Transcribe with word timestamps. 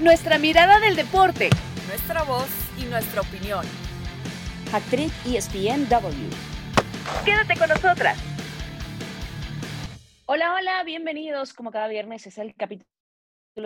nuestra 0.00 0.38
mirada 0.38 0.80
del 0.80 0.96
deporte, 0.96 1.50
nuestra 1.86 2.22
voz 2.22 2.48
y 2.78 2.84
nuestra 2.84 3.20
opinión. 3.20 3.66
Actriz 4.72 5.12
ESPNW. 5.26 6.30
Quédate 7.24 7.58
con 7.58 7.68
nosotras. 7.68 8.18
Hola, 10.24 10.54
hola, 10.54 10.82
bienvenidos. 10.84 11.52
Como 11.52 11.70
cada 11.70 11.88
viernes 11.88 12.26
es 12.26 12.38
el 12.38 12.54
capítulo 12.54 12.86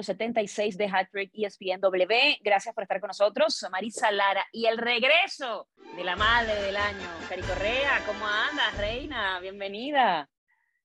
76 0.01 0.77
de 0.77 0.87
Hat-Trick 0.87 1.31
ESPNW. 1.35 2.41
Gracias 2.43 2.75
por 2.75 2.83
estar 2.83 3.01
con 3.01 3.09
nosotros. 3.09 3.65
Marisa 3.71 4.11
Lara 4.11 4.45
y 4.51 4.67
el 4.67 4.79
regreso 4.79 5.69
de 5.97 6.03
la 6.03 6.17
madre 6.17 6.55
del 6.63 6.77
año. 6.77 7.07
Cari 7.29 7.43
Correa, 7.43 8.03
¿cómo 8.07 8.27
andas, 8.27 8.77
reina? 8.79 9.39
Bienvenida. 9.39 10.29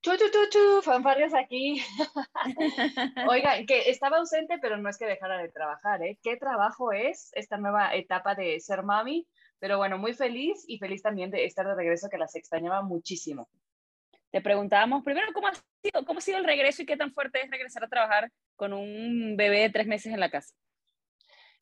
Chu, 0.02 0.16
chu, 0.16 0.30
chu, 0.32 0.48
chu, 0.48 0.82
fanfarrias 0.82 1.34
aquí. 1.34 1.84
Oigan, 3.28 3.66
que 3.66 3.90
estaba 3.90 4.16
ausente, 4.16 4.56
pero 4.58 4.78
no 4.78 4.88
es 4.88 4.96
que 4.96 5.04
dejara 5.04 5.36
de 5.36 5.50
trabajar, 5.50 6.02
¿eh? 6.02 6.18
¿Qué 6.22 6.38
trabajo 6.38 6.90
es 6.92 7.30
esta 7.34 7.58
nueva 7.58 7.94
etapa 7.94 8.34
de 8.34 8.58
ser 8.60 8.82
mami? 8.82 9.28
Pero 9.58 9.76
bueno, 9.76 9.98
muy 9.98 10.14
feliz 10.14 10.64
y 10.66 10.78
feliz 10.78 11.02
también 11.02 11.30
de 11.30 11.44
estar 11.44 11.66
de 11.66 11.74
regreso, 11.74 12.08
que 12.08 12.16
las 12.16 12.34
extrañaba 12.34 12.80
muchísimo. 12.80 13.50
Te 14.30 14.40
preguntábamos 14.40 15.04
primero 15.04 15.34
cómo 15.34 15.48
ha 15.48 15.52
sido, 15.52 16.06
cómo 16.06 16.18
ha 16.20 16.22
sido 16.22 16.38
el 16.38 16.44
regreso 16.44 16.80
y 16.80 16.86
qué 16.86 16.96
tan 16.96 17.12
fuerte 17.12 17.42
es 17.42 17.50
regresar 17.50 17.84
a 17.84 17.88
trabajar 17.88 18.32
con 18.56 18.72
un 18.72 19.36
bebé 19.36 19.60
de 19.60 19.70
tres 19.70 19.86
meses 19.86 20.14
en 20.14 20.20
la 20.20 20.30
casa. 20.30 20.54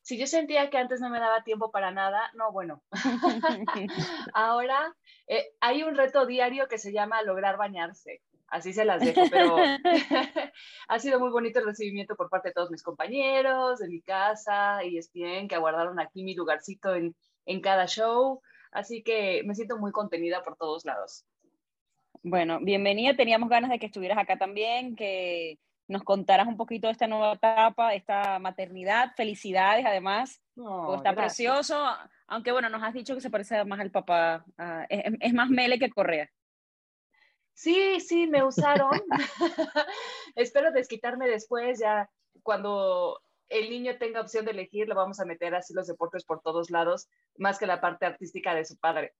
Si 0.01 0.17
yo 0.17 0.27
sentía 0.27 0.69
que 0.69 0.77
antes 0.77 1.01
no 1.01 1.09
me 1.09 1.19
daba 1.19 1.43
tiempo 1.43 1.71
para 1.71 1.91
nada, 1.91 2.31
no, 2.35 2.53
bueno. 2.53 2.83
Ahora 4.33 4.95
eh, 5.27 5.45
hay 5.59 5.83
un 5.83 5.97
reto 5.97 6.25
diario 6.25 6.69
que 6.69 6.77
se 6.77 6.93
llama 6.93 7.21
lograr 7.21 7.57
bañarse 7.57 8.21
así 8.51 8.73
se 8.73 8.85
las 8.85 9.01
dejo, 9.01 9.21
pero 9.29 9.57
ha 10.87 10.99
sido 10.99 11.19
muy 11.19 11.29
bonito 11.29 11.59
el 11.59 11.65
recibimiento 11.65 12.15
por 12.15 12.29
parte 12.29 12.49
de 12.49 12.53
todos 12.53 12.71
mis 12.71 12.83
compañeros, 12.83 13.79
de 13.79 13.87
mi 13.87 14.01
casa, 14.01 14.83
y 14.83 14.97
es 14.97 15.11
bien 15.11 15.47
que 15.47 15.55
aguardaron 15.55 15.99
aquí 15.99 16.23
mi 16.23 16.35
lugarcito 16.35 16.95
en, 16.95 17.15
en 17.45 17.61
cada 17.61 17.87
show, 17.87 18.41
así 18.71 19.03
que 19.03 19.43
me 19.45 19.55
siento 19.55 19.77
muy 19.77 19.91
contenida 19.91 20.43
por 20.43 20.55
todos 20.55 20.85
lados. 20.85 21.25
Bueno, 22.21 22.59
bienvenida, 22.61 23.15
teníamos 23.15 23.49
ganas 23.49 23.69
de 23.69 23.79
que 23.79 23.85
estuvieras 23.85 24.17
acá 24.17 24.37
también, 24.37 24.95
que 24.95 25.57
nos 25.87 26.03
contaras 26.03 26.47
un 26.47 26.57
poquito 26.57 26.87
de 26.87 26.91
esta 26.91 27.07
nueva 27.07 27.33
etapa, 27.33 27.93
esta 27.95 28.39
maternidad, 28.39 29.13
felicidades 29.15 29.85
además, 29.85 30.41
está 30.95 31.15
precioso, 31.15 31.83
aunque 32.27 32.51
bueno, 32.51 32.69
nos 32.69 32.83
has 32.83 32.93
dicho 32.93 33.15
que 33.15 33.21
se 33.21 33.29
parece 33.29 33.63
más 33.65 33.79
al 33.79 33.89
papá, 33.89 34.45
es, 34.89 35.13
es 35.19 35.33
más 35.33 35.49
Mele 35.49 35.79
que 35.79 35.89
Correa. 35.89 36.29
Sí, 37.59 37.99
sí, 37.99 38.25
me 38.25 38.41
usaron. 38.41 38.89
Espero 40.35 40.71
desquitarme 40.71 41.27
después, 41.27 41.77
ya 41.77 42.09
cuando 42.41 43.19
el 43.49 43.69
niño 43.69 43.97
tenga 43.97 44.21
opción 44.21 44.45
de 44.45 44.51
elegir, 44.51 44.87
lo 44.87 44.95
vamos 44.95 45.19
a 45.19 45.25
meter 45.25 45.53
así 45.53 45.73
los 45.73 45.85
deportes 45.85 46.23
por 46.23 46.41
todos 46.41 46.69
lados, 46.69 47.09
más 47.37 47.59
que 47.59 47.67
la 47.67 47.81
parte 47.81 48.05
artística 48.05 48.55
de 48.55 48.63
su 48.63 48.77
padre. 48.77 49.13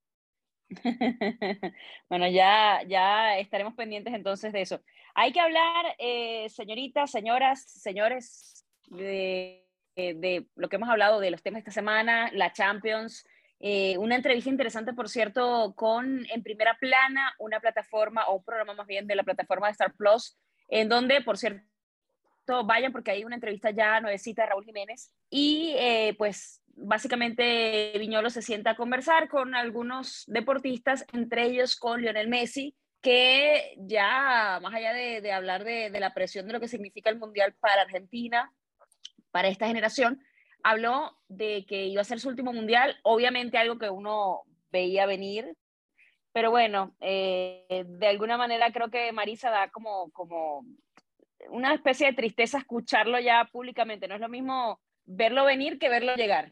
bueno, 2.10 2.30
ya, 2.30 2.82
ya 2.88 3.38
estaremos 3.40 3.74
pendientes 3.74 4.14
entonces 4.14 4.54
de 4.54 4.62
eso. 4.62 4.80
Hay 5.16 5.34
que 5.34 5.42
hablar, 5.42 5.98
eh, 5.98 6.48
señoritas, 6.48 7.12
señoras, 7.12 7.70
señores, 7.70 8.66
de, 8.88 9.68
de, 9.98 10.48
lo 10.56 10.70
que 10.70 10.78
hemos 10.78 10.88
hablado 10.88 11.20
de 11.20 11.32
los 11.32 11.44
temas 11.44 11.58
de 11.58 11.72
esta 11.72 11.72
semana, 11.72 12.32
la 12.32 12.54
Champions, 12.54 13.28
eh, 13.60 13.98
una 13.98 14.16
entrevista 14.16 14.50
interesante, 14.50 14.94
por 14.94 15.10
cierto, 15.10 15.74
con 15.76 16.26
En 16.32 16.44
Primera 16.44 16.78
Plana, 16.80 17.34
una 17.40 17.60
plataforma 17.60 18.26
o 18.28 18.38
un 18.38 18.44
programa 18.44 18.74
más 18.74 18.88
bien 18.88 19.06
de 19.06 19.16
la 19.16 19.24
plataforma 19.24 19.68
de 19.68 19.72
Star 19.72 19.94
Plus, 19.94 20.38
en 20.70 20.88
donde, 20.88 21.22
por 21.22 21.38
cierto, 21.38 21.66
vayan 22.66 22.92
porque 22.92 23.12
hay 23.12 23.26
una 23.26 23.36
entrevista 23.36 23.72
ya 23.72 24.00
nuevecita 24.00 24.44
de 24.44 24.50
Raúl 24.50 24.66
Jiménez 24.66 25.14
y 25.30 25.74
eh, 25.78 26.16
pues 26.18 26.62
básicamente 26.68 27.94
Viñolo 28.00 28.30
se 28.30 28.42
sienta 28.42 28.72
a 28.72 28.76
conversar 28.76 29.28
con 29.28 29.54
algunos 29.54 30.24
deportistas, 30.28 31.06
entre 31.14 31.44
ellos 31.44 31.76
con 31.76 32.02
Lionel 32.02 32.30
Messi, 32.30 32.76
que 33.02 33.76
ya 33.78 34.60
más 34.62 34.74
allá 34.74 34.94
de, 34.94 35.32
hablar 35.32 35.64
de, 35.64 35.90
de 35.90 36.00
la 36.00 36.14
presión 36.14 36.48
de 36.48 36.54
lo 36.54 36.60
que 36.60 36.68
significa 36.68 37.10
el 37.10 37.20
Mundial 37.20 37.54
para 37.60 37.82
Argentina, 37.82 38.52
para 39.32 39.50
esta 39.50 39.68
generación, 39.68 40.22
habló 40.64 41.18
de 41.28 41.66
que 41.68 41.86
iba 41.86 42.02
a 42.02 42.06
ser 42.06 42.20
su 42.20 42.30
último 42.30 42.54
mundial, 42.54 42.98
obviamente 43.04 43.58
algo 43.58 43.78
que 43.78 43.90
uno 43.90 44.42
veía 44.72 45.06
venir, 45.06 45.56
pero 46.32 46.52
bueno, 46.52 46.96
eh, 47.00 47.86
de 47.88 48.08
alguna 48.08 48.38
manera 48.38 48.72
creo 48.72 48.90
que 48.90 49.12
Marisa 49.12 49.50
da 49.50 49.70
como, 49.70 50.12
como 50.12 50.64
una 51.50 51.74
especie 51.74 52.08
de 52.08 52.14
tristeza 52.14 52.60
escucharlo 52.60 53.20
ya 53.20 53.48
públicamente, 53.52 54.08
no 54.08 54.16
es 54.16 54.22
lo 54.22 54.30
mismo 54.30 54.80
verlo 55.06 55.46
venir 55.46 55.80
que 55.80 55.90
verlo 55.90 56.16
llegar. 56.16 56.52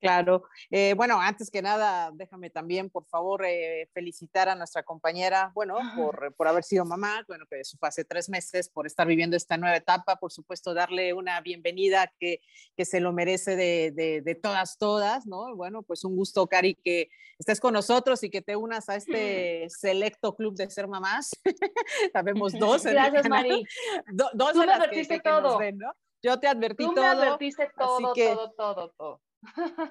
Claro. 0.00 0.44
Eh, 0.70 0.94
bueno, 0.96 1.20
antes 1.20 1.50
que 1.50 1.60
nada, 1.60 2.10
déjame 2.14 2.50
también, 2.50 2.88
por 2.88 3.04
favor, 3.06 3.44
eh, 3.44 3.88
felicitar 3.92 4.48
a 4.48 4.54
nuestra 4.54 4.82
compañera, 4.84 5.50
bueno, 5.54 5.76
por, 5.96 6.34
por, 6.36 6.46
haber 6.46 6.62
sido 6.62 6.84
mamá, 6.84 7.24
bueno, 7.26 7.46
que 7.50 7.60
eso 7.60 7.76
fue 7.78 7.88
hace 7.88 8.04
tres 8.04 8.28
meses, 8.28 8.68
por 8.68 8.86
estar 8.86 9.06
viviendo 9.06 9.36
esta 9.36 9.56
nueva 9.56 9.76
etapa, 9.76 10.16
por 10.16 10.30
supuesto, 10.30 10.72
darle 10.72 11.12
una 11.12 11.40
bienvenida 11.40 12.12
que, 12.18 12.40
que 12.76 12.84
se 12.84 13.00
lo 13.00 13.12
merece 13.12 13.56
de, 13.56 13.92
de, 13.92 14.22
de, 14.22 14.34
todas, 14.36 14.78
todas, 14.78 15.26
¿no? 15.26 15.56
Bueno, 15.56 15.82
pues 15.82 16.04
un 16.04 16.14
gusto, 16.14 16.46
Cari, 16.46 16.76
que 16.76 17.08
estés 17.38 17.60
con 17.60 17.74
nosotros 17.74 18.22
y 18.22 18.30
que 18.30 18.42
te 18.42 18.56
unas 18.56 18.88
a 18.88 18.96
este 18.96 19.68
selecto 19.70 20.36
club 20.36 20.54
de 20.54 20.70
ser 20.70 20.86
mamás. 20.86 21.30
Sabemos 22.12 22.52
dos. 22.52 22.84
Gracias, 22.84 23.28
Mari. 23.28 23.64
dos 24.12 24.52
Tú 24.52 24.58
me 24.58 24.72
advertiste 24.72 25.20
todo. 25.20 25.58
¿no? 25.72 25.92
Yo 26.22 26.38
te 26.38 26.48
advertí 26.48 26.84
Tú 26.84 26.94
todo. 26.94 27.04
me 27.04 27.10
advertiste 27.10 27.70
todo, 27.76 28.12
todo, 28.12 28.50
todo, 28.52 28.94
todo. 28.96 29.20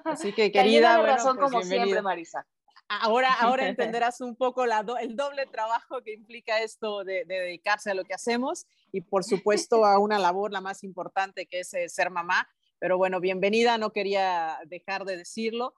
Así 0.04 0.32
que 0.32 0.52
querida, 0.52 0.98
bueno, 0.98 1.14
razón 1.14 1.36
pues, 1.36 1.50
como 1.50 1.62
siempre, 1.62 2.02
Marisa. 2.02 2.46
Ahora, 2.88 3.32
ahora 3.34 3.68
entenderás 3.68 4.20
un 4.20 4.36
poco 4.36 4.66
la 4.66 4.84
el 5.00 5.16
doble 5.16 5.46
trabajo 5.46 6.02
que 6.02 6.12
implica 6.12 6.62
esto 6.62 7.04
de, 7.04 7.24
dedicarse 7.26 7.90
a 7.90 7.94
lo 7.94 8.04
que 8.04 8.14
hacemos 8.14 8.66
y 8.92 9.02
por 9.02 9.24
supuesto 9.24 9.84
a 9.84 9.98
una 9.98 10.18
labor 10.18 10.52
la 10.52 10.60
más 10.60 10.82
importante 10.84 11.46
que 11.46 11.60
es 11.60 11.74
eh, 11.74 11.88
ser 11.88 12.10
mamá. 12.10 12.48
Pero 12.78 12.96
bueno, 12.96 13.20
bienvenida, 13.20 13.76
no 13.76 13.90
quería 13.90 14.58
dejar 14.66 15.04
de 15.04 15.16
decirlo. 15.16 15.74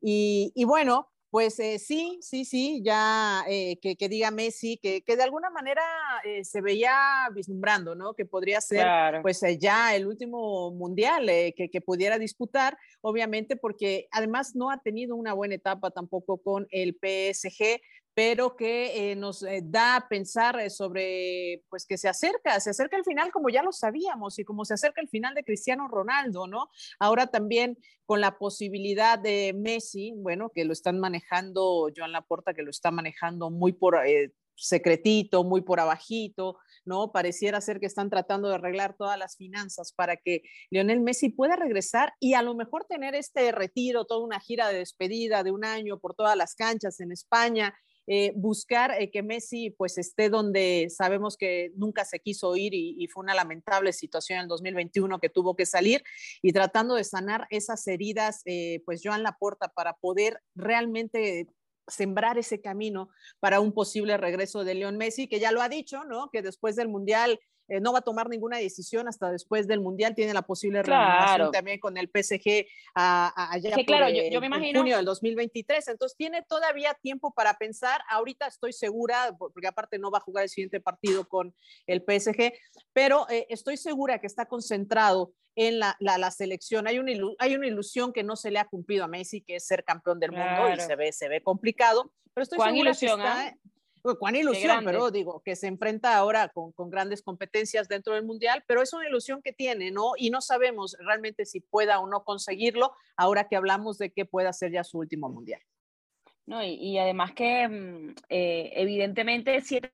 Y, 0.00 0.52
y 0.54 0.64
bueno, 0.64 1.10
pues 1.34 1.58
eh, 1.58 1.80
sí, 1.80 2.20
sí, 2.22 2.44
sí, 2.44 2.80
ya 2.84 3.42
eh, 3.48 3.76
que, 3.82 3.96
que, 3.96 4.08
diga 4.08 4.30
Messi, 4.30 4.76
que, 4.76 5.02
que 5.02 5.16
de 5.16 5.24
alguna 5.24 5.50
manera 5.50 5.82
eh, 6.24 6.44
se 6.44 6.60
veía 6.60 6.96
vislumbrando, 7.34 7.96
¿no? 7.96 8.14
Que 8.14 8.24
podría 8.24 8.60
ser 8.60 8.82
claro. 8.82 9.20
pues 9.20 9.42
ya 9.58 9.96
el 9.96 10.06
último 10.06 10.70
mundial 10.70 11.26
que, 11.26 11.70
que, 11.72 11.80
pudiera 11.80 12.20
disputar, 12.20 12.78
obviamente 13.00 13.56
porque 13.56 14.06
además 14.12 14.54
no 14.54 14.70
ha 14.70 14.78
tenido 14.78 15.16
una 15.16 15.32
buena 15.32 15.56
etapa 15.56 15.90
tampoco 15.90 16.38
con 16.38 16.68
el 16.70 16.96
PSG, 17.02 17.80
pero 18.14 18.56
que 18.56 19.10
eh, 19.10 19.16
nos 19.16 19.42
eh, 19.42 19.60
da 19.64 19.96
a 19.96 20.08
pensar 20.08 20.58
eh, 20.60 20.70
sobre, 20.70 21.64
pues 21.68 21.84
que 21.84 21.98
se 21.98 22.08
acerca, 22.08 22.58
se 22.60 22.70
acerca 22.70 22.96
el 22.96 23.04
final 23.04 23.32
como 23.32 23.50
ya 23.50 23.62
lo 23.62 23.72
sabíamos 23.72 24.38
y 24.38 24.44
como 24.44 24.64
se 24.64 24.74
acerca 24.74 25.00
el 25.00 25.08
final 25.08 25.34
de 25.34 25.44
Cristiano 25.44 25.88
Ronaldo, 25.88 26.46
¿no? 26.46 26.70
Ahora 27.00 27.26
también 27.26 27.76
con 28.06 28.20
la 28.20 28.38
posibilidad 28.38 29.18
de 29.18 29.52
Messi, 29.56 30.12
bueno, 30.16 30.50
que 30.54 30.64
lo 30.64 30.72
están 30.72 31.00
manejando, 31.00 31.88
Joan 31.96 32.12
Laporta, 32.12 32.54
que 32.54 32.62
lo 32.62 32.70
está 32.70 32.90
manejando 32.90 33.50
muy 33.50 33.72
por 33.72 33.98
secretito, 34.56 35.42
muy 35.42 35.62
por 35.62 35.80
abajito, 35.80 36.58
¿no? 36.84 37.10
Pareciera 37.10 37.60
ser 37.60 37.80
que 37.80 37.86
están 37.86 38.10
tratando 38.10 38.48
de 38.48 38.54
arreglar 38.54 38.94
todas 38.96 39.18
las 39.18 39.36
finanzas 39.36 39.92
para 39.92 40.16
que 40.16 40.42
Lionel 40.70 41.00
Messi 41.00 41.30
pueda 41.30 41.56
regresar 41.56 42.12
y 42.20 42.34
a 42.34 42.42
lo 42.42 42.54
mejor 42.54 42.84
tener 42.88 43.16
este 43.16 43.50
retiro, 43.50 44.04
toda 44.04 44.24
una 44.24 44.38
gira 44.38 44.68
de 44.68 44.78
despedida 44.78 45.42
de 45.42 45.50
un 45.50 45.64
año 45.64 45.98
por 45.98 46.14
todas 46.14 46.36
las 46.36 46.54
canchas 46.54 47.00
en 47.00 47.10
España 47.10 47.74
eh, 48.06 48.32
buscar 48.36 48.92
eh, 49.00 49.10
que 49.10 49.22
Messi 49.22 49.70
pues 49.70 49.96
esté 49.96 50.28
donde 50.28 50.88
sabemos 50.90 51.36
que 51.36 51.72
nunca 51.76 52.04
se 52.04 52.20
quiso 52.20 52.54
ir 52.56 52.74
y, 52.74 53.06
fue 53.08 53.22
una 53.22 53.34
lamentable 53.34 53.92
situación 53.92 54.38
en 54.38 54.42
el 54.42 54.48
2021 54.48 55.20
que 55.20 55.28
tuvo 55.28 55.54
que 55.56 55.66
salir 55.66 56.02
y 56.42 56.52
tratando 56.52 56.94
de 56.94 57.04
sanar 57.04 57.46
esas 57.50 57.86
heridas, 57.86 58.42
eh, 58.44 58.82
pues 58.84 59.00
Joan 59.02 59.22
Laporta 59.22 59.68
para 59.68 59.94
poder 59.94 60.40
realmente 60.54 61.48
sembrar 61.86 62.38
ese 62.38 62.60
camino 62.60 63.08
para 63.40 63.60
un 63.60 63.72
posible 63.72 64.16
regreso 64.16 64.64
de 64.64 64.74
León 64.74 64.96
Messi, 64.96 65.28
que 65.28 65.40
ya 65.40 65.52
lo 65.52 65.62
ha 65.62 65.68
dicho, 65.68 66.04
¿no? 66.04 66.30
Que 66.30 66.42
después 66.42 66.76
del 66.76 66.88
Mundial 66.88 67.38
eh, 67.68 67.80
no 67.80 67.92
va 67.92 68.00
a 68.00 68.02
tomar 68.02 68.28
ninguna 68.28 68.58
decisión 68.58 69.08
hasta 69.08 69.30
después 69.30 69.66
del 69.66 69.80
Mundial, 69.80 70.14
tiene 70.14 70.34
la 70.34 70.42
posible 70.42 70.82
claro. 70.82 71.50
también 71.50 71.78
con 71.80 71.96
el 71.96 72.08
PSG 72.08 72.66
a, 72.94 73.32
a, 73.34 73.52
allá 73.52 73.74
por, 73.74 73.84
claro, 73.84 74.08
yo, 74.10 74.22
yo, 74.30 74.40
me 74.40 74.46
imagino... 74.46 74.80
junio 74.80 74.96
del 74.96 75.04
2023, 75.06 75.88
entonces 75.88 76.16
tiene 76.16 76.42
todavía 76.42 76.94
tiempo 76.94 77.32
para 77.32 77.54
pensar, 77.54 78.00
ahorita 78.10 78.46
estoy 78.46 78.72
segura, 78.72 79.34
porque 79.38 79.66
aparte 79.66 79.98
no 79.98 80.10
va 80.10 80.18
a 80.18 80.22
jugar 80.22 80.44
el 80.44 80.50
siguiente 80.50 80.80
partido 80.80 81.26
con 81.26 81.54
el 81.86 82.00
PSG, 82.00 82.52
pero 82.92 83.28
eh, 83.30 83.46
estoy 83.48 83.76
segura 83.76 84.18
que 84.18 84.26
está 84.26 84.46
concentrado 84.46 85.32
en 85.56 85.78
la, 85.78 85.96
la, 86.00 86.18
la, 86.18 86.30
selección. 86.30 86.86
Hay 86.86 86.98
una, 86.98 87.12
hay 87.38 87.54
una 87.54 87.66
ilusión 87.66 88.12
que 88.12 88.22
no 88.22 88.36
se 88.36 88.50
le 88.50 88.58
ha 88.58 88.66
cumplido 88.66 89.04
a 89.04 89.08
Messi, 89.08 89.40
que 89.40 89.56
es 89.56 89.66
ser 89.66 89.84
campeón 89.84 90.18
del 90.18 90.30
claro. 90.30 90.68
mundo 90.68 90.82
y 90.82 90.86
se 90.86 90.96
ve, 90.96 91.12
se 91.12 91.28
ve 91.28 91.42
complicado, 91.42 92.12
pero 92.32 92.42
estoy 92.42 92.56
¿Cuán 92.56 92.72
segura 92.72 92.90
ilusión, 92.90 93.20
que 93.20 93.26
está, 93.26 93.48
¿eh? 93.48 93.58
Cuán 94.18 94.36
ilusión, 94.36 94.84
pero 94.84 95.10
digo, 95.10 95.40
que 95.42 95.56
se 95.56 95.66
enfrenta 95.66 96.14
ahora 96.14 96.50
con, 96.50 96.72
con, 96.72 96.90
grandes 96.90 97.22
competencias 97.22 97.88
dentro 97.88 98.14
del 98.14 98.24
Mundial, 98.24 98.62
pero 98.66 98.82
es 98.82 98.92
una 98.92 99.08
ilusión 99.08 99.40
que 99.40 99.54
tiene, 99.54 99.90
¿no? 99.90 100.12
Y 100.18 100.28
no 100.28 100.42
sabemos 100.42 100.94
realmente 101.00 101.46
si 101.46 101.60
pueda 101.60 101.98
o 102.00 102.06
no 102.06 102.22
conseguirlo 102.22 102.92
ahora 103.16 103.48
que 103.48 103.56
hablamos 103.56 103.96
de 103.96 104.10
que 104.10 104.26
pueda 104.26 104.52
ser 104.52 104.72
ya 104.72 104.84
su 104.84 104.98
último 104.98 105.30
Mundial. 105.30 105.62
No, 106.44 106.62
y, 106.62 106.74
y 106.74 106.98
además 106.98 107.32
que 107.32 107.66
mm, 107.66 108.14
eh, 108.28 108.72
evidentemente 108.74 109.58
siento 109.62 109.88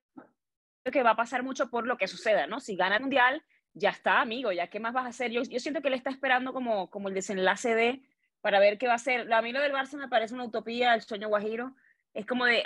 que 0.91 1.03
va 1.03 1.11
a 1.11 1.15
pasar 1.15 1.43
mucho 1.43 1.69
por 1.69 1.87
lo 1.87 1.95
que 1.95 2.07
suceda, 2.07 2.47
¿no? 2.47 2.59
Si 2.59 2.75
gana 2.75 2.97
el 2.97 3.03
Mundial, 3.03 3.41
ya 3.73 3.91
está, 3.91 4.19
amigo, 4.19 4.51
ya 4.51 4.67
qué 4.67 4.81
más 4.81 4.93
vas 4.93 5.05
a 5.05 5.09
hacer. 5.09 5.31
Yo, 5.31 5.43
yo 5.43 5.59
siento 5.59 5.81
que 5.81 5.87
él 5.87 5.93
está 5.93 6.09
esperando 6.09 6.51
como, 6.51 6.89
como 6.89 7.07
el 7.07 7.13
desenlace 7.13 7.75
de, 7.75 8.01
para 8.41 8.59
ver 8.59 8.77
qué 8.77 8.87
va 8.87 8.93
a 8.93 8.95
hacer. 8.97 9.31
A 9.31 9.41
mí 9.41 9.53
lo 9.53 9.61
del 9.61 9.71
Barça 9.71 9.97
me 9.97 10.09
parece 10.09 10.33
una 10.33 10.43
utopía, 10.43 10.93
el 10.93 11.01
sueño 11.01 11.29
guajiro, 11.29 11.73
es 12.13 12.25
como 12.25 12.45
de, 12.45 12.63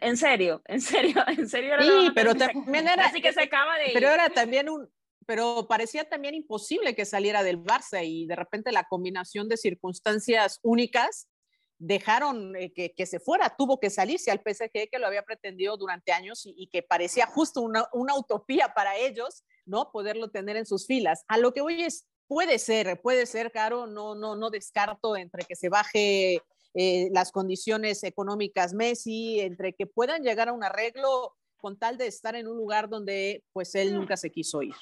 en 0.00 0.16
serio, 0.16 0.62
en 0.66 0.80
serio, 0.80 1.14
en 1.28 1.48
serio. 1.48 1.74
Era 1.74 1.82
sí, 1.82 2.10
pero 2.14 2.34
también 2.34 2.88
era, 2.88 3.06
así 3.06 3.20
que 3.20 3.32
se 3.32 3.42
acaba 3.42 3.78
de 3.78 3.90
Pero 3.92 4.08
era 4.08 4.28
también 4.30 4.68
un, 4.68 4.88
pero 5.26 5.66
parecía 5.68 6.08
también 6.08 6.34
imposible 6.34 6.94
que 6.94 7.04
saliera 7.04 7.42
del 7.42 7.58
Barça 7.58 8.04
y 8.04 8.26
de 8.26 8.36
repente 8.36 8.72
la 8.72 8.84
combinación 8.84 9.48
de 9.48 9.56
circunstancias 9.56 10.58
únicas 10.62 11.28
dejaron 11.78 12.54
eh, 12.54 12.72
que, 12.72 12.94
que, 12.94 13.06
se 13.06 13.18
fuera, 13.18 13.56
tuvo 13.56 13.80
que 13.80 13.90
salirse 13.90 14.30
al 14.30 14.40
PSG 14.40 14.88
que 14.88 14.98
lo 15.00 15.06
había 15.06 15.24
pretendido 15.24 15.76
durante 15.76 16.12
años 16.12 16.46
y, 16.46 16.54
y 16.56 16.68
que 16.68 16.82
parecía 16.82 17.26
justo 17.26 17.60
una, 17.60 17.88
una, 17.92 18.16
utopía 18.16 18.72
para 18.72 18.96
ellos, 18.96 19.44
¿no? 19.66 19.90
Poderlo 19.90 20.30
tener 20.30 20.56
en 20.56 20.66
sus 20.66 20.86
filas. 20.86 21.24
A 21.26 21.38
lo 21.38 21.52
que 21.52 21.60
hoy 21.60 21.82
es, 21.82 22.06
puede 22.28 22.60
ser, 22.60 23.00
puede 23.00 23.26
ser, 23.26 23.50
Caro, 23.50 23.88
no, 23.88 24.14
no, 24.14 24.36
no 24.36 24.50
descarto 24.50 25.16
entre 25.16 25.44
que 25.44 25.56
se 25.56 25.68
baje 25.68 26.40
eh, 26.74 27.08
las 27.12 27.32
condiciones 27.32 28.02
económicas 28.04 28.74
Messi, 28.74 29.40
entre 29.40 29.74
que 29.74 29.86
puedan 29.86 30.22
llegar 30.22 30.48
a 30.48 30.52
un 30.52 30.64
arreglo 30.64 31.36
con 31.56 31.78
tal 31.78 31.96
de 31.96 32.06
estar 32.06 32.34
en 32.34 32.48
un 32.48 32.56
lugar 32.56 32.88
donde 32.88 33.44
pues 33.52 33.74
él 33.74 33.94
nunca 33.94 34.16
se 34.16 34.30
quiso 34.30 34.62
ir. 34.62 34.74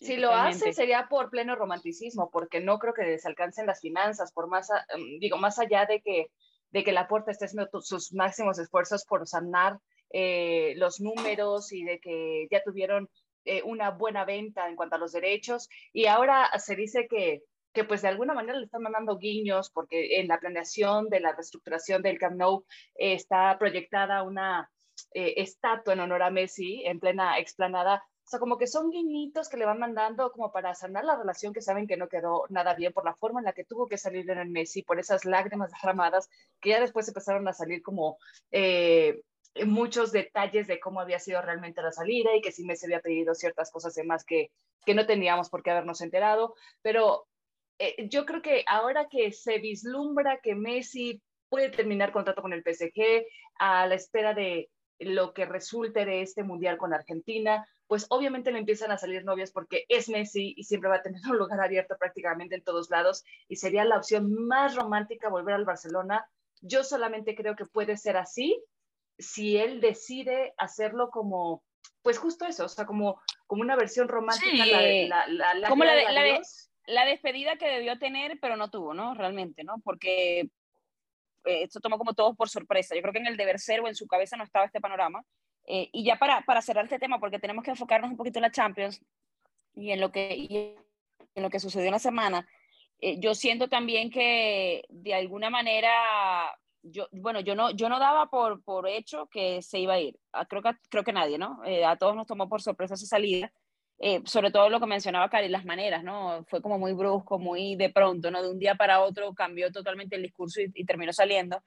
Si 0.00 0.16
lo 0.16 0.30
hace 0.32 0.72
sería 0.74 1.06
por 1.08 1.30
pleno 1.30 1.56
romanticismo, 1.56 2.30
porque 2.30 2.60
no 2.60 2.78
creo 2.78 2.92
que 2.92 3.04
les 3.04 3.24
alcancen 3.24 3.66
las 3.66 3.80
finanzas, 3.80 4.32
por 4.32 4.46
más, 4.48 4.68
mm, 4.70 5.18
digo, 5.20 5.38
más 5.38 5.58
allá 5.58 5.86
de 5.86 6.02
que, 6.02 6.26
de 6.70 6.84
que 6.84 6.92
la 6.92 7.08
puerta 7.08 7.30
esté 7.30 7.46
haciendo 7.46 7.68
sus 7.80 8.12
máximos 8.12 8.58
esfuerzos 8.58 9.04
por 9.06 9.26
sanar 9.26 9.78
eh, 10.10 10.74
los 10.76 11.00
números 11.00 11.72
y 11.72 11.84
de 11.84 11.98
que 11.98 12.46
ya 12.50 12.62
tuvieron 12.62 13.08
eh, 13.44 13.62
una 13.62 13.90
buena 13.90 14.24
venta 14.24 14.68
en 14.68 14.76
cuanto 14.76 14.96
a 14.96 14.98
los 14.98 15.12
derechos. 15.12 15.68
Y 15.92 16.06
ahora 16.06 16.50
se 16.58 16.76
dice 16.76 17.06
que, 17.08 17.42
que 17.76 17.84
pues 17.84 18.00
de 18.00 18.08
alguna 18.08 18.32
manera 18.32 18.58
le 18.58 18.64
están 18.64 18.82
mandando 18.82 19.18
guiños 19.18 19.68
porque 19.70 20.18
en 20.18 20.28
la 20.28 20.40
planeación 20.40 21.10
de 21.10 21.20
la 21.20 21.32
reestructuración 21.32 22.00
del 22.00 22.18
Camp 22.18 22.36
Nou 22.36 22.64
eh, 22.94 23.12
está 23.12 23.58
proyectada 23.58 24.22
una 24.22 24.70
eh, 25.12 25.34
estatua 25.36 25.92
en 25.92 26.00
honor 26.00 26.22
a 26.22 26.30
Messi 26.30 26.82
en 26.86 26.98
plena 26.98 27.38
explanada. 27.38 28.02
O 28.24 28.28
sea, 28.28 28.40
como 28.40 28.56
que 28.56 28.66
son 28.66 28.90
guiñitos 28.90 29.50
que 29.50 29.58
le 29.58 29.66
van 29.66 29.78
mandando 29.78 30.32
como 30.32 30.50
para 30.50 30.74
sanar 30.74 31.04
la 31.04 31.16
relación 31.16 31.52
que 31.52 31.60
saben 31.60 31.86
que 31.86 31.98
no 31.98 32.08
quedó 32.08 32.44
nada 32.48 32.74
bien 32.74 32.94
por 32.94 33.04
la 33.04 33.14
forma 33.14 33.40
en 33.40 33.44
la 33.44 33.52
que 33.52 33.64
tuvo 33.64 33.86
que 33.86 33.98
salir 33.98 34.28
en 34.30 34.38
el 34.38 34.48
Messi, 34.48 34.82
por 34.82 34.98
esas 34.98 35.26
lágrimas 35.26 35.70
derramadas 35.70 36.30
que 36.60 36.70
ya 36.70 36.80
después 36.80 37.06
empezaron 37.06 37.46
a 37.46 37.52
salir 37.52 37.82
como 37.82 38.16
eh, 38.52 39.20
muchos 39.66 40.12
detalles 40.12 40.66
de 40.66 40.80
cómo 40.80 41.00
había 41.00 41.18
sido 41.18 41.42
realmente 41.42 41.82
la 41.82 41.92
salida 41.92 42.34
y 42.34 42.40
que 42.40 42.52
si 42.52 42.64
Messi 42.64 42.86
había 42.86 43.00
pedido 43.00 43.34
ciertas 43.34 43.70
cosas 43.70 43.94
de 43.94 44.04
más 44.04 44.24
que, 44.24 44.50
que 44.86 44.94
no 44.94 45.04
teníamos 45.04 45.50
por 45.50 45.62
qué 45.62 45.72
habernos 45.72 46.00
enterado. 46.00 46.54
Pero 46.80 47.26
eh, 47.78 48.08
yo 48.08 48.24
creo 48.26 48.42
que 48.42 48.64
ahora 48.66 49.08
que 49.08 49.32
se 49.32 49.58
vislumbra 49.58 50.40
que 50.42 50.54
Messi 50.54 51.22
puede 51.48 51.70
terminar 51.70 52.12
contrato 52.12 52.42
con 52.42 52.52
el 52.52 52.62
PSG 52.62 53.26
a 53.58 53.86
la 53.86 53.94
espera 53.94 54.34
de 54.34 54.70
lo 54.98 55.34
que 55.34 55.44
resulte 55.44 56.04
de 56.04 56.22
este 56.22 56.42
mundial 56.42 56.78
con 56.78 56.94
Argentina, 56.94 57.66
pues 57.86 58.06
obviamente 58.08 58.50
le 58.50 58.58
empiezan 58.58 58.90
a 58.90 58.98
salir 58.98 59.24
novias 59.24 59.52
porque 59.52 59.84
es 59.88 60.08
Messi 60.08 60.54
y 60.56 60.64
siempre 60.64 60.90
va 60.90 60.96
a 60.96 61.02
tener 61.02 61.20
un 61.30 61.38
lugar 61.38 61.60
abierto 61.60 61.96
prácticamente 61.98 62.54
en 62.54 62.64
todos 62.64 62.90
lados 62.90 63.24
y 63.48 63.56
sería 63.56 63.84
la 63.84 63.98
opción 63.98 64.46
más 64.46 64.74
romántica 64.74 65.28
volver 65.28 65.54
al 65.54 65.64
Barcelona. 65.64 66.28
Yo 66.62 66.84
solamente 66.84 67.34
creo 67.34 67.54
que 67.54 67.66
puede 67.66 67.96
ser 67.96 68.16
así 68.16 68.62
si 69.18 69.56
él 69.56 69.80
decide 69.80 70.54
hacerlo 70.58 71.10
como, 71.10 71.62
pues 72.02 72.18
justo 72.18 72.46
eso, 72.46 72.64
o 72.64 72.68
sea, 72.68 72.86
como, 72.86 73.20
como 73.46 73.62
una 73.62 73.76
versión 73.76 74.08
romántica. 74.08 74.64
La, 74.66 75.26
la, 75.28 75.54
la, 75.54 75.68
como 75.68 75.84
la, 75.84 75.94
de, 75.94 76.02
la, 76.12 76.40
la 76.86 77.04
despedida 77.04 77.56
que 77.56 77.68
debió 77.68 77.98
tener, 77.98 78.38
pero 78.40 78.56
no 78.56 78.70
tuvo, 78.70 78.94
¿no? 78.94 79.14
Realmente, 79.14 79.64
¿no? 79.64 79.76
Porque 79.84 80.40
eh, 81.46 81.62
esto 81.62 81.80
tomó 81.80 81.98
como 81.98 82.14
todos 82.14 82.36
por 82.36 82.48
sorpresa. 82.48 82.94
Yo 82.94 83.02
creo 83.02 83.12
que 83.12 83.18
en 83.18 83.26
el 83.26 83.36
deber 83.36 83.58
ser 83.58 83.80
o 83.80 83.88
en 83.88 83.94
su 83.94 84.06
cabeza 84.06 84.36
no 84.36 84.44
estaba 84.44 84.66
este 84.66 84.80
panorama. 84.80 85.24
Eh, 85.66 85.88
y 85.92 86.04
ya 86.04 86.16
para, 86.16 86.42
para 86.42 86.62
cerrar 86.62 86.84
este 86.84 86.98
tema, 86.98 87.18
porque 87.18 87.40
tenemos 87.40 87.64
que 87.64 87.70
enfocarnos 87.70 88.10
un 88.10 88.16
poquito 88.16 88.38
en 88.38 88.42
la 88.42 88.52
Champions 88.52 89.00
y 89.74 89.90
en 89.90 90.00
lo 90.00 90.12
que, 90.12 90.76
en 91.34 91.42
lo 91.42 91.50
que 91.50 91.58
sucedió 91.58 91.86
en 91.86 91.92
la 91.92 91.98
semana, 91.98 92.46
eh, 93.00 93.18
yo 93.18 93.34
siento 93.34 93.68
también 93.68 94.10
que 94.10 94.84
de 94.88 95.14
alguna 95.14 95.50
manera, 95.50 95.92
yo, 96.82 97.08
bueno, 97.10 97.40
yo 97.40 97.56
no, 97.56 97.72
yo 97.72 97.88
no 97.88 97.98
daba 97.98 98.26
por, 98.30 98.62
por 98.62 98.88
hecho 98.88 99.26
que 99.26 99.60
se 99.60 99.80
iba 99.80 99.94
a 99.94 100.00
ir. 100.00 100.16
Ah, 100.32 100.46
creo 100.46 100.62
que, 100.62 100.70
creo 100.88 101.02
que 101.02 101.12
nadie, 101.12 101.36
¿no? 101.36 101.60
a 101.84 101.96
todos 101.96 102.14
nos 102.14 102.28
tomó 102.28 102.48
por 102.48 102.62
sorpresa 102.62 102.94
esa 102.94 103.06
salida. 103.06 103.52
Eh, 103.98 104.22
sobre 104.26 104.50
todo 104.50 104.68
lo 104.68 104.78
que 104.78 104.86
mencionaba 104.86 105.30
Cari, 105.30 105.48
las 105.48 105.64
maneras, 105.64 106.04
¿no? 106.04 106.44
Fue 106.48 106.60
como 106.60 106.78
muy 106.78 106.92
brusco, 106.92 107.38
muy 107.38 107.76
de 107.76 107.90
pronto, 107.90 108.30
¿no? 108.30 108.42
De 108.42 108.50
un 108.50 108.58
día 108.58 108.74
para 108.74 109.00
otro 109.00 109.34
cambió 109.34 109.72
totalmente 109.72 110.16
el 110.16 110.22
discurso 110.22 110.60
y, 110.60 110.84
terminó 110.84 111.12
saliendo. 111.12 111.62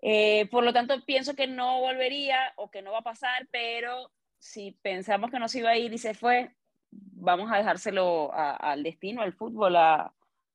Eh, 0.00 0.48
por 0.50 0.64
lo 0.64 0.72
tanto, 0.72 0.94
pienso 1.04 1.34
que 1.34 1.46
no 1.46 1.80
volvería 1.80 2.38
o 2.56 2.70
que 2.70 2.82
no 2.82 2.92
va 2.92 2.98
a 2.98 3.02
pasar, 3.02 3.46
pero 3.50 4.10
si 4.38 4.72
pensamos 4.82 5.30
que 5.30 5.38
no 5.38 5.48
se 5.48 5.58
iba 5.58 5.70
a 5.70 5.76
ir 5.76 5.92
y 5.92 5.98
se 5.98 6.14
fue, 6.14 6.54
vamos 6.90 7.50
a 7.52 7.58
dejárselo 7.58 8.30
al 8.32 8.82
destino, 8.82 9.22
al 9.22 9.32
fútbol, 9.34 9.76
a, 9.76 10.12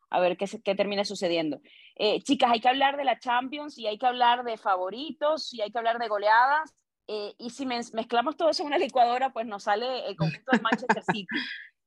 a 0.09 0.19
ver 0.19 0.37
qué, 0.37 0.45
qué 0.63 0.75
termina 0.75 1.05
sucediendo. 1.05 1.61
Eh, 1.95 2.21
chicas, 2.21 2.51
hay 2.51 2.59
que 2.59 2.69
hablar 2.69 2.97
de 2.97 3.03
la 3.03 3.19
Champions 3.19 3.77
y 3.77 3.87
hay 3.87 3.97
que 3.97 4.07
hablar 4.07 4.43
de 4.43 4.57
favoritos 4.57 5.53
y 5.53 5.61
hay 5.61 5.71
que 5.71 5.77
hablar 5.77 5.99
de 5.99 6.07
goleadas 6.07 6.75
eh, 7.11 7.33
y 7.39 7.49
si 7.49 7.65
mezclamos 7.65 8.37
todo 8.37 8.51
eso 8.51 8.61
en 8.61 8.67
una 8.67 8.77
licuadora, 8.77 9.31
pues 9.31 9.47
nos 9.47 9.63
sale 9.63 10.07
el 10.07 10.15
conjunto 10.15 10.51
de 10.51 10.59
Manchester 10.59 11.01
City. 11.03 11.25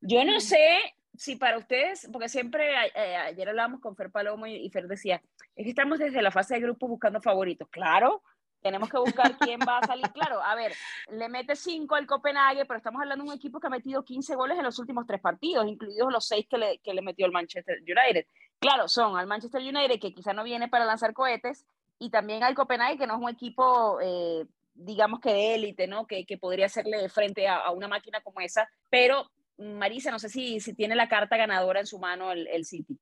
Yo 0.01 0.25
no 0.25 0.41
sé 0.41 0.79
si 1.15 1.37
para 1.37 1.57
ustedes, 1.57 2.09
porque 2.11 2.27
siempre 2.27 2.73
eh, 2.93 3.15
ayer 3.15 3.47
hablábamos 3.47 3.79
con 3.79 3.95
Fer 3.95 4.11
Palomo 4.11 4.47
y, 4.47 4.69
Fer 4.69 4.85
decía, 4.85 5.21
es 5.55 5.63
que 5.63 5.69
estamos 5.69 5.99
desde 5.99 6.21
la 6.21 6.29
fase 6.29 6.55
de 6.55 6.59
grupo 6.59 6.89
buscando 6.89 7.21
favoritos. 7.21 7.69
Claro, 7.69 8.21
tenemos 8.61 8.89
que 8.89 8.97
buscar 8.97 9.37
quién 9.37 9.61
va 9.61 9.77
a 9.77 9.87
salir. 9.87 10.11
Claro, 10.11 10.43
a 10.43 10.55
ver, 10.55 10.73
le 11.09 11.29
mete 11.29 11.55
5 11.55 11.95
al 11.95 12.05
Copenhague, 12.05 12.65
pero 12.65 12.79
estamos 12.79 13.01
hablando 13.01 13.23
de 13.23 13.29
un 13.29 13.37
equipo 13.37 13.61
que 13.61 13.67
ha 13.67 13.69
metido 13.69 14.03
15 14.03 14.35
goles 14.35 14.57
en 14.57 14.65
los 14.65 14.77
últimos 14.77 15.07
tres 15.07 15.21
partidos, 15.21 15.65
incluidos 15.65 16.11
los 16.11 16.27
6 16.27 16.47
que 16.49 16.57
le, 16.57 16.79
que 16.79 16.93
le 16.93 17.01
metió 17.01 17.25
el 17.25 17.31
Manchester 17.31 17.77
United. 17.79 18.25
Claro, 18.59 18.89
son 18.89 19.17
al 19.17 19.27
Manchester 19.27 19.61
United, 19.61 20.01
que 20.01 20.13
quizá 20.13 20.33
no 20.33 20.43
viene 20.43 20.67
para 20.67 20.83
lanzar 20.83 21.13
cohetes, 21.13 21.65
y 21.97 22.09
también 22.09 22.43
al 22.43 22.55
Copenhague, 22.55 22.97
que 22.97 23.07
no 23.07 23.13
es 23.15 23.21
un 23.21 23.29
equipo 23.29 23.99
eh, 24.01 24.45
digamos 24.73 25.19
que 25.19 25.33
de 25.33 25.55
élite, 25.55 25.87
¿no? 25.87 26.07
Que, 26.07 26.25
que, 26.25 26.37
podría 26.37 26.65
hacerle 26.65 27.07
frente 27.09 27.47
a, 27.47 27.57
a, 27.57 27.71
una 27.71 27.87
máquina 27.87 28.21
como 28.21 28.41
esa, 28.41 28.69
pero 28.89 29.29
Marisa, 29.57 30.11
no 30.11 30.19
sé 30.19 30.29
si, 30.29 30.59
si 30.59 30.73
tiene 30.73 30.95
la 30.95 31.09
carta 31.09 31.37
ganadora 31.37 31.79
en 31.79 31.87
su 31.87 31.99
mano 31.99 32.31
el, 32.31 32.47
el 32.47 32.65
City. 32.65 32.97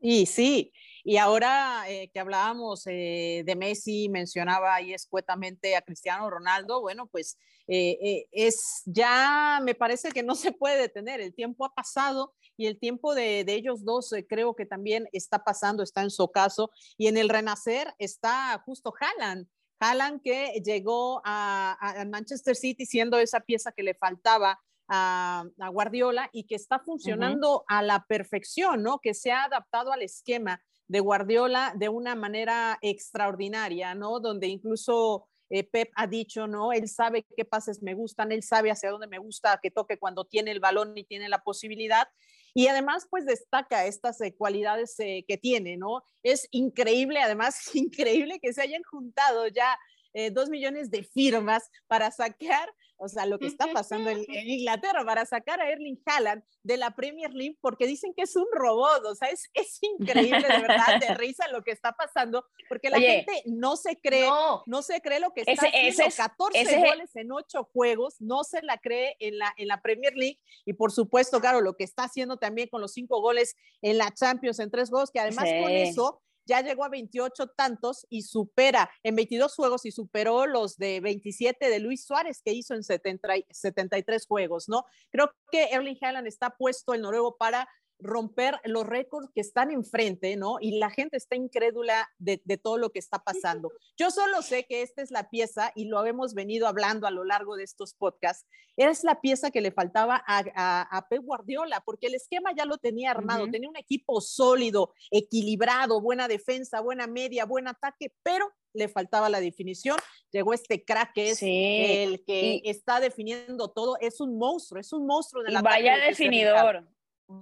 Y 0.00 0.26
sí, 0.26 0.70
y 1.02 1.16
ahora 1.16 1.84
eh, 1.88 2.10
que 2.12 2.20
hablábamos 2.20 2.86
eh, 2.86 3.42
de 3.46 3.56
Messi, 3.56 4.10
mencionaba 4.10 4.74
ahí 4.74 4.92
escuetamente 4.92 5.76
a 5.76 5.82
Cristiano 5.82 6.28
Ronaldo, 6.28 6.82
bueno, 6.82 7.06
pues 7.06 7.38
eh, 7.66 8.26
es 8.30 8.82
ya, 8.84 9.60
me 9.62 9.74
parece 9.74 10.12
que 10.12 10.22
no 10.22 10.34
se 10.34 10.52
puede 10.52 10.76
detener, 10.78 11.22
el 11.22 11.34
tiempo 11.34 11.64
ha 11.64 11.74
pasado 11.74 12.34
y 12.56 12.66
el 12.66 12.78
tiempo 12.78 13.14
de, 13.14 13.44
de 13.44 13.54
ellos 13.54 13.82
dos 13.82 14.14
creo 14.28 14.54
que 14.54 14.66
también 14.66 15.08
está 15.12 15.42
pasando, 15.42 15.82
está 15.82 16.02
en 16.02 16.10
su 16.10 16.28
caso, 16.30 16.70
y 16.98 17.06
en 17.06 17.16
el 17.16 17.30
renacer 17.30 17.94
está 17.98 18.62
justo 18.66 18.92
Haaland, 19.00 19.48
Alan 19.90 20.20
que 20.20 20.60
llegó 20.64 21.20
a, 21.24 22.04
Manchester 22.08 22.56
City 22.56 22.86
siendo 22.86 23.18
esa 23.18 23.40
pieza 23.40 23.72
que 23.72 23.82
le 23.82 23.94
faltaba 23.94 24.60
a, 24.88 25.44
Guardiola 25.72 26.28
y 26.32 26.44
que 26.44 26.54
está 26.54 26.78
funcionando 26.78 27.64
a 27.68 27.82
la 27.82 28.04
perfección, 28.06 28.82
¿no? 28.82 28.98
Que 29.00 29.14
se 29.14 29.32
ha 29.32 29.44
adaptado 29.44 29.92
al 29.92 30.02
esquema 30.02 30.60
de 30.88 31.00
Guardiola 31.00 31.72
de 31.76 31.88
una 31.88 32.14
manera 32.14 32.78
extraordinaria, 32.82 33.94
¿no? 33.94 34.20
Donde 34.20 34.48
incluso 34.48 35.26
eh, 35.50 35.64
Pep 35.64 35.90
ha 35.94 36.06
dicho, 36.06 36.46
¿no? 36.46 36.72
Él 36.72 36.88
sabe 36.88 37.26
qué 37.36 37.44
pases 37.44 37.82
me 37.82 37.94
gustan, 37.94 38.32
él 38.32 38.42
sabe 38.42 38.70
hacia 38.70 38.90
dónde 38.90 39.06
me 39.06 39.18
gusta 39.18 39.60
que 39.62 39.70
toque 39.70 39.98
cuando 39.98 40.24
tiene 40.24 40.50
el 40.50 40.60
balón 40.60 40.96
y 40.96 41.04
tiene 41.04 41.28
la 41.28 41.42
posibilidad. 41.42 42.08
Y 42.54 42.68
además, 42.68 43.06
pues 43.10 43.26
destaca 43.26 43.84
estas 43.84 44.20
eh, 44.20 44.34
cualidades 44.36 44.98
eh, 45.00 45.24
que 45.26 45.36
tiene, 45.36 45.76
¿no? 45.76 46.04
Es 46.22 46.46
increíble, 46.52 47.20
además, 47.20 47.56
increíble 47.74 48.38
que 48.40 48.52
se 48.52 48.62
hayan 48.62 48.82
juntado 48.84 49.48
ya 49.48 49.76
eh, 50.12 50.30
dos 50.30 50.48
millones 50.48 50.90
de 50.90 51.02
firmas 51.02 51.68
para 51.88 52.12
saquear 52.12 52.72
o 52.96 53.08
sea, 53.08 53.26
lo 53.26 53.38
que 53.38 53.46
está 53.46 53.66
pasando 53.72 54.10
en, 54.10 54.24
Inglaterra 54.28 55.04
para 55.04 55.24
sacar 55.26 55.60
a 55.60 55.70
Erling 55.70 56.00
Haaland 56.04 56.42
de 56.62 56.76
la 56.76 56.94
Premier 56.94 57.32
League 57.32 57.58
porque 57.60 57.86
dicen 57.86 58.14
que 58.16 58.22
es 58.22 58.36
un 58.36 58.46
robot, 58.52 59.04
o 59.06 59.14
sea, 59.14 59.28
es, 59.28 59.50
es 59.54 59.78
increíble 59.82 60.40
de 60.40 60.58
verdad, 60.60 61.00
de 61.00 61.14
risa 61.14 61.48
lo 61.48 61.62
que 61.62 61.72
está 61.72 61.92
pasando, 61.92 62.46
porque 62.68 62.90
la 62.90 62.98
gente 62.98 63.42
no 63.46 63.76
se 63.76 63.98
cree, 64.00 64.28
no, 64.66 64.82
se 64.82 65.00
cree 65.00 65.20
lo 65.20 65.32
que 65.32 65.42
está 65.42 65.66
haciendo, 65.66 66.04
14 66.16 66.78
goles 66.78 67.16
en 67.16 67.32
8 67.32 67.70
juegos, 67.72 68.16
no 68.20 68.44
se 68.44 68.62
la 68.62 68.78
cree 68.78 69.16
en 69.20 69.38
la, 69.38 69.52
en 69.56 69.68
la 69.68 69.80
Premier 69.82 70.14
League 70.16 70.40
y 70.64 70.72
por 70.74 70.92
supuesto, 70.92 71.40
claro, 71.40 71.60
lo 71.60 71.76
que 71.76 71.84
está 71.84 72.04
haciendo 72.04 72.36
también 72.36 72.68
con 72.68 72.80
los 72.80 72.92
5 72.92 73.20
goles 73.20 73.56
en 73.82 73.98
la 73.98 74.12
Champions 74.12 74.58
en 74.58 74.70
3 74.70 74.88
juegos, 74.90 75.10
que 75.10 75.20
además 75.20 75.48
con 75.60 75.70
eso 75.70 76.22
ya 76.46 76.60
llegó 76.60 76.84
a 76.84 76.88
28 76.88 77.48
tantos 77.48 78.06
y 78.08 78.22
supera 78.22 78.90
en 79.02 79.16
22 79.16 79.54
juegos 79.54 79.84
y 79.86 79.92
superó 79.92 80.46
los 80.46 80.76
de 80.76 81.00
27 81.00 81.68
de 81.68 81.80
Luis 81.80 82.04
Suárez 82.04 82.42
que 82.42 82.52
hizo 82.52 82.74
en 82.74 82.82
73 82.82 84.26
juegos, 84.26 84.68
¿no? 84.68 84.84
Creo 85.10 85.32
que 85.50 85.64
Erling 85.72 85.98
Haaland 86.00 86.26
está 86.26 86.50
puesto 86.50 86.94
el 86.94 87.02
noruego 87.02 87.36
para 87.36 87.68
romper 88.04 88.60
los 88.64 88.86
récords 88.86 89.30
que 89.34 89.40
están 89.40 89.70
enfrente, 89.70 90.36
¿no? 90.36 90.58
Y 90.60 90.78
la 90.78 90.90
gente 90.90 91.16
está 91.16 91.36
incrédula 91.36 92.08
de, 92.18 92.38
todo 92.62 92.78
lo 92.78 92.90
que 92.90 92.98
está 92.98 93.18
pasando. 93.18 93.72
Yo 93.96 94.10
solo 94.10 94.42
sé 94.42 94.66
que 94.66 94.82
esta 94.82 95.02
es 95.02 95.10
la 95.10 95.30
pieza, 95.30 95.72
y 95.74 95.86
lo 95.86 96.04
hemos 96.04 96.34
venido 96.34 96.68
hablando 96.68 97.06
a 97.06 97.10
lo 97.10 97.24
largo 97.24 97.56
de 97.56 97.64
estos 97.64 97.94
podcasts, 97.94 98.46
es 98.76 99.04
la 99.04 99.20
pieza 99.20 99.50
que 99.50 99.60
le 99.60 99.72
faltaba 99.72 100.22
a, 100.26 101.06
Pep 101.08 101.22
Guardiola, 101.22 101.82
porque 101.84 102.08
el 102.08 102.14
esquema 102.14 102.50
ya 102.56 102.64
lo 102.64 102.78
tenía 102.78 103.10
armado, 103.10 103.50
tenía 103.50 103.68
un 103.68 103.76
equipo 103.76 104.20
sólido, 104.20 104.92
equilibrado, 105.10 106.00
buena 106.00 106.28
defensa, 106.28 106.80
buena 106.80 107.06
media, 107.06 107.46
buen 107.46 107.68
ataque, 107.68 108.12
pero 108.22 108.52
le 108.74 108.88
faltaba 108.88 109.30
la 109.30 109.40
definición. 109.40 109.96
Llegó 110.30 110.52
este 110.52 110.84
crack 110.84 111.12
que 111.14 111.30
es 111.30 111.42
el 111.42 112.24
que 112.24 112.60
está 112.64 113.00
definiendo 113.00 113.68
todo. 113.70 113.96
Es 114.00 114.20
un 114.20 114.36
monstruo, 114.36 114.80
es 114.80 114.92
un 114.92 115.06
monstruo 115.06 115.42
de 115.42 115.52
la 115.52 115.62
Vaya 115.62 115.96
definidor. 115.96 116.84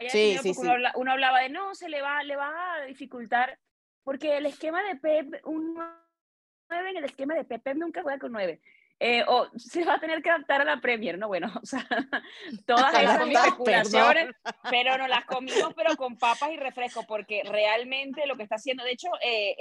Sí, 0.09 0.39
sí, 0.43 0.55
sí. 0.55 0.61
Uno, 0.95 1.13
hablaba 1.13 1.41
de 1.41 1.49
no, 1.49 1.75
se 1.75 1.89
le 1.89 2.03
va, 2.03 2.23
le 2.23 2.37
va 2.37 2.75
a 2.75 2.85
dificultar, 2.85 3.59
porque 4.05 4.37
el 4.37 4.47
esquema 4.47 4.83
de 4.83 4.97
Pep, 4.97 5.41
un 5.45 5.75
9 5.75 6.91
en 6.91 6.97
el 6.97 7.05
esquema 7.05 7.35
de 7.35 7.45
Pep, 7.45 7.75
nunca 7.75 8.03
juega 8.03 8.19
con 8.19 8.33
9. 8.33 8.61
Eh, 9.05 9.25
o 9.27 9.51
se 9.57 9.85
va 9.85 9.95
a 9.95 9.99
tener 10.01 10.23
que 10.23 10.31
adaptar 10.31 10.61
a 10.61 10.65
la 10.65 10.81
Premier, 10.81 11.19
¿no? 11.19 11.27
Bueno, 11.27 11.51
o 11.63 11.67
sea, 11.67 11.85
todas 12.67 12.95
esas 12.95 13.29
especulaciones, 13.29 14.31
pero 14.71 14.97
no 14.97 15.09
las 15.09 15.25
comimos, 15.25 15.75
pero 15.75 15.97
con 15.97 16.17
papas 16.17 16.53
y 16.53 16.57
refresco, 16.57 17.05
porque 17.07 17.43
realmente 17.45 18.27
lo 18.27 18.37
que 18.37 18.45
está 18.45 18.57
haciendo, 18.57 18.85
de 18.85 18.93
hecho, 18.93 19.09
eh, 19.21 19.57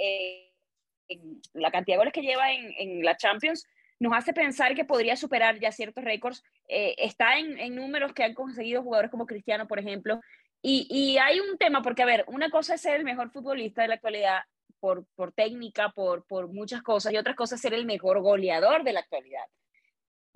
eh, 1.08 1.18
la 1.54 1.72
cantidad 1.72 1.96
de 1.96 1.98
goles 1.98 2.12
que 2.12 2.22
lleva 2.22 2.52
en, 2.52 2.72
en 2.78 3.04
la 3.04 3.16
Champions 3.16 3.66
nos 4.02 4.14
hace 4.14 4.32
pensar 4.32 4.74
que 4.74 4.84
podría 4.84 5.14
superar 5.14 5.60
ya 5.60 5.70
ciertos 5.70 6.02
récords. 6.02 6.42
Eh, 6.68 6.96
está 6.98 7.38
en, 7.38 7.74
números 7.76 8.12
que 8.12 8.24
han 8.24 8.34
conseguido 8.34 8.82
jugadores 8.82 9.12
como 9.12 9.26
Cristiano, 9.26 9.68
por 9.68 9.78
ejemplo. 9.78 10.20
Y, 10.60 11.18
hay 11.18 11.40
un 11.40 11.56
tema, 11.56 11.82
porque 11.82 12.02
a 12.02 12.06
ver, 12.06 12.24
una 12.26 12.50
cosa 12.50 12.74
es 12.74 12.80
ser 12.80 12.96
el 12.96 13.04
mejor 13.04 13.30
futbolista 13.30 13.82
de 13.82 13.88
la 13.88 13.94
actualidad 13.94 14.42
por, 14.80 15.06
por 15.14 15.32
técnica, 15.32 15.90
por, 15.90 16.24
por 16.26 16.48
muchas 16.48 16.82
cosas, 16.82 17.12
y 17.12 17.16
otra 17.16 17.34
cosa 17.34 17.54
es 17.54 17.60
ser 17.60 17.74
el 17.74 17.84
mejor 17.84 18.20
goleador 18.20 18.82
de 18.82 18.92
la 18.92 19.00
actualidad. 19.00 19.44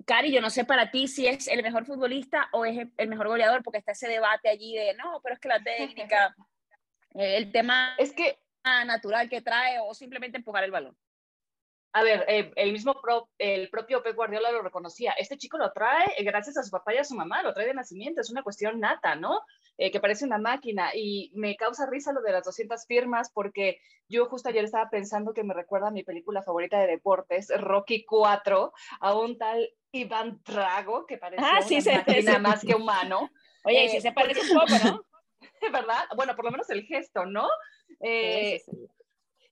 Cari, 0.05 0.31
yo 0.31 0.39
no 0.39 0.49
sé 0.49 0.63
para 0.63 0.89
ti 0.89 1.09
si 1.09 1.27
es 1.27 1.47
el 1.49 1.61
mejor 1.61 1.85
futbolista 1.85 2.47
o 2.53 2.63
es 2.65 2.87
el 2.95 3.07
mejor 3.09 3.27
goleador, 3.27 3.63
porque 3.63 3.79
está 3.79 3.91
ese 3.91 4.07
debate 4.07 4.47
allí 4.47 4.75
de, 4.75 4.93
no, 4.93 5.19
pero 5.21 5.35
es 5.35 5.39
que 5.41 5.49
la 5.49 5.61
técnica, 5.61 6.33
el 7.15 7.51
tema 7.51 7.95
es 7.97 8.13
que 8.13 8.39
natural 8.85 9.29
que 9.29 9.41
trae 9.41 9.79
o 9.79 9.93
simplemente 9.93 10.37
empujar 10.37 10.63
el 10.63 10.71
balón 10.71 10.97
a 11.97 12.03
ver, 12.03 12.25
eh, 12.27 12.51
el 12.57 12.73
mismo 12.73 12.95
el 13.39 13.69
propio 13.69 14.03
Pep 14.03 14.15
Guardiola 14.15 14.51
lo 14.51 14.61
reconocía. 14.61 15.13
Este 15.13 15.35
chico 15.35 15.57
lo 15.57 15.71
trae 15.71 16.13
eh, 16.15 16.23
gracias 16.23 16.55
a 16.55 16.61
su 16.61 16.69
papá 16.69 16.93
y 16.93 16.97
a 16.97 17.03
su 17.03 17.15
mamá, 17.15 17.41
lo 17.41 17.55
trae 17.55 17.65
de 17.65 17.73
nacimiento, 17.73 18.21
es 18.21 18.29
una 18.29 18.43
cuestión 18.43 18.79
nata, 18.79 19.15
¿no? 19.15 19.41
Eh, 19.79 19.89
que 19.89 19.99
parece 19.99 20.23
una 20.23 20.37
máquina 20.37 20.91
y 20.93 21.31
me 21.33 21.55
causa 21.55 21.87
risa 21.87 22.13
lo 22.13 22.21
de 22.21 22.33
las 22.33 22.43
200 22.43 22.85
firmas 22.85 23.31
porque 23.33 23.79
yo 24.07 24.27
justo 24.27 24.49
ayer 24.49 24.63
estaba 24.63 24.91
pensando 24.91 25.33
que 25.33 25.43
me 25.43 25.55
recuerda 25.55 25.87
a 25.87 25.91
mi 25.91 26.03
película 26.03 26.43
favorita 26.43 26.79
de 26.79 26.85
deportes, 26.85 27.51
Rocky 27.57 28.05
4, 28.05 28.71
a 28.99 29.15
un 29.15 29.39
tal 29.39 29.67
Iván 29.91 30.39
Drago 30.45 31.07
que 31.07 31.17
parece 31.17 31.43
ah, 31.43 31.61
una 31.65 32.03
máquina 32.05 32.37
más 32.37 32.63
que 32.63 32.75
humano. 32.75 33.31
Oye, 33.63 33.85
y 33.85 33.89
si 33.89 34.01
se 34.01 34.11
parece 34.11 34.41
un 34.41 34.59
poco, 34.59 34.73
¿no? 34.85 35.03
¿Verdad? 35.73 36.03
Bueno, 36.15 36.35
por 36.35 36.45
lo 36.45 36.51
menos 36.51 36.69
el 36.69 36.83
gesto, 36.83 37.25
¿no? 37.25 37.47
sí, 37.99 38.59
sí, 38.59 38.87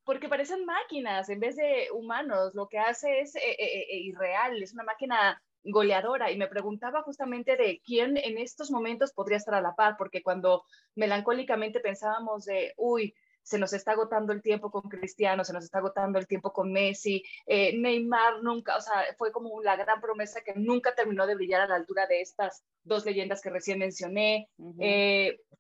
porque 0.06 0.30
parecen 0.30 0.66
máquinas 0.66 1.30
en 1.30 1.40
vez 1.40 1.56
de 1.56 1.88
humanos. 1.92 2.54
Lo 2.54 2.70
que 2.70 2.80
hace 2.80 3.22
es 3.22 3.36
eh, 3.36 3.40
eh, 3.58 3.86
eh, 3.90 3.98
irreal, 3.98 4.62
es 4.62 4.74
una 4.74 4.84
máquina 4.84 5.42
goleadora. 5.64 6.32
Y 6.32 6.38
me 6.38 6.48
preguntaba 6.48 7.02
justamente 7.02 7.58
de 7.58 7.82
quién 7.84 8.16
en 8.18 8.38
estos 8.38 8.70
momentos 8.70 9.12
podría 9.12 9.38
estar 9.38 9.56
a 9.56 9.62
la 9.62 9.76
par, 9.76 9.96
porque 9.98 10.22
cuando 10.22 10.64
melancólicamente 10.94 11.80
pensábamos 11.80 12.46
de, 12.46 12.74
uy, 12.78 13.16
se 13.42 13.60
nos 13.60 13.74
está 13.74 13.92
agotando 13.92 14.32
el 14.32 14.42
tiempo 14.42 14.72
con 14.72 14.84
Cristiano, 14.84 15.44
se 15.44 15.54
nos 15.54 15.64
está 15.64 15.80
agotando 15.80 16.18
el 16.18 16.28
tiempo 16.28 16.52
con 16.52 16.72
Messi, 16.72 17.24
Neymar 17.48 18.42
nunca, 18.42 18.76
o 18.76 18.82
sea, 18.82 19.06
fue 19.20 19.32
como 19.32 19.62
la 19.62 19.76
gran 19.76 20.02
promesa 20.02 20.42
que 20.44 20.56
nunca 20.56 20.96
terminó 20.96 21.28
de 21.28 21.36
brillar 21.36 21.62
a 21.62 21.68
la 21.68 21.76
altura 21.76 22.08
de 22.08 22.22
estas 22.22 22.64
dos 22.84 23.06
leyendas 23.06 23.44
que 23.44 23.52
recién 23.52 23.78
mencioné. 23.78 24.50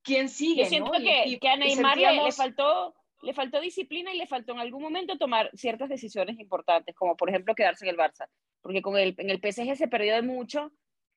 ¿Quién 0.01 0.29
sigue? 0.29 0.63
Yo 0.63 0.69
siento 0.69 0.91
que, 0.93 1.37
que, 1.39 1.47
a 1.47 1.57
Neymar 1.57 1.97
le 1.97 2.31
faltó 2.31 2.95
le 3.22 3.34
faltó 3.34 3.60
disciplina 3.60 4.13
y 4.13 4.17
le 4.17 4.27
faltó 4.27 4.53
en 4.53 4.60
algún 4.60 4.84
momento 4.84 5.17
tomar 5.17 5.50
ciertas 5.53 5.89
decisiones 5.89 6.39
importantes, 6.39 6.95
como 6.95 7.15
por 7.15 7.29
ejemplo 7.29 7.55
quedarse 7.55 7.86
en 7.86 7.89
el 7.89 7.98
Barça, 7.98 8.27
porque 8.62 8.81
con 8.81 8.98
el, 8.98 9.15
en 9.17 9.29
el 9.29 9.39
PSG 9.39 9.75
se 9.75 9.88
perdió 9.88 10.15
de 10.15 10.22
mucho 10.22 10.72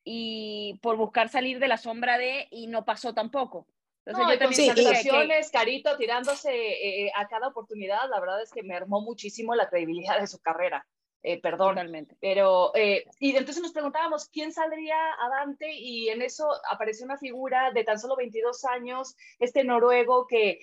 y 0.05 0.79
por 0.81 0.97
buscar 0.97 1.29
salir 1.29 1.59
de 1.59 1.69
la 1.69 1.77
sombra 1.77 2.19
de 2.19 2.49
y 2.51 2.67
no 2.67 2.85
pasó 2.85 3.13
tampoco. 3.15 3.67
Entonces 4.07 4.25
no, 4.27 4.33
yo 4.33 4.39
también 4.39 5.05
sí, 5.45 5.51
Carito 5.53 5.97
tirándose 5.99 6.51
eh, 6.51 7.07
eh, 7.07 7.13
a 7.15 7.29
cada 7.29 7.49
oportunidad, 7.49 8.09
la 8.09 8.19
verdad 8.21 8.41
es 8.41 8.51
que 8.51 8.63
me 8.63 8.75
armó 8.75 9.03
muchísimo 9.03 9.55
la 9.55 9.69
credibilidad 9.69 10.19
de 10.19 10.27
su 10.27 10.39
carrera. 10.41 10.87
Eh, 11.23 11.43
perdón, 11.43 11.75
Totalmente. 11.75 12.17
pero 12.21 12.73
y 12.75 13.37
entonces 13.37 13.61
nos 13.61 13.73
preguntábamos 13.73 14.29
quién 14.29 14.53
saldría 14.53 14.97
Dante 15.31 15.69
y 15.75 16.09
en 16.11 16.23
eso 16.23 16.49
apareció 16.71 17.05
una 17.05 17.19
figura 17.19 17.73
de 17.73 17.83
tan 17.83 17.99
solo 17.99 18.15
22 18.17 18.65
años, 18.65 19.17
este 19.41 19.65
noruego 19.65 20.29
que 20.29 20.61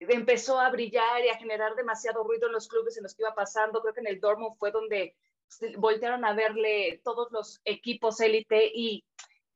empezó 0.00 0.60
a 0.60 0.70
brillar 0.70 1.24
y 1.24 1.28
a 1.28 1.36
generar 1.36 1.74
demasiado 1.74 2.24
ruido 2.24 2.46
en 2.46 2.52
los 2.52 2.68
clubes 2.68 2.96
en 2.96 3.02
los 3.02 3.14
que 3.14 3.22
iba 3.22 3.34
pasando. 3.34 3.80
Creo 3.80 3.94
que 3.94 4.00
en 4.00 4.06
el 4.06 4.20
Dortmund 4.20 4.56
fue 4.58 4.70
donde 4.70 5.14
voltearon 5.76 6.24
a 6.24 6.34
verle 6.34 7.00
todos 7.04 7.32
los 7.32 7.60
equipos 7.64 8.20
élite 8.20 8.70
y, 8.72 9.04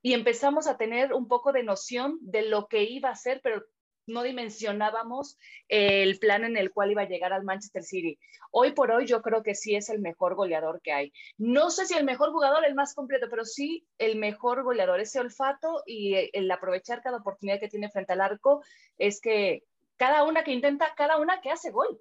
y 0.00 0.14
empezamos 0.14 0.66
a 0.66 0.76
tener 0.76 1.12
un 1.12 1.28
poco 1.28 1.52
de 1.52 1.62
noción 1.62 2.18
de 2.20 2.42
lo 2.42 2.66
que 2.66 2.84
iba 2.84 3.10
a 3.10 3.16
ser, 3.16 3.40
pero 3.42 3.64
no 4.06 4.22
dimensionábamos 4.22 5.38
el 5.68 6.18
plan 6.18 6.44
en 6.44 6.56
el 6.56 6.72
cual 6.72 6.90
iba 6.90 7.02
a 7.02 7.08
llegar 7.08 7.32
al 7.32 7.44
Manchester 7.44 7.84
City. 7.84 8.18
Hoy 8.50 8.72
por 8.72 8.90
hoy 8.90 9.06
yo 9.06 9.22
creo 9.22 9.42
que 9.42 9.54
sí 9.54 9.74
es 9.76 9.88
el 9.90 10.00
mejor 10.00 10.34
goleador 10.34 10.80
que 10.82 10.92
hay. 10.92 11.12
No 11.38 11.70
sé 11.70 11.86
si 11.86 11.94
el 11.94 12.04
mejor 12.04 12.32
jugador, 12.32 12.64
el 12.64 12.74
más 12.74 12.94
completo, 12.94 13.28
pero 13.30 13.44
sí 13.44 13.86
el 13.98 14.16
mejor 14.16 14.62
goleador. 14.64 15.00
Ese 15.00 15.20
olfato 15.20 15.82
y 15.86 16.30
el 16.32 16.50
aprovechar 16.50 17.02
cada 17.02 17.18
oportunidad 17.18 17.60
que 17.60 17.68
tiene 17.68 17.90
frente 17.90 18.12
al 18.12 18.20
arco 18.20 18.62
es 18.98 19.20
que 19.20 19.62
cada 20.02 20.24
una 20.24 20.42
que 20.42 20.50
intenta, 20.50 20.96
cada 20.96 21.16
una 21.16 21.40
que 21.40 21.52
hace 21.52 21.70
gol. 21.70 21.96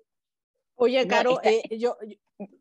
Oye, 0.84 1.08
Caro, 1.08 1.40
eh, 1.44 1.62
yo, 1.78 1.96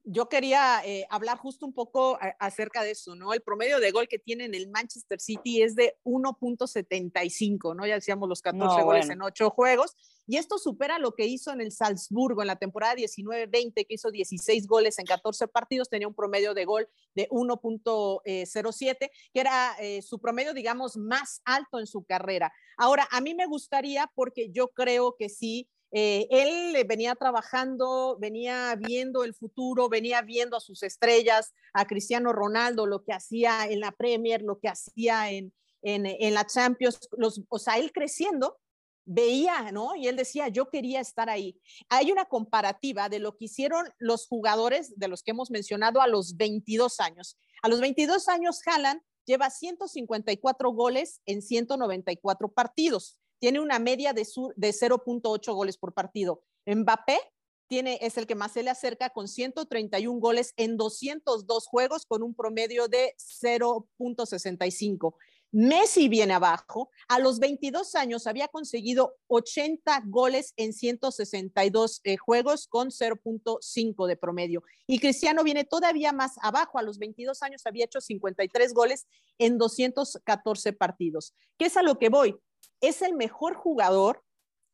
yo 0.04 0.28
quería 0.28 0.82
eh, 0.84 1.06
hablar 1.08 1.38
justo 1.38 1.64
un 1.64 1.72
poco 1.72 2.18
acerca 2.38 2.82
de 2.82 2.90
eso, 2.90 3.14
¿no? 3.14 3.32
El 3.32 3.40
promedio 3.40 3.80
de 3.80 3.90
gol 3.92 4.08
que 4.08 4.18
tiene 4.18 4.44
en 4.44 4.54
el 4.54 4.68
Manchester 4.68 5.18
City 5.18 5.62
es 5.62 5.74
de 5.74 5.96
1.75, 6.04 7.74
¿no? 7.74 7.86
Ya 7.86 7.94
decíamos 7.94 8.28
los 8.28 8.42
14 8.42 8.82
goles 8.82 9.08
en 9.08 9.22
8 9.22 9.48
juegos. 9.48 9.96
Y 10.26 10.36
esto 10.36 10.58
supera 10.58 10.98
lo 10.98 11.14
que 11.14 11.24
hizo 11.24 11.50
en 11.50 11.62
el 11.62 11.72
Salzburgo 11.72 12.42
en 12.42 12.48
la 12.48 12.56
temporada 12.56 12.94
19-20, 12.94 13.86
que 13.86 13.94
hizo 13.94 14.10
16 14.10 14.66
goles 14.66 14.98
en 14.98 15.06
14 15.06 15.48
partidos, 15.48 15.88
tenía 15.88 16.06
un 16.06 16.14
promedio 16.14 16.52
de 16.52 16.66
gol 16.66 16.88
de 17.14 17.26
1.07, 17.30 18.96
que 19.32 19.40
era 19.40 19.76
eh, 19.80 20.02
su 20.02 20.18
promedio, 20.20 20.52
digamos, 20.52 20.98
más 20.98 21.40
alto 21.46 21.80
en 21.80 21.86
su 21.86 22.04
carrera. 22.04 22.52
Ahora, 22.76 23.08
a 23.10 23.22
mí 23.22 23.34
me 23.34 23.46
gustaría, 23.46 24.12
porque 24.14 24.50
yo 24.50 24.68
creo 24.68 25.16
que 25.18 25.30
sí, 25.30 25.70
eh, 25.92 26.28
él 26.30 26.84
venía 26.86 27.14
trabajando, 27.14 28.16
venía 28.20 28.76
viendo 28.76 29.24
el 29.24 29.34
futuro, 29.34 29.88
venía 29.88 30.22
viendo 30.22 30.56
a 30.56 30.60
sus 30.60 30.82
estrellas, 30.82 31.52
a 31.72 31.86
Cristiano 31.86 32.32
Ronaldo, 32.32 32.86
lo 32.86 33.02
que 33.02 33.12
hacía 33.12 33.64
en 33.64 33.80
la 33.80 33.92
Premier, 33.92 34.42
lo 34.42 34.58
que 34.58 34.68
hacía 34.68 35.30
en, 35.30 35.52
en, 35.82 36.34
la 36.34 36.46
Champions, 36.46 37.00
los, 37.16 37.42
o 37.48 37.58
sea, 37.58 37.78
él 37.78 37.92
creciendo, 37.92 38.58
veía, 39.04 39.72
¿no? 39.72 39.96
Y 39.96 40.06
él 40.06 40.14
decía, 40.14 40.48
yo 40.48 40.68
quería 40.68 41.00
estar 41.00 41.28
ahí. 41.28 41.60
Hay 41.88 42.12
una 42.12 42.26
comparativa 42.26 43.08
de 43.08 43.18
lo 43.18 43.36
que 43.36 43.46
hicieron 43.46 43.88
los 43.98 44.28
jugadores 44.28 44.96
de 44.96 45.08
los 45.08 45.22
que 45.22 45.32
hemos 45.32 45.50
mencionado 45.50 46.00
a 46.00 46.06
los 46.06 46.36
22 46.36 47.00
años. 47.00 47.36
A 47.62 47.68
los 47.68 47.80
22 47.80 48.28
años, 48.28 48.60
Haaland 48.64 49.00
lleva 49.24 49.50
154 49.50 50.70
goles 50.70 51.20
en 51.26 51.42
194 51.42 52.52
partidos 52.52 53.19
tiene 53.40 53.58
una 53.58 53.80
media 53.80 54.12
de, 54.12 54.22
de 54.56 54.70
0.8 54.70 55.54
goles 55.54 55.76
por 55.76 55.92
partido. 55.92 56.44
Mbappé 56.66 57.18
tiene, 57.66 57.98
es 58.02 58.16
el 58.18 58.26
que 58.26 58.34
más 58.34 58.52
se 58.52 58.62
le 58.62 58.70
acerca 58.70 59.10
con 59.10 59.26
131 59.28 60.20
goles 60.20 60.52
en 60.56 60.76
202 60.76 61.66
juegos 61.66 62.04
con 62.04 62.22
un 62.22 62.34
promedio 62.34 62.88
de 62.88 63.14
0.65. 63.18 65.14
Messi 65.52 66.08
viene 66.08 66.34
abajo. 66.34 66.90
A 67.08 67.18
los 67.18 67.38
22 67.38 67.94
años 67.96 68.26
había 68.26 68.48
conseguido 68.48 69.16
80 69.28 70.02
goles 70.06 70.52
en 70.56 70.72
162 70.72 72.00
eh, 72.04 72.16
juegos 72.16 72.68
con 72.68 72.90
0.5 72.90 74.06
de 74.06 74.16
promedio. 74.16 74.62
Y 74.86 75.00
Cristiano 75.00 75.42
viene 75.42 75.64
todavía 75.64 76.12
más 76.12 76.34
abajo. 76.42 76.78
A 76.78 76.82
los 76.82 76.98
22 76.98 77.42
años 77.42 77.66
había 77.66 77.86
hecho 77.86 78.00
53 78.00 78.74
goles 78.74 79.06
en 79.38 79.58
214 79.58 80.72
partidos. 80.72 81.34
¿Qué 81.58 81.66
es 81.66 81.76
a 81.76 81.82
lo 81.82 81.98
que 81.98 82.10
voy? 82.10 82.36
Es 82.80 83.02
el 83.02 83.14
mejor 83.14 83.54
jugador 83.54 84.24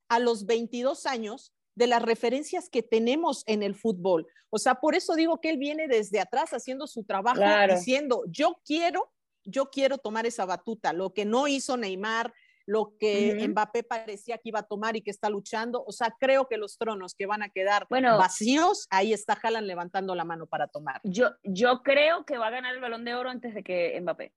a 0.09 0.19
los 0.19 0.47
22 0.47 1.07
años 1.07 1.53
de 1.75 1.87
las 1.87 2.03
referencias 2.03 2.69
que 2.69 2.83
tenemos 2.83 3.43
en 3.47 3.63
el 3.63 3.75
fútbol. 3.75 4.27
O 4.51 4.59
sea, 4.59 4.77
por 4.77 4.95
eso 4.95 5.15
digo 5.15 5.41
que 5.41 5.51
él 5.51 5.59
viene 5.59 5.89
desde 5.89 6.21
atrás 6.21 6.53
haciendo 6.53 6.87
su 6.87 7.05
trabajo, 7.05 7.41
diciendo, 7.69 8.23
yo 8.29 8.61
quiero 8.65 9.13
yo 9.47 9.71
quiero 9.71 9.99
tomar 9.99 10.27
esa 10.27 10.45
batuta, 10.45 10.93
lo 10.93 11.15
que 11.15 11.25
no 11.25 11.49
hizo 11.49 11.77
Neymar, 11.77 12.35
lo 12.67 12.97
que 12.99 13.47
Mbappé 13.49 13.85
parecía 13.85 14.39
que 14.39 14.49
iba 14.49 14.59
a 14.59 14.65
tomar 14.65 14.97
y 14.97 15.03
que 15.03 15.13
está 15.13 15.31
luchando. 15.31 15.85
O 15.87 15.93
sea, 15.93 16.13
creo 16.19 16.49
que 16.49 16.57
los 16.57 16.77
tronos 16.79 17.15
que 17.15 17.27
van 17.27 17.45
a 17.45 17.49
quedar 17.49 17.87
vacíos, 17.89 18.89
ahí 18.91 19.13
está 19.13 19.39
Haaland 19.41 19.69
levantando 19.69 20.17
la 20.17 20.25
mano 20.25 20.47
para 20.47 20.67
tomar. 20.67 21.01
Yo, 21.05 21.31
yo 21.45 21.83
creo 21.85 22.27
que 22.27 22.39
va 22.39 22.49
a 22.49 22.51
ganar 22.51 22.75
el 22.75 22.81
balón 22.81 23.05
de 23.05 23.15
oro 23.15 23.31
antes 23.31 23.55
de 23.55 23.63
que 23.63 23.97
Mbappé. 24.01 24.33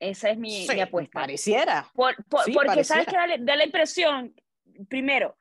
Esa 0.00 0.30
es 0.30 0.38
mi, 0.38 0.66
apuesta. 0.80 1.20
Pareciera. 1.20 1.86
porque 1.94 2.84
sabes 2.84 3.06
que 3.06 3.16
da 3.38 3.56
la 3.56 3.64
impresión, 3.64 4.34
primero, 4.88 5.36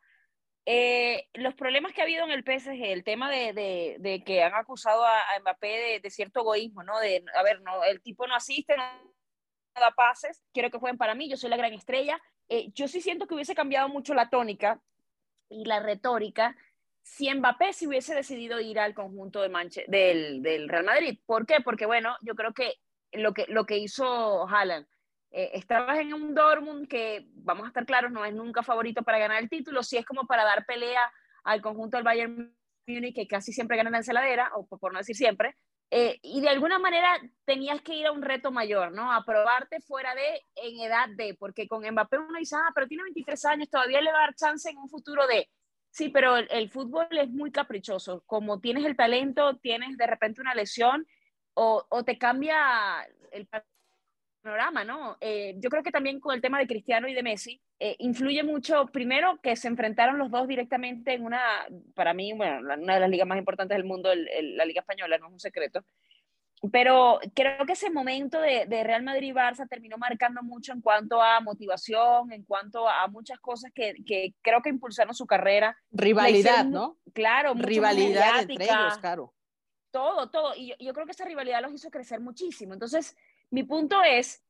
eh, 0.65 1.29
los 1.33 1.55
problemas 1.55 1.93
que 1.93 2.01
ha 2.01 2.03
habido 2.03 2.25
en 2.25 2.31
el 2.31 2.43
PSG, 2.43 2.91
el 2.91 3.05
tema 3.05 3.31
de, 3.31 4.21
que 4.25 4.43
han 4.43 4.53
acusado 4.53 5.05
a, 5.05 5.21
Mbappé 5.41 6.01
de, 6.03 6.09
cierto 6.09 6.41
egoísmo, 6.41 6.83
¿no? 6.83 6.99
De, 6.99 7.23
a 7.35 7.41
ver, 7.41 7.61
no, 7.61 7.83
el 7.85 8.01
tipo 8.01 8.27
no 8.27 8.35
asiste, 8.35 8.75
no 8.75 8.83
da 9.75 9.91
pases, 9.91 10.43
quiero 10.53 10.69
que 10.69 10.77
jueguen 10.77 10.97
para 10.97 11.15
mí, 11.15 11.29
yo 11.29 11.37
soy 11.37 11.49
la 11.49 11.57
gran 11.57 11.73
estrella. 11.73 12.21
Eh, 12.49 12.69
yo 12.73 12.89
sí 12.89 12.99
siento 12.99 13.27
que 13.27 13.35
hubiese 13.35 13.55
cambiado 13.55 13.87
mucho 13.87 14.13
la 14.13 14.29
tónica 14.29 14.81
y 15.47 15.63
la 15.63 15.79
retórica 15.79 16.55
si 17.01 17.33
Mbappé 17.33 17.73
se 17.73 17.87
hubiese 17.87 18.13
decidido 18.13 18.59
ir 18.59 18.77
al 18.77 18.93
conjunto 18.93 19.41
de 19.41 19.49
Manche 19.49 19.85
del, 19.87 20.43
del, 20.43 20.67
Real 20.67 20.83
Madrid. 20.83 21.17
¿Por 21.25 21.45
qué? 21.45 21.61
Porque, 21.63 21.85
bueno, 21.85 22.15
yo 22.21 22.35
creo 22.35 22.53
que 22.53 22.75
lo 23.13 23.33
que, 23.33 23.45
lo 23.47 23.65
que 23.65 23.77
hizo 23.77 24.47
Haaland 24.47 24.87
eh, 25.31 25.51
estabas 25.53 25.99
en 25.99 26.13
un 26.13 26.33
Dortmund 26.33 26.87
que, 26.87 27.27
vamos 27.35 27.65
a 27.65 27.67
estar 27.67 27.85
claros, 27.85 28.11
no 28.11 28.25
es 28.25 28.33
nunca 28.33 28.63
favorito 28.63 29.03
para 29.03 29.19
ganar 29.19 29.41
el 29.41 29.49
título, 29.49 29.83
si 29.83 29.97
es 29.97 30.05
como 30.05 30.25
para 30.25 30.43
dar 30.43 30.65
pelea 30.65 31.11
al 31.43 31.61
conjunto 31.61 31.97
del 31.97 32.03
Bayern 32.03 32.55
Múnich, 32.87 33.15
que 33.15 33.27
casi 33.27 33.53
siempre 33.53 33.77
gana 33.77 33.91
la 33.91 33.97
ensaladera, 33.97 34.51
o 34.55 34.65
por 34.65 34.91
no 34.91 34.99
decir 34.99 35.15
siempre, 35.15 35.55
eh, 35.91 36.19
y 36.21 36.41
de 36.41 36.49
alguna 36.49 36.79
manera 36.79 37.19
tenías 37.45 37.81
que 37.81 37.95
ir 37.95 38.07
a 38.07 38.11
un 38.11 38.21
reto 38.21 38.51
mayor, 38.51 38.91
¿no? 38.91 39.11
A 39.11 39.23
probarte 39.23 39.81
fuera 39.81 40.13
de, 40.15 40.43
en 40.55 40.79
edad 40.81 41.09
de, 41.15 41.35
porque 41.35 41.67
con 41.67 41.87
Mbappé 41.87 42.17
uno 42.17 42.37
dice, 42.39 42.55
ah, 42.55 42.71
pero 42.73 42.87
tiene 42.87 43.03
23 43.03 43.45
años, 43.45 43.69
todavía 43.69 44.01
le 44.01 44.11
va 44.11 44.19
a 44.19 44.21
dar 44.21 44.35
chance 44.35 44.69
en 44.69 44.77
un 44.77 44.89
futuro 44.89 45.27
de, 45.27 45.47
sí, 45.91 46.09
pero 46.09 46.37
el, 46.37 46.47
el 46.49 46.69
fútbol 46.71 47.07
es 47.11 47.29
muy 47.29 47.51
caprichoso, 47.51 48.23
como 48.25 48.59
tienes 48.59 48.85
el 48.85 48.95
talento, 48.95 49.57
tienes 49.57 49.95
de 49.97 50.07
repente 50.07 50.41
una 50.41 50.55
lesión, 50.55 51.05
o, 51.59 51.85
o 51.89 52.03
te 52.05 52.17
cambia 52.17 53.05
el 53.31 53.47
panorama, 54.41 54.85
¿no? 54.85 55.17
Eh, 55.19 55.55
yo 55.57 55.69
creo 55.69 55.83
que 55.83 55.91
también 55.91 56.21
con 56.21 56.33
el 56.33 56.41
tema 56.41 56.57
de 56.57 56.67
Cristiano 56.67 57.09
y 57.09 57.13
de 57.13 57.21
Messi, 57.21 57.61
eh, 57.79 57.97
influye 57.99 58.43
mucho, 58.43 58.85
primero, 58.87 59.39
que 59.41 59.57
se 59.57 59.67
enfrentaron 59.67 60.17
los 60.17 60.31
dos 60.31 60.47
directamente 60.47 61.13
en 61.13 61.25
una, 61.25 61.67
para 61.95 62.13
mí, 62.13 62.31
bueno, 62.31 62.59
una 62.61 62.93
de 62.93 62.99
las 63.01 63.09
ligas 63.09 63.27
más 63.27 63.37
importantes 63.37 63.75
del 63.75 63.85
mundo, 63.85 64.09
la 64.15 64.63
Liga 64.63 64.79
Española, 64.79 65.17
no 65.17 65.27
es 65.27 65.33
un 65.33 65.39
secreto. 65.39 65.83
Pero 66.71 67.19
creo 67.33 67.65
que 67.65 67.73
ese 67.73 67.89
momento 67.89 68.39
de, 68.39 68.65
Real 68.83 69.03
Madrid-Barça 69.03 69.67
terminó 69.67 69.97
marcando 69.97 70.41
mucho 70.43 70.71
en 70.71 70.81
cuanto 70.81 71.21
a 71.21 71.39
motivación, 71.41 72.31
en 72.31 72.43
cuanto 72.43 72.87
a 72.87 73.07
muchas 73.07 73.39
cosas 73.39 73.71
que, 73.73 73.95
que 74.05 74.33
creo 74.41 74.61
que 74.61 74.69
impulsaron 74.69 75.13
su 75.13 75.25
carrera. 75.25 75.77
Rivalidad, 75.91 76.65
¿no? 76.65 76.97
Claro, 77.13 77.53
rivalidad 77.53 78.41
entre 78.41 78.65
ellos, 78.65 78.97
claro. 78.99 79.33
Todo, 79.91 80.29
todo. 80.29 80.53
Y 80.55 80.73
yo, 80.79 80.93
creo 80.93 81.05
que 81.05 81.11
esa 81.11 81.25
rivalidad 81.25 81.61
los 81.61 81.73
hizo 81.73 81.89
crecer 81.89 82.19
muchísimo. 82.19 82.73
Entonces, 82.73 83.15
mi 83.49 83.63
punto 83.63 84.01
es, 84.03 84.43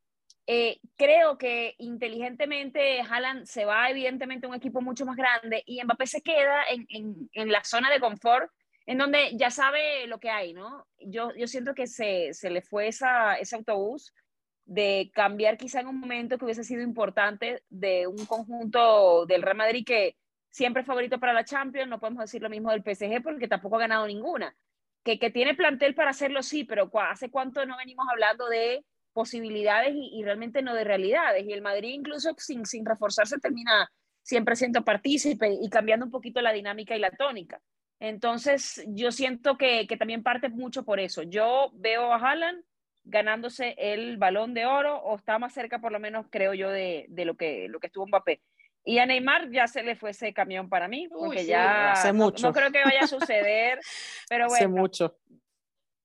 eh, 0.47 0.79
creo 0.97 1.37
que 1.37 1.75
inteligentemente 1.77 3.01
Haaland 3.01 3.45
se 3.45 3.65
va 3.65 3.89
evidentemente 3.89 4.45
a 4.45 4.49
un 4.49 4.55
equipo 4.55 4.81
mucho 4.81 5.05
más 5.05 5.15
grande 5.15 5.63
y 5.65 5.83
Mbappé 5.83 6.07
se 6.07 6.21
queda 6.21 6.63
en, 6.69 6.85
en, 6.89 7.29
en, 7.33 7.51
la 7.51 7.63
zona 7.63 7.89
de 7.89 7.99
confort, 7.99 8.51
en 8.85 8.97
donde 8.97 9.37
ya 9.37 9.51
sabe 9.51 10.07
lo 10.07 10.19
que 10.19 10.29
hay, 10.29 10.53
¿no? 10.53 10.87
Yo, 10.99 11.33
yo 11.35 11.47
siento 11.47 11.73
que 11.73 11.87
se, 11.87 12.33
se 12.33 12.49
le 12.49 12.61
fue 12.61 12.87
esa, 12.87 13.35
ese 13.35 13.55
autobús 13.55 14.13
de 14.65 15.09
cambiar 15.13 15.57
quizá 15.57 15.79
en 15.79 15.87
un 15.87 15.99
momento 15.99 16.37
que 16.37 16.45
hubiese 16.45 16.63
sido 16.63 16.83
importante 16.83 17.63
de 17.69 18.05
un 18.07 18.25
conjunto 18.25 19.25
del 19.25 19.41
Real 19.41 19.57
Madrid 19.57 19.83
que 19.85 20.15
siempre 20.51 20.81
es 20.81 20.87
favorito 20.87 21.19
para 21.19 21.33
la 21.33 21.43
Champions, 21.43 21.89
no 21.89 21.99
podemos 21.99 22.21
decir 22.21 22.41
lo 22.41 22.49
mismo 22.49 22.71
del 22.71 22.83
PSG 22.83 23.23
porque 23.23 23.47
tampoco 23.47 23.77
ha 23.77 23.79
ganado 23.79 24.05
ninguna, 24.05 24.55
que, 25.03 25.19
que 25.19 25.29
tiene 25.29 25.55
plantel 25.55 25.95
para 25.95 26.11
hacerlo, 26.11 26.43
sí, 26.43 26.63
pero 26.63 26.89
¿hace 26.99 27.29
cuánto 27.29 27.65
no 27.65 27.77
venimos 27.77 28.05
hablando 28.09 28.47
de 28.47 28.85
posibilidades 29.13 29.93
y, 29.95 30.21
realmente 30.23 30.61
no 30.61 30.73
de 30.73 30.83
realidades? 30.83 31.45
Y 31.45 31.53
el 31.53 31.61
Madrid 31.61 31.89
incluso 31.89 32.33
sin, 32.37 32.65
sin 32.65 32.85
reforzarse 32.85 33.39
termina 33.39 33.89
siempre 34.21 34.55
siendo 34.55 34.83
partícipe 34.83 35.57
y 35.61 35.69
cambiando 35.69 36.05
un 36.05 36.11
poquito 36.11 36.41
la 36.41 36.53
dinámica 36.53 36.95
y 36.95 36.99
la 36.99 37.11
tónica. 37.11 37.59
Entonces, 37.99 38.83
yo 38.87 39.11
siento 39.11 39.57
que, 39.57 39.85
que 39.87 39.97
también 39.97 40.23
parte 40.23 40.49
mucho 40.49 40.83
por 40.83 40.99
eso. 40.99 41.23
Yo 41.23 41.71
veo 41.73 42.13
a 42.13 42.17
Haaland 42.17 42.63
ganándose 43.03 43.75
el 43.77 44.17
balón 44.17 44.53
de 44.53 44.65
oro 44.65 44.97
o 44.97 45.17
está 45.17 45.39
más 45.39 45.53
cerca, 45.53 45.79
por 45.79 45.91
lo 45.91 45.99
menos, 45.99 46.27
creo 46.29 46.53
yo, 46.53 46.69
de, 46.69 47.05
de 47.09 47.25
lo, 47.25 47.35
que, 47.35 47.67
lo 47.67 47.79
que 47.79 47.87
estuvo 47.87 48.07
Mbappé. 48.07 48.41
Y 48.83 48.99
a 48.99 49.05
Neymar 49.05 49.51
ya 49.51 49.67
se 49.67 49.83
le 49.83 49.95
fue 49.95 50.11
ese 50.11 50.33
camión 50.33 50.69
para 50.69 50.87
mí, 50.87 51.07
porque 51.09 51.45
ya 51.45 51.91
hace 51.91 52.13
no, 52.13 52.25
mucho. 52.25 52.47
no, 52.47 52.53
creo 52.53 52.71
que 52.71 52.83
vaya 52.83 53.01
a 53.01 53.07
suceder, 53.07 53.79
pero 54.27 54.47
bueno. 54.47 54.55
Hace 54.55 54.67
mucho. 54.67 55.17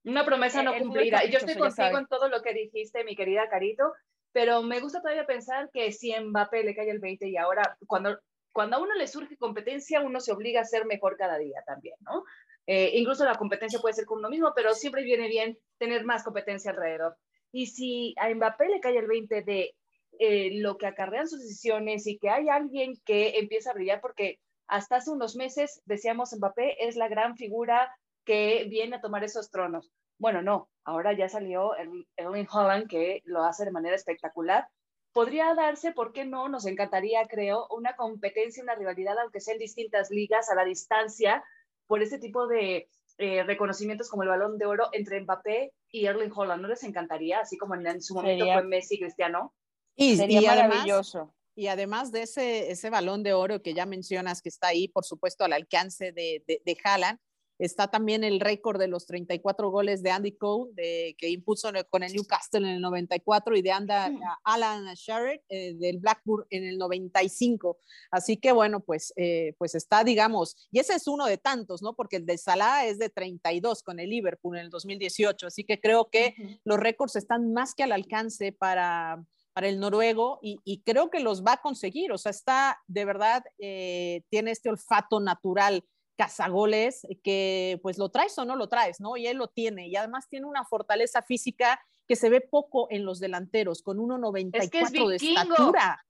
Una 0.04 0.24
promesa 0.24 0.62
no 0.62 0.76
cumplida. 0.76 1.24
Y 1.24 1.30
yo 1.30 1.38
estoy 1.38 1.54
contigo 1.54 1.98
en 1.98 2.06
todo 2.06 2.28
lo 2.28 2.42
que 2.42 2.52
dijiste, 2.52 3.04
mi 3.04 3.16
querida 3.16 3.48
Carito, 3.48 3.92
pero 4.32 4.62
me 4.62 4.80
gusta 4.80 5.00
todavía 5.00 5.26
pensar 5.26 5.70
que 5.72 5.92
si 5.92 6.12
Mbappé 6.12 6.64
le 6.64 6.74
cae 6.74 6.90
el 6.90 6.98
20 6.98 7.28
y 7.28 7.36
ahora 7.36 7.78
cuando, 7.86 8.18
cuando 8.52 8.76
a 8.76 8.80
uno 8.80 8.94
le 8.94 9.06
surge 9.06 9.36
competencia, 9.36 10.00
uno 10.00 10.20
se 10.20 10.32
obliga 10.32 10.60
a 10.60 10.64
ser 10.64 10.84
mejor 10.84 11.16
cada 11.16 11.38
día 11.38 11.62
también, 11.64 11.96
¿no? 12.00 12.24
Eh, 12.66 12.92
incluso 12.94 13.24
la 13.24 13.36
competencia 13.36 13.78
puede 13.78 13.94
ser 13.94 14.06
con 14.06 14.18
uno 14.18 14.28
mismo, 14.28 14.52
pero 14.54 14.74
siempre 14.74 15.04
viene 15.04 15.28
bien 15.28 15.58
tener 15.78 16.04
más 16.04 16.24
competencia 16.24 16.72
alrededor. 16.72 17.16
Y 17.52 17.66
si 17.66 18.14
a 18.18 18.28
Mbappé 18.28 18.68
le 18.68 18.80
cae 18.80 18.98
el 18.98 19.06
20 19.06 19.42
de 19.42 19.74
eh, 20.18 20.50
lo 20.60 20.76
que 20.78 20.86
acarrean 20.86 21.28
sus 21.28 21.40
decisiones 21.40 22.06
y 22.06 22.18
que 22.18 22.30
hay 22.30 22.48
alguien 22.48 22.94
que 23.04 23.38
empieza 23.38 23.70
a 23.70 23.74
brillar, 23.74 24.00
porque 24.00 24.38
hasta 24.66 24.96
hace 24.96 25.10
unos 25.10 25.36
meses 25.36 25.82
decíamos 25.84 26.34
Mbappé 26.36 26.86
es 26.86 26.96
la 26.96 27.08
gran 27.08 27.36
figura 27.36 27.94
que 28.24 28.66
viene 28.68 28.96
a 28.96 29.00
tomar 29.00 29.24
esos 29.24 29.50
tronos. 29.50 29.90
Bueno, 30.18 30.42
no, 30.42 30.68
ahora 30.84 31.12
ya 31.12 31.28
salió 31.28 31.72
Erling 32.16 32.48
Holland 32.50 32.88
que 32.88 33.20
lo 33.24 33.44
hace 33.44 33.64
de 33.64 33.72
manera 33.72 33.96
espectacular. 33.96 34.68
Podría 35.12 35.54
darse, 35.54 35.92
¿por 35.92 36.12
qué 36.12 36.24
no? 36.24 36.48
Nos 36.48 36.66
encantaría, 36.66 37.24
creo, 37.26 37.66
una 37.70 37.94
competencia, 37.94 38.62
una 38.62 38.74
rivalidad, 38.74 39.18
aunque 39.18 39.40
sea 39.40 39.54
en 39.54 39.60
distintas 39.60 40.10
ligas, 40.10 40.50
a 40.50 40.54
la 40.54 40.64
distancia, 40.64 41.44
por 41.86 42.02
ese 42.02 42.18
tipo 42.18 42.46
de 42.46 42.88
eh, 43.18 43.44
reconocimientos 43.44 44.08
como 44.08 44.24
el 44.24 44.28
balón 44.28 44.58
de 44.58 44.66
oro 44.66 44.88
entre 44.92 45.20
Mbappé 45.20 45.72
y 45.90 46.06
Erling 46.06 46.32
Holland. 46.34 46.62
¿No 46.62 46.68
les 46.68 46.82
encantaría? 46.82 47.40
Así 47.40 47.56
como 47.56 47.74
en, 47.76 48.02
su 48.02 48.14
momento 48.14 48.44
fue 48.44 48.64
Messi 48.64 48.96
y 48.96 49.00
Cristiano. 49.00 49.54
Y, 49.96 50.16
Sería 50.16 50.40
maravilloso. 50.42 51.34
y 51.54 51.68
además 51.68 52.10
de 52.12 52.22
ese, 52.22 52.70
ese 52.70 52.90
balón 52.90 53.22
de 53.22 53.32
oro 53.32 53.62
que 53.62 53.74
ya 53.74 53.86
mencionas 53.86 54.42
que 54.42 54.48
está 54.48 54.68
ahí, 54.68 54.88
por 54.88 55.04
supuesto, 55.04 55.44
al 55.44 55.52
alcance 55.52 56.12
de, 56.12 56.42
de, 56.46 56.62
de 56.64 56.76
Haaland, 56.82 57.18
Está 57.58 57.88
también 57.88 58.24
el 58.24 58.40
récord 58.40 58.80
de 58.80 58.88
los 58.88 59.06
34 59.06 59.70
goles 59.70 60.02
de 60.02 60.10
Andy 60.10 60.32
Cole, 60.32 60.72
de, 60.74 61.14
que 61.16 61.28
impuso 61.28 61.70
con 61.88 62.02
el 62.02 62.12
Newcastle 62.12 62.68
en 62.68 62.74
el 62.74 62.80
94, 62.80 63.56
y 63.56 63.62
de 63.62 63.70
Anda, 63.70 64.10
Alan 64.42 64.92
Sherritt 64.94 65.42
eh, 65.48 65.74
del 65.74 65.98
Blackburn 65.98 66.46
en 66.50 66.64
el 66.64 66.78
95. 66.78 67.78
Así 68.10 68.38
que 68.38 68.50
bueno, 68.50 68.80
pues, 68.80 69.12
eh, 69.16 69.54
pues 69.56 69.76
está, 69.76 70.02
digamos, 70.02 70.68
y 70.72 70.80
ese 70.80 70.94
es 70.94 71.06
uno 71.06 71.26
de 71.26 71.38
tantos, 71.38 71.80
¿no? 71.80 71.94
Porque 71.94 72.16
el 72.16 72.26
de 72.26 72.38
Salah 72.38 72.86
es 72.86 72.98
de 72.98 73.08
32 73.08 73.84
con 73.84 74.00
el 74.00 74.10
Liverpool 74.10 74.56
en 74.56 74.64
el 74.64 74.70
2018. 74.70 75.46
Así 75.46 75.62
que 75.62 75.80
creo 75.80 76.10
que 76.10 76.34
los 76.64 76.78
récords 76.78 77.14
están 77.14 77.52
más 77.52 77.74
que 77.74 77.84
al 77.84 77.92
alcance 77.92 78.50
para, 78.50 79.24
para 79.54 79.68
el 79.68 79.78
noruego 79.78 80.40
y, 80.42 80.82
creo 80.84 81.10
que 81.10 81.20
los 81.20 81.44
va 81.44 81.54
a 81.54 81.62
conseguir. 81.62 82.12
O 82.12 82.18
sea, 82.18 82.30
está 82.30 82.82
de 82.88 83.04
verdad, 83.04 83.44
eh, 83.58 84.22
tiene 84.28 84.50
este 84.50 84.68
olfato 84.68 85.20
natural 85.20 85.84
cazagoles 86.16 87.06
que 87.22 87.78
pues 87.82 87.96
lo 87.98 88.08
traes 88.08 88.36
o 88.38 88.44
no 88.44 88.56
lo 88.56 88.68
traes, 88.68 89.00
¿no? 89.00 89.16
Y 89.16 89.26
él 89.26 89.38
lo 89.38 89.48
tiene 89.48 89.88
y 89.88 89.96
además 89.96 90.28
tiene 90.28 90.46
una 90.46 90.64
fortaleza 90.64 91.22
física 91.22 91.80
que 92.06 92.16
se 92.16 92.28
ve 92.28 92.40
poco 92.40 92.88
en 92.90 93.04
los 93.04 93.20
delanteros, 93.20 93.82
con 93.82 93.98
1,94 93.98 95.08
de 95.08 95.16
estatura. 95.16 96.04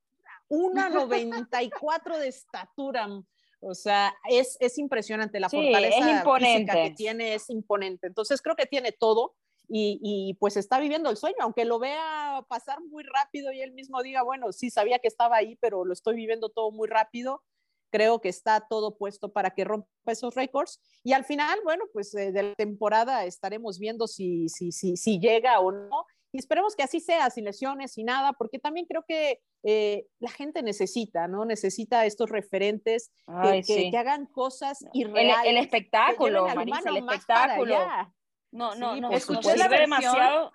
1,94 0.49 2.19
de 2.19 2.29
estatura. 2.29 3.09
O 3.61 3.75
sea, 3.75 4.15
es, 4.29 4.57
es 4.61 4.79
impresionante 4.79 5.39
la 5.39 5.49
Sí, 5.49 5.57
fortaleza 5.57 5.99
es 5.99 6.25
física 6.25 6.75
que 6.75 6.91
tiene, 6.97 7.35
es 7.35 7.49
imponente. 7.51 8.07
Entonces 8.07 8.43
creo 8.43 8.57
que 8.57 8.67
tiene 8.67 8.93
todo 8.93 9.35
y, 9.69 9.99
y, 10.03 10.35
pues 10.35 10.57
está 10.57 10.79
viviendo 10.79 11.11
el 11.11 11.17
sueño, 11.17 11.37
aunque 11.41 11.65
lo 11.65 11.79
vea 11.79 12.45
pasar 12.49 12.81
muy 12.83 13.03
rápido 13.05 13.53
y 13.53 13.61
él 13.61 13.73
mismo 13.73 14.03
diga, 14.03 14.23
bueno, 14.23 14.53
sí 14.53 14.71
sabía 14.71 14.99
que 14.99 15.09
estaba 15.09 15.37
ahí, 15.37 15.57
pero 15.61 15.85
lo 15.85 15.93
estoy 15.93 16.17
viviendo 16.17 16.49
todo 16.51 16.71
muy 16.71 16.89
rápido. 16.89 17.43
Creo 17.91 18.21
que 18.21 18.29
está 18.29 18.67
todo 18.69 18.97
puesto 18.97 19.33
para 19.33 19.51
que 19.51 19.65
rompa 19.65 19.89
esos 20.07 20.35
récords. 20.35 20.81
Y 21.05 21.13
al 21.13 21.25
final, 21.25 21.59
bueno, 21.63 21.85
pues 21.93 22.15
eh, 22.15 22.33
de 22.33 22.43
la 22.43 22.55
temporada 22.55 23.25
estaremos 23.25 23.79
viendo 23.79 24.07
si, 24.09 24.49
si, 24.49 24.73
si, 24.73 24.97
si 24.97 25.21
llega 25.21 25.61
o 25.61 25.71
no. 25.71 26.05
Y 26.33 26.39
esperemos 26.39 26.75
que 26.75 26.83
así 26.83 26.99
sea, 26.99 27.31
sin 27.31 27.45
lesiones, 27.45 27.93
sin 27.93 28.07
nada, 28.07 28.33
porque 28.33 28.59
también 28.59 28.87
creo 28.87 29.05
que 29.07 29.41
eh, 29.63 30.07
la 30.19 30.31
gente 30.31 30.65
necesita, 30.65 31.29
¿no? 31.29 31.45
Necesita 31.45 32.05
estos 32.07 32.29
referentes 32.31 33.13
que, 33.27 33.33
Ay, 33.49 33.63
que- 33.63 33.75
sí. 33.77 33.91
que 33.93 33.97
hagan 33.97 34.27
cosas 34.27 34.83
El, 34.93 35.03
irreales. 35.03 35.47
el 35.47 35.57
espectáculo, 35.59 36.49
lleven 36.49 36.59
al 36.59 36.67
Marisa, 36.69 36.91
el 36.91 36.97
espectáculo. 36.97 37.79
No, 38.55 38.75
no, 38.77 38.95
Sí, 38.95 39.01
no, 39.01 39.09
supuesto. 39.21 39.43
sirve 39.43 39.57
La 39.59 39.69
versión- 39.69 39.81
demasiado. 39.91 40.53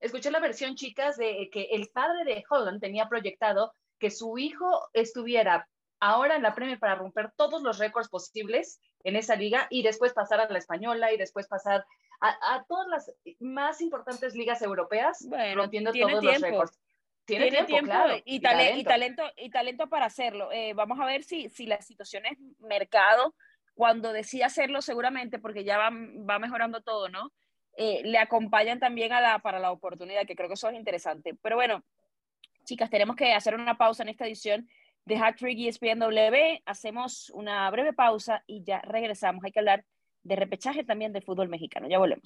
Escuché 0.00 0.30
la 0.30 0.40
versión, 0.40 0.74
chicas, 0.74 1.16
de 1.16 1.48
que 1.50 1.68
el 1.72 1.88
padre 1.88 2.24
de 2.24 2.44
Holland 2.48 2.80
tenía 2.80 3.08
proyectado 3.08 3.72
que 3.98 4.10
su 4.10 4.36
hijo 4.36 4.88
estuviera 4.92 5.66
ahora 6.00 6.36
en 6.36 6.42
la 6.42 6.54
Premier 6.54 6.78
para 6.78 6.94
romper 6.94 7.32
todos 7.36 7.62
los 7.62 7.78
récords 7.78 8.08
posibles 8.10 8.80
en 9.02 9.16
esa 9.16 9.34
liga 9.36 9.66
y 9.70 9.82
después 9.82 10.12
pasar 10.12 10.40
a 10.40 10.48
la 10.50 10.58
española 10.58 11.10
y 11.12 11.16
después 11.16 11.46
pasar 11.48 11.86
a, 12.20 12.54
a 12.54 12.64
todas 12.64 12.86
las 12.88 13.10
más 13.40 13.80
importantes 13.80 14.34
ligas 14.34 14.60
europeas 14.60 15.24
Bueno, 15.26 15.62
rompiendo 15.62 15.90
tiene 15.92 16.10
todos 16.12 16.20
tiempo. 16.22 16.40
los 16.40 16.50
récords. 16.50 16.80
Tiene, 17.26 17.50
tiempo, 17.64 17.86
claro. 17.90 18.16
y, 18.26 18.40
tale- 18.40 18.76
y 18.76 18.84
talento 18.84 19.22
y 19.38 19.48
talento 19.48 19.88
para 19.88 20.04
hacerlo. 20.04 20.52
Eh, 20.52 20.74
vamos 20.74 21.00
a 21.00 21.06
ver 21.06 21.22
si, 21.24 21.48
si 21.48 21.64
la 21.64 21.80
situación 21.80 22.26
es 22.26 22.38
mercado, 22.58 23.34
cuando 23.74 24.12
decida 24.12 24.46
hacerlo 24.46 24.82
seguramente, 24.82 25.38
porque 25.38 25.64
ya 25.64 25.78
va, 25.78 25.90
va 25.90 26.38
mejorando 26.38 26.82
todo, 26.82 27.08
¿no? 27.08 27.32
Eh, 27.76 28.02
le 28.04 28.18
acompañan 28.18 28.78
también 28.78 29.12
a 29.12 29.20
la, 29.20 29.38
para 29.40 29.58
la 29.58 29.72
oportunidad, 29.72 30.26
que 30.26 30.36
creo 30.36 30.48
que 30.48 30.54
eso 30.54 30.68
es 30.68 30.76
interesante. 30.76 31.36
Pero 31.42 31.56
bueno, 31.56 31.84
chicas, 32.64 32.90
tenemos 32.90 33.16
que 33.16 33.32
hacer 33.32 33.54
una 33.54 33.76
pausa 33.76 34.02
en 34.02 34.10
esta 34.10 34.26
edición 34.26 34.68
de 35.04 35.16
Hat 35.16 35.36
Trick 35.36 35.58
ESPNW. 35.58 36.62
Hacemos 36.66 37.30
una 37.30 37.68
breve 37.70 37.92
pausa 37.92 38.42
y 38.46 38.62
ya 38.64 38.80
regresamos. 38.80 39.44
Hay 39.44 39.52
que 39.52 39.58
hablar 39.58 39.84
de 40.22 40.36
repechaje 40.36 40.84
también 40.84 41.12
del 41.12 41.24
fútbol 41.24 41.48
mexicano. 41.48 41.88
Ya 41.88 41.98
volvemos. 41.98 42.24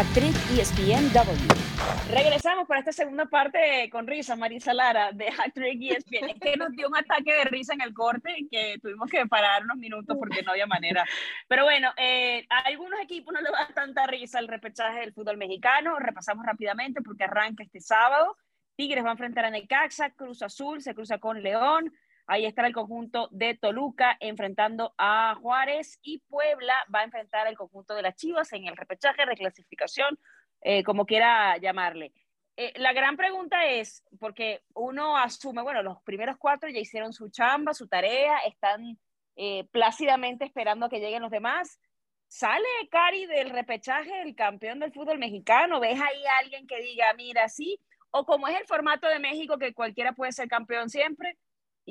Actriz 0.00 0.34
ESPNW. 0.58 2.10
Regresamos 2.10 2.66
para 2.66 2.80
esta 2.80 2.90
segunda 2.90 3.26
parte 3.26 3.90
con 3.92 4.06
risa, 4.06 4.34
Marisa 4.34 4.72
Lara, 4.72 5.12
de 5.12 5.28
Actriz 5.28 5.78
ESPN. 5.78 6.30
Es 6.30 6.40
que 6.40 6.56
nos 6.56 6.70
dio 6.70 6.88
un 6.88 6.96
ataque 6.96 7.34
de 7.34 7.44
risa 7.44 7.74
en 7.74 7.82
el 7.82 7.92
corte 7.92 8.34
que 8.50 8.78
tuvimos 8.80 9.10
que 9.10 9.26
parar 9.26 9.62
unos 9.64 9.76
minutos 9.76 10.16
porque 10.18 10.42
no 10.42 10.52
había 10.52 10.66
manera. 10.66 11.04
Pero 11.46 11.64
bueno, 11.64 11.90
eh, 11.98 12.46
a 12.48 12.60
algunos 12.60 12.98
equipos 13.00 13.34
no 13.34 13.42
les 13.42 13.52
va 13.52 13.68
tanta 13.74 14.06
risa 14.06 14.38
el 14.38 14.48
repechaje 14.48 15.00
del 15.00 15.12
fútbol 15.12 15.36
mexicano. 15.36 15.98
Repasamos 15.98 16.46
rápidamente 16.46 17.02
porque 17.02 17.24
arranca 17.24 17.62
este 17.62 17.82
sábado. 17.82 18.38
Tigres 18.76 19.04
va 19.04 19.10
a 19.10 19.12
enfrentar 19.12 19.44
a 19.44 19.50
Necaxa, 19.50 20.12
Cruz 20.12 20.40
Azul 20.40 20.80
se 20.80 20.94
cruza 20.94 21.18
con 21.18 21.42
León, 21.42 21.92
Ahí 22.30 22.46
estará 22.46 22.68
el 22.68 22.74
conjunto 22.74 23.26
de 23.32 23.56
Toluca 23.56 24.16
enfrentando 24.20 24.94
a 24.96 25.34
Juárez 25.42 25.98
y 26.00 26.20
Puebla 26.28 26.74
va 26.94 27.00
a 27.00 27.04
enfrentar 27.04 27.48
al 27.48 27.56
conjunto 27.56 27.92
de 27.96 28.02
las 28.02 28.14
Chivas 28.14 28.52
en 28.52 28.68
el 28.68 28.76
repechaje, 28.76 29.24
reclasificación, 29.24 30.16
eh, 30.60 30.84
como 30.84 31.06
quiera 31.06 31.56
llamarle. 31.56 32.12
Eh, 32.56 32.72
la 32.76 32.92
gran 32.92 33.16
pregunta 33.16 33.64
es, 33.64 34.04
porque 34.20 34.62
uno 34.74 35.16
asume, 35.16 35.60
bueno, 35.62 35.82
los 35.82 36.00
primeros 36.04 36.36
cuatro 36.38 36.70
ya 36.70 36.78
hicieron 36.78 37.12
su 37.12 37.30
chamba, 37.30 37.74
su 37.74 37.88
tarea, 37.88 38.38
están 38.46 38.96
eh, 39.34 39.64
plácidamente 39.72 40.44
esperando 40.44 40.86
a 40.86 40.88
que 40.88 41.00
lleguen 41.00 41.22
los 41.22 41.32
demás. 41.32 41.80
¿Sale 42.28 42.68
Cari 42.92 43.26
del 43.26 43.50
repechaje, 43.50 44.22
el 44.22 44.36
campeón 44.36 44.78
del 44.78 44.92
fútbol 44.92 45.18
mexicano? 45.18 45.80
¿Ves 45.80 46.00
ahí 46.00 46.24
a 46.26 46.38
alguien 46.38 46.68
que 46.68 46.80
diga, 46.80 47.12
mira, 47.14 47.48
sí? 47.48 47.80
O 48.12 48.24
como 48.24 48.46
es 48.46 48.56
el 48.56 48.66
formato 48.66 49.08
de 49.08 49.18
México, 49.18 49.58
que 49.58 49.74
cualquiera 49.74 50.12
puede 50.12 50.30
ser 50.30 50.46
campeón 50.46 50.90
siempre, 50.90 51.36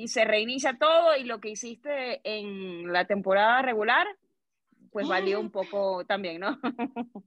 y 0.00 0.08
se 0.08 0.24
reinicia 0.24 0.78
todo 0.78 1.14
y 1.14 1.24
lo 1.24 1.40
que 1.40 1.50
hiciste 1.50 2.22
en 2.24 2.90
la 2.90 3.04
temporada 3.06 3.60
regular, 3.60 4.06
pues 4.90 5.06
valió 5.06 5.38
un 5.38 5.50
poco 5.50 6.06
también, 6.06 6.40
¿no? 6.40 6.58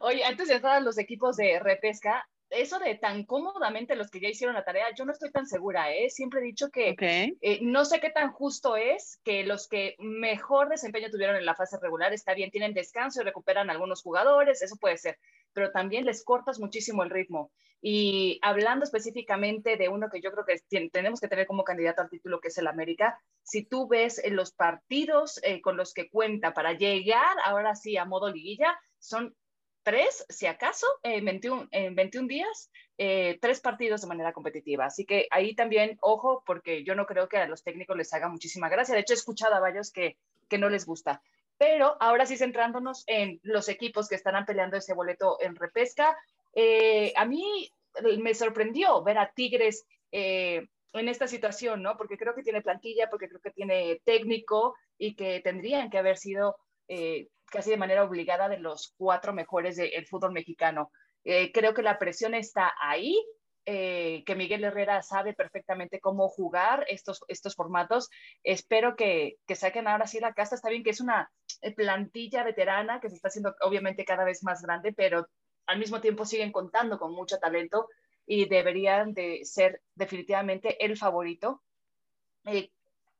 Oye, 0.00 0.24
antes 0.24 0.48
de 0.48 0.54
entrar 0.54 0.76
a 0.76 0.80
los 0.80 0.96
equipos 0.96 1.36
de 1.36 1.58
repesca, 1.60 2.26
eso 2.50 2.78
de 2.78 2.94
tan 2.94 3.24
cómodamente 3.24 3.96
los 3.96 4.10
que 4.10 4.20
ya 4.20 4.28
hicieron 4.28 4.54
la 4.54 4.64
tarea, 4.64 4.86
yo 4.96 5.04
no 5.04 5.12
estoy 5.12 5.30
tan 5.30 5.46
segura, 5.46 5.92
¿eh? 5.92 6.10
Siempre 6.10 6.40
he 6.40 6.44
dicho 6.44 6.70
que 6.70 6.90
Okay. 6.92 7.36
eh, 7.40 7.58
no 7.62 7.84
sé 7.84 8.00
qué 8.00 8.10
tan 8.10 8.32
justo 8.32 8.76
es 8.76 9.20
que 9.24 9.44
los 9.44 9.68
que 9.68 9.96
mejor 9.98 10.68
desempeño 10.68 11.10
tuvieron 11.10 11.36
en 11.36 11.44
la 11.44 11.54
fase 11.54 11.78
regular, 11.80 12.12
está 12.12 12.34
bien, 12.34 12.50
tienen 12.50 12.74
descanso 12.74 13.20
y 13.20 13.24
recuperan 13.24 13.70
algunos 13.70 14.02
jugadores, 14.02 14.62
eso 14.62 14.76
puede 14.76 14.96
ser, 14.98 15.18
pero 15.52 15.72
también 15.72 16.04
les 16.04 16.24
cortas 16.24 16.58
muchísimo 16.60 17.02
el 17.02 17.10
ritmo. 17.10 17.50
Y 17.82 18.38
hablando 18.42 18.84
específicamente 18.84 19.76
de 19.76 19.88
uno 19.88 20.08
que 20.10 20.20
yo 20.20 20.32
creo 20.32 20.44
que 20.44 20.88
tenemos 20.90 21.20
que 21.20 21.28
tener 21.28 21.46
como 21.46 21.64
candidato 21.64 22.02
al 22.02 22.10
título, 22.10 22.40
que 22.40 22.48
es 22.48 22.58
el 22.58 22.66
América, 22.66 23.18
si 23.42 23.64
tú 23.64 23.86
ves 23.88 24.18
en 24.24 24.36
los 24.36 24.52
partidos 24.52 25.40
eh, 25.42 25.60
con 25.60 25.76
los 25.76 25.92
que 25.92 26.08
cuenta 26.08 26.54
para 26.54 26.72
llegar 26.72 27.36
ahora 27.44 27.74
sí 27.74 27.96
a 27.96 28.04
modo 28.04 28.30
liguilla, 28.30 28.78
son 28.98 29.36
tres, 29.86 30.26
si 30.28 30.46
acaso, 30.46 30.84
en 31.04 31.24
21, 31.24 31.68
en 31.70 31.94
21 31.94 32.26
días, 32.26 32.72
eh, 32.98 33.38
tres 33.40 33.60
partidos 33.60 34.00
de 34.00 34.08
manera 34.08 34.32
competitiva. 34.32 34.86
Así 34.86 35.04
que 35.04 35.28
ahí 35.30 35.54
también, 35.54 35.96
ojo, 36.00 36.42
porque 36.44 36.82
yo 36.82 36.96
no 36.96 37.06
creo 37.06 37.28
que 37.28 37.36
a 37.36 37.46
los 37.46 37.62
técnicos 37.62 37.96
les 37.96 38.12
haga 38.12 38.28
muchísima 38.28 38.68
gracia. 38.68 38.96
De 38.96 39.02
hecho, 39.02 39.12
he 39.12 39.16
escuchado 39.16 39.54
a 39.54 39.60
varios 39.60 39.92
que, 39.92 40.16
que 40.48 40.58
no 40.58 40.68
les 40.68 40.86
gusta. 40.86 41.22
Pero 41.56 41.96
ahora 42.00 42.26
sí 42.26 42.36
centrándonos 42.36 43.04
en 43.06 43.38
los 43.44 43.68
equipos 43.68 44.08
que 44.08 44.16
estarán 44.16 44.44
peleando 44.44 44.76
ese 44.76 44.92
boleto 44.92 45.38
en 45.40 45.54
repesca, 45.54 46.18
eh, 46.52 47.12
a 47.14 47.24
mí 47.24 47.70
me 48.18 48.34
sorprendió 48.34 49.04
ver 49.04 49.18
a 49.18 49.30
Tigres 49.30 49.86
eh, 50.10 50.66
en 50.94 51.08
esta 51.08 51.28
situación, 51.28 51.80
¿no? 51.80 51.96
Porque 51.96 52.18
creo 52.18 52.34
que 52.34 52.42
tiene 52.42 52.60
plantilla, 52.60 53.08
porque 53.08 53.28
creo 53.28 53.40
que 53.40 53.52
tiene 53.52 54.00
técnico 54.02 54.74
y 54.98 55.14
que 55.14 55.38
tendrían 55.42 55.90
que 55.90 55.98
haber 55.98 56.16
sido 56.16 56.56
eh, 56.88 57.28
casi 57.50 57.70
de 57.70 57.76
manera 57.76 58.04
obligada 58.04 58.48
de 58.48 58.58
los 58.58 58.94
cuatro 58.96 59.32
mejores 59.32 59.76
del 59.76 60.06
fútbol 60.06 60.32
mexicano. 60.32 60.90
Eh, 61.24 61.52
creo 61.52 61.74
que 61.74 61.82
la 61.82 61.98
presión 61.98 62.34
está 62.34 62.72
ahí, 62.80 63.20
eh, 63.64 64.22
que 64.24 64.36
Miguel 64.36 64.62
Herrera 64.62 65.02
sabe 65.02 65.34
perfectamente 65.34 65.98
cómo 65.98 66.28
jugar 66.28 66.84
estos, 66.88 67.20
estos 67.26 67.56
formatos. 67.56 68.08
Espero 68.44 68.94
que, 68.94 69.38
que 69.46 69.56
saquen 69.56 69.88
ahora 69.88 70.06
sí 70.06 70.20
la 70.20 70.34
casta. 70.34 70.54
Está 70.54 70.70
bien 70.70 70.84
que 70.84 70.90
es 70.90 71.00
una 71.00 71.30
eh, 71.62 71.74
plantilla 71.74 72.44
veterana 72.44 73.00
que 73.00 73.08
se 73.08 73.16
está 73.16 73.28
haciendo 73.28 73.56
obviamente 73.62 74.04
cada 74.04 74.24
vez 74.24 74.44
más 74.44 74.62
grande, 74.62 74.92
pero 74.92 75.26
al 75.66 75.80
mismo 75.80 76.00
tiempo 76.00 76.24
siguen 76.24 76.52
contando 76.52 76.98
con 76.98 77.12
mucho 77.12 77.38
talento 77.38 77.88
y 78.24 78.48
deberían 78.48 79.14
de 79.14 79.44
ser 79.44 79.82
definitivamente 79.94 80.84
el 80.84 80.96
favorito. 80.96 81.62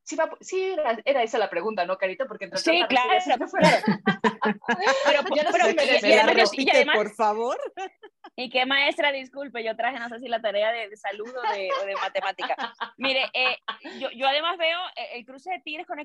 Sí, 0.07 0.15
va, 0.15 0.29
sí 0.39 0.63
era, 0.63 0.97
era, 1.03 1.21
esa 1.21 1.37
la 1.37 1.49
pregunta, 1.49 1.85
¿no, 1.85 1.97
Carito? 1.97 2.27
Porque 2.27 2.45
entre 2.45 2.59
sí, 2.59 2.81
claro. 2.87 3.09
pero, 5.05 5.21
ya 5.35 5.43
no 5.43 5.51
pero, 5.51 5.65
sé 5.65 5.71
si 5.71 5.75
me 5.75 5.83
y, 5.83 5.99
pero- 5.99 6.43
y 6.53 6.69
además, 6.69 6.95
por 6.97 7.13
favor. 7.13 7.57
Y 8.39 8.51
qué 8.51 8.67
maestra, 8.67 9.11
disculpe, 9.11 9.63
yo 9.63 9.75
traje, 9.75 9.97
no 9.97 10.09
sé 10.09 10.19
si 10.19 10.27
la 10.27 10.39
tarea 10.39 10.71
de, 10.71 10.89
de 10.89 10.95
salud 10.95 11.27
o 11.27 11.53
de, 11.55 11.69
o 11.81 11.85
de 11.87 11.95
matemática. 11.95 12.55
Mire, 12.97 13.23
eh, 13.33 13.57
yo, 13.99 14.11
yo 14.11 14.27
además 14.27 14.59
veo 14.59 14.77
eh, 14.95 15.07
el 15.15 15.25
cruce 15.25 15.49
de 15.49 15.59
Tigres 15.61 15.87
con 15.87 15.97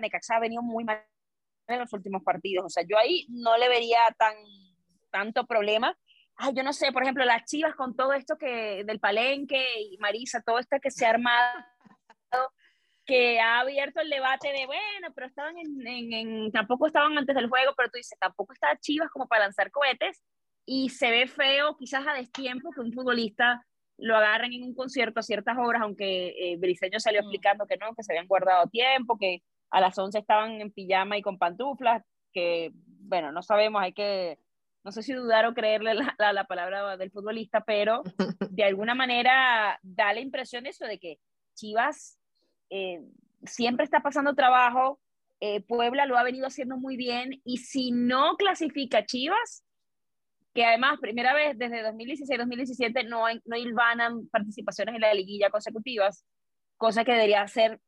Necaxa 0.00 0.36
ha 0.36 0.40
venido 0.40 0.62
muy 0.62 0.84
mal 0.84 1.04
en 1.66 1.80
los 1.80 1.92
últimos 1.92 2.22
partidos, 2.22 2.66
o 2.66 2.68
sea, 2.68 2.84
yo 2.88 2.96
ahí 2.96 3.26
no 3.28 3.56
le 3.56 3.68
vería 3.68 3.98
tan 4.16 4.36
tanto 5.10 5.46
problema. 5.46 5.98
Ay, 6.36 6.52
yo 6.54 6.62
no 6.62 6.72
sé, 6.72 6.92
por 6.92 7.02
ejemplo, 7.02 7.24
las 7.24 7.44
Chivas 7.44 7.74
con 7.74 7.96
todo 7.96 8.12
esto 8.12 8.36
que 8.38 8.84
del 8.84 9.00
Palenque 9.00 9.80
y 9.80 9.98
Marisa, 9.98 10.42
todo 10.42 10.60
esto 10.60 10.76
que 10.80 10.92
se 10.92 11.06
ha 11.06 11.10
armado, 11.10 11.64
que 13.06 13.38
ha 13.40 13.60
abierto 13.60 14.00
el 14.00 14.10
debate 14.10 14.48
de, 14.48 14.66
bueno, 14.66 15.12
pero 15.14 15.26
estaban 15.26 15.56
en, 15.58 15.86
en, 15.86 16.12
en, 16.12 16.52
tampoco 16.52 16.86
estaban 16.86 17.16
antes 17.18 17.34
del 17.34 17.48
juego, 17.48 17.72
pero 17.76 17.90
tú 17.90 17.98
dices, 17.98 18.18
tampoco 18.18 18.52
está 18.52 18.76
Chivas 18.80 19.10
como 19.10 19.28
para 19.28 19.44
lanzar 19.44 19.70
cohetes, 19.70 20.22
y 20.66 20.88
se 20.88 21.10
ve 21.10 21.26
feo, 21.26 21.76
quizás 21.76 22.06
a 22.06 22.14
destiempo, 22.14 22.70
que 22.72 22.80
un 22.80 22.92
futbolista 22.92 23.64
lo 23.98 24.16
agarren 24.16 24.52
en 24.52 24.64
un 24.64 24.74
concierto 24.74 25.20
a 25.20 25.22
ciertas 25.22 25.56
horas, 25.58 25.82
aunque 25.82 26.28
eh, 26.38 26.56
Briseño 26.56 26.98
salió 26.98 27.20
explicando 27.20 27.66
que 27.66 27.76
no, 27.76 27.94
que 27.94 28.02
se 28.02 28.12
habían 28.12 28.26
guardado 28.26 28.66
tiempo, 28.68 29.18
que 29.18 29.42
a 29.70 29.80
las 29.80 29.96
11 29.98 30.18
estaban 30.18 30.60
en 30.60 30.72
pijama 30.72 31.16
y 31.16 31.22
con 31.22 31.38
pantuflas, 31.38 32.02
que, 32.32 32.72
bueno, 32.74 33.30
no 33.30 33.42
sabemos, 33.42 33.82
hay 33.82 33.92
que, 33.92 34.38
no 34.82 34.90
sé 34.90 35.02
si 35.02 35.12
dudar 35.12 35.46
o 35.46 35.54
creerle 35.54 35.94
la, 35.94 36.14
la, 36.18 36.32
la 36.32 36.44
palabra 36.44 36.96
del 36.96 37.10
futbolista, 37.10 37.62
pero 37.64 38.02
de 38.50 38.64
alguna 38.64 38.94
manera 38.94 39.78
da 39.82 40.12
la 40.12 40.20
impresión 40.20 40.66
eso 40.66 40.86
de 40.86 40.98
que 40.98 41.18
Chivas 41.54 42.18
eh, 42.76 43.00
siempre 43.44 43.84
está 43.84 44.00
pasando 44.00 44.34
trabajo, 44.34 44.98
eh, 45.38 45.60
Puebla 45.60 46.06
lo 46.06 46.18
ha 46.18 46.24
venido 46.24 46.48
haciendo 46.48 46.76
muy 46.76 46.96
bien, 46.96 47.40
y 47.44 47.58
si 47.58 47.92
no 47.92 48.34
clasifica 48.36 49.06
Chivas, 49.06 49.64
que 50.54 50.64
además, 50.64 50.98
primera 51.00 51.34
vez 51.34 51.56
desde 51.56 51.84
2016-2017 51.84 53.08
no, 53.08 53.26
no 53.44 53.56
hilvanan 53.56 54.26
participaciones 54.28 54.96
en 54.96 55.02
la 55.02 55.14
liguilla 55.14 55.50
consecutivas. 55.50 56.24
cosa 56.76 57.04
que 57.04 57.12
debería 57.12 57.46
ser 57.46 57.78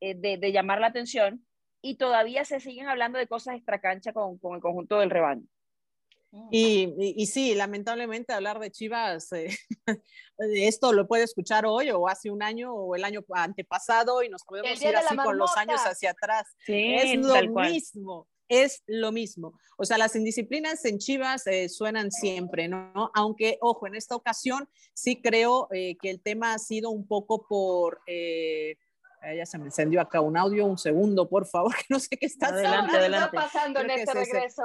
eh, 0.00 0.16
de, 0.16 0.52
llamar 0.52 0.80
la 0.80 0.88
atención, 0.88 1.46
y 1.80 1.96
todavía 1.96 2.44
se 2.44 2.58
siguen 2.58 2.88
hablando 2.88 3.20
de 3.20 3.28
cosas 3.28 3.54
extracancha 3.54 4.12
con, 4.12 4.38
con 4.38 4.56
el 4.56 4.60
conjunto 4.60 4.98
del 4.98 5.10
rebaño. 5.10 5.46
Y, 6.50 6.94
y, 6.98 7.26
sí, 7.26 7.54
lamentablemente 7.54 8.32
hablar 8.32 8.58
de 8.58 8.70
Chivas, 8.70 9.30
eh, 9.32 9.54
esto 10.38 10.92
lo 10.92 11.06
puede 11.06 11.24
escuchar 11.24 11.66
hoy 11.66 11.90
o 11.90 12.08
hace 12.08 12.30
un 12.30 12.42
año 12.42 12.72
o 12.72 12.94
el 12.94 13.04
año 13.04 13.22
antepasado 13.34 14.22
y 14.22 14.30
nos 14.30 14.42
podemos 14.44 14.80
ir 14.80 14.96
así 14.96 15.14
con 15.16 15.36
los 15.36 15.54
años 15.58 15.80
hacia 15.82 16.12
atrás. 16.12 16.48
Sí, 16.64 16.94
es 16.94 17.18
lo 17.18 17.34
mismo, 17.52 18.28
es 18.48 18.82
lo 18.86 19.12
mismo. 19.12 19.58
O 19.76 19.84
sea, 19.84 19.98
las 19.98 20.16
indisciplinas 20.16 20.82
en 20.86 20.98
Chivas 20.98 21.46
eh, 21.46 21.68
suenan 21.68 22.10
siempre, 22.10 22.66
¿no? 22.66 23.10
Aunque, 23.14 23.58
ojo, 23.60 23.86
en 23.86 23.94
esta 23.94 24.16
ocasión 24.16 24.68
sí 24.94 25.20
creo 25.20 25.68
eh, 25.70 25.96
que 26.00 26.08
el 26.08 26.22
tema 26.22 26.54
ha 26.54 26.58
sido 26.58 26.90
un 26.90 27.06
poco 27.06 27.46
por 27.46 28.00
ya 29.36 29.46
se 29.46 29.58
me 29.58 29.66
encendió 29.66 30.00
acá 30.00 30.20
un 30.20 30.36
audio, 30.36 30.66
un 30.66 30.78
segundo, 30.78 31.28
por 31.28 31.46
favor, 31.46 31.74
que 31.76 31.84
no 31.88 31.98
sé 31.98 32.16
qué 32.16 32.26
está, 32.26 32.48
adelante, 32.48 32.96
adelante. 32.96 33.36
pasando 33.36 33.80
en 33.80 33.90
este 33.90 34.12
regreso. 34.12 34.62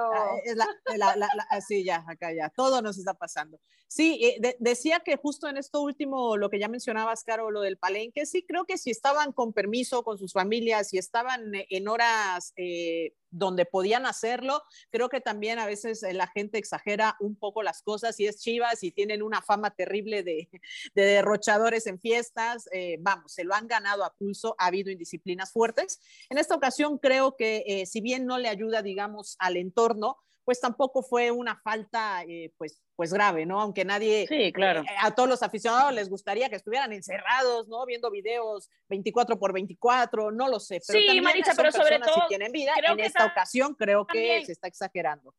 sí, 1.68 1.84
ya, 1.84 2.04
acá 2.08 2.34
ya, 2.34 2.50
todo 2.50 2.82
nos 2.82 2.98
está 2.98 3.14
pasando. 3.14 3.60
Sí, 3.90 4.20
eh, 4.22 4.58
decía 4.60 5.00
que 5.00 5.16
justo 5.16 5.48
en 5.48 5.58
esto 5.58 5.82
último, 5.82 6.36
lo 6.36 6.50
que 6.50 6.60
ya 6.60 6.68
mencionabas, 6.68 7.24
Caro, 7.24 7.52
lo 7.52 7.62
del 7.62 7.78
palenque, 7.78 8.26
sí, 8.26 8.44
creo 8.46 8.66
que 8.66 8.78
si 8.78 8.92
estaban 8.92 9.32
con 9.32 9.54
permiso 9.54 10.04
con 10.04 10.18
sus 10.18 10.34
familias, 10.34 10.90
si 10.90 10.98
estaban 10.98 11.52
en 11.54 11.88
horas 11.88 12.54
eh, 12.58 13.14
donde 13.30 13.66
podían 13.66 14.06
hacerlo. 14.06 14.64
Creo 14.90 15.10
que 15.10 15.22
también 15.22 15.60
a 15.60 15.66
veces 15.66 16.04
eh, 16.04 16.14
la 16.14 16.28
gente 16.28 16.58
exagera 16.58 17.16
un 17.20 17.36
poco 17.36 17.64
las 17.64 17.82
cosas 17.82 18.20
y 18.20 18.28
es 18.28 18.40
chivas 18.40 18.84
y 18.84 18.92
tienen 18.92 19.22
una 19.22 19.42
fama 19.42 19.72
terrible 19.72 20.24
de, 20.24 20.50
derrochadores 20.96 21.88
en 21.88 22.00
fiestas. 22.00 22.70
Eh, 22.72 22.98
vamos, 23.00 23.34
se 23.34 23.44
lo 23.44 23.54
han 23.54 23.68
ganado 23.68 24.04
a 24.04 24.14
pulso, 24.14 24.56
ha 24.58 24.68
habido 24.68 24.92
indisciplinas 24.92 25.52
fuertes. 25.52 26.00
En 26.30 26.38
esta 26.38 26.56
ocasión 26.56 26.98
creo 26.98 27.36
que 27.36 27.64
eh, 27.68 27.86
si 27.86 28.02
bien 28.02 28.26
no 28.26 28.38
le 28.38 28.50
ayuda, 28.50 28.82
digamos, 28.82 29.36
al 29.40 29.58
entorno, 29.58 30.18
pues 30.48 30.62
tampoco 30.62 31.04
fue 31.04 31.30
una 31.30 31.58
falta, 31.58 32.24
eh, 32.24 32.54
pues, 32.58 32.82
pues 32.96 33.12
grave, 33.12 33.46
¿no? 33.46 33.60
Aunque 33.60 33.84
nadie, 33.84 34.26
sí, 34.30 34.54
claro. 34.54 34.80
Eh, 34.80 34.96
a 35.02 35.14
todos 35.14 35.28
los 35.28 35.44
aficionados 35.44 35.94
les 35.94 36.10
gustaría 36.10 36.48
que 36.48 36.56
estuvieran 36.56 36.94
encerrados, 36.94 37.68
¿no? 37.68 37.86
Viendo 37.86 38.10
videos 38.10 38.70
24 38.88 39.38
por 39.38 39.52
24, 39.52 40.32
no 40.32 40.48
lo 40.48 40.62
sé. 40.62 40.80
Pero 40.88 41.00
sí, 41.02 41.20
Marisa, 41.20 41.52
pero 41.54 41.74
sobre 41.74 42.00
todo, 42.00 42.14
si 42.14 42.28
tienen 42.30 42.54
vida, 42.54 42.72
en 42.82 42.98
esta 43.02 43.26
ocasión 43.26 43.76
creo 43.76 44.08
que 44.08 44.46
se 44.46 44.54
está 44.54 44.70
exagerando. 44.70 45.36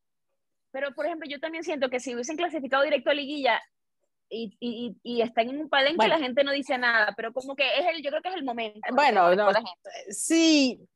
Pero, 0.72 0.94
por 0.94 1.06
ejemplo, 1.06 1.26
yo 1.26 1.40
también 1.40 1.64
siento 1.64 1.88
que 1.88 2.00
si 2.00 2.12
hubiesen 2.12 2.36
clasificado 2.36 2.82
directo 2.82 3.08
a 3.08 3.14
liguilla, 3.14 3.62
y, 4.28 4.58
y, 4.60 4.94
y, 5.02 5.22
están 5.22 5.48
en 5.48 5.58
un 5.58 5.70
palenque, 5.70 6.06
la 6.06 6.18
gente 6.18 6.44
no 6.44 6.52
dice 6.52 6.76
nada, 6.76 7.14
pero 7.16 7.32
como 7.32 7.56
que 7.56 7.64
es 7.78 7.86
el, 7.86 8.02
yo 8.02 8.10
creo 8.10 8.20
que 8.20 8.28
es 8.28 8.34
el 8.34 8.44
momento. 8.44 8.80
Bueno, 8.92 9.34
no, 9.34 9.48
sí, 10.10 10.86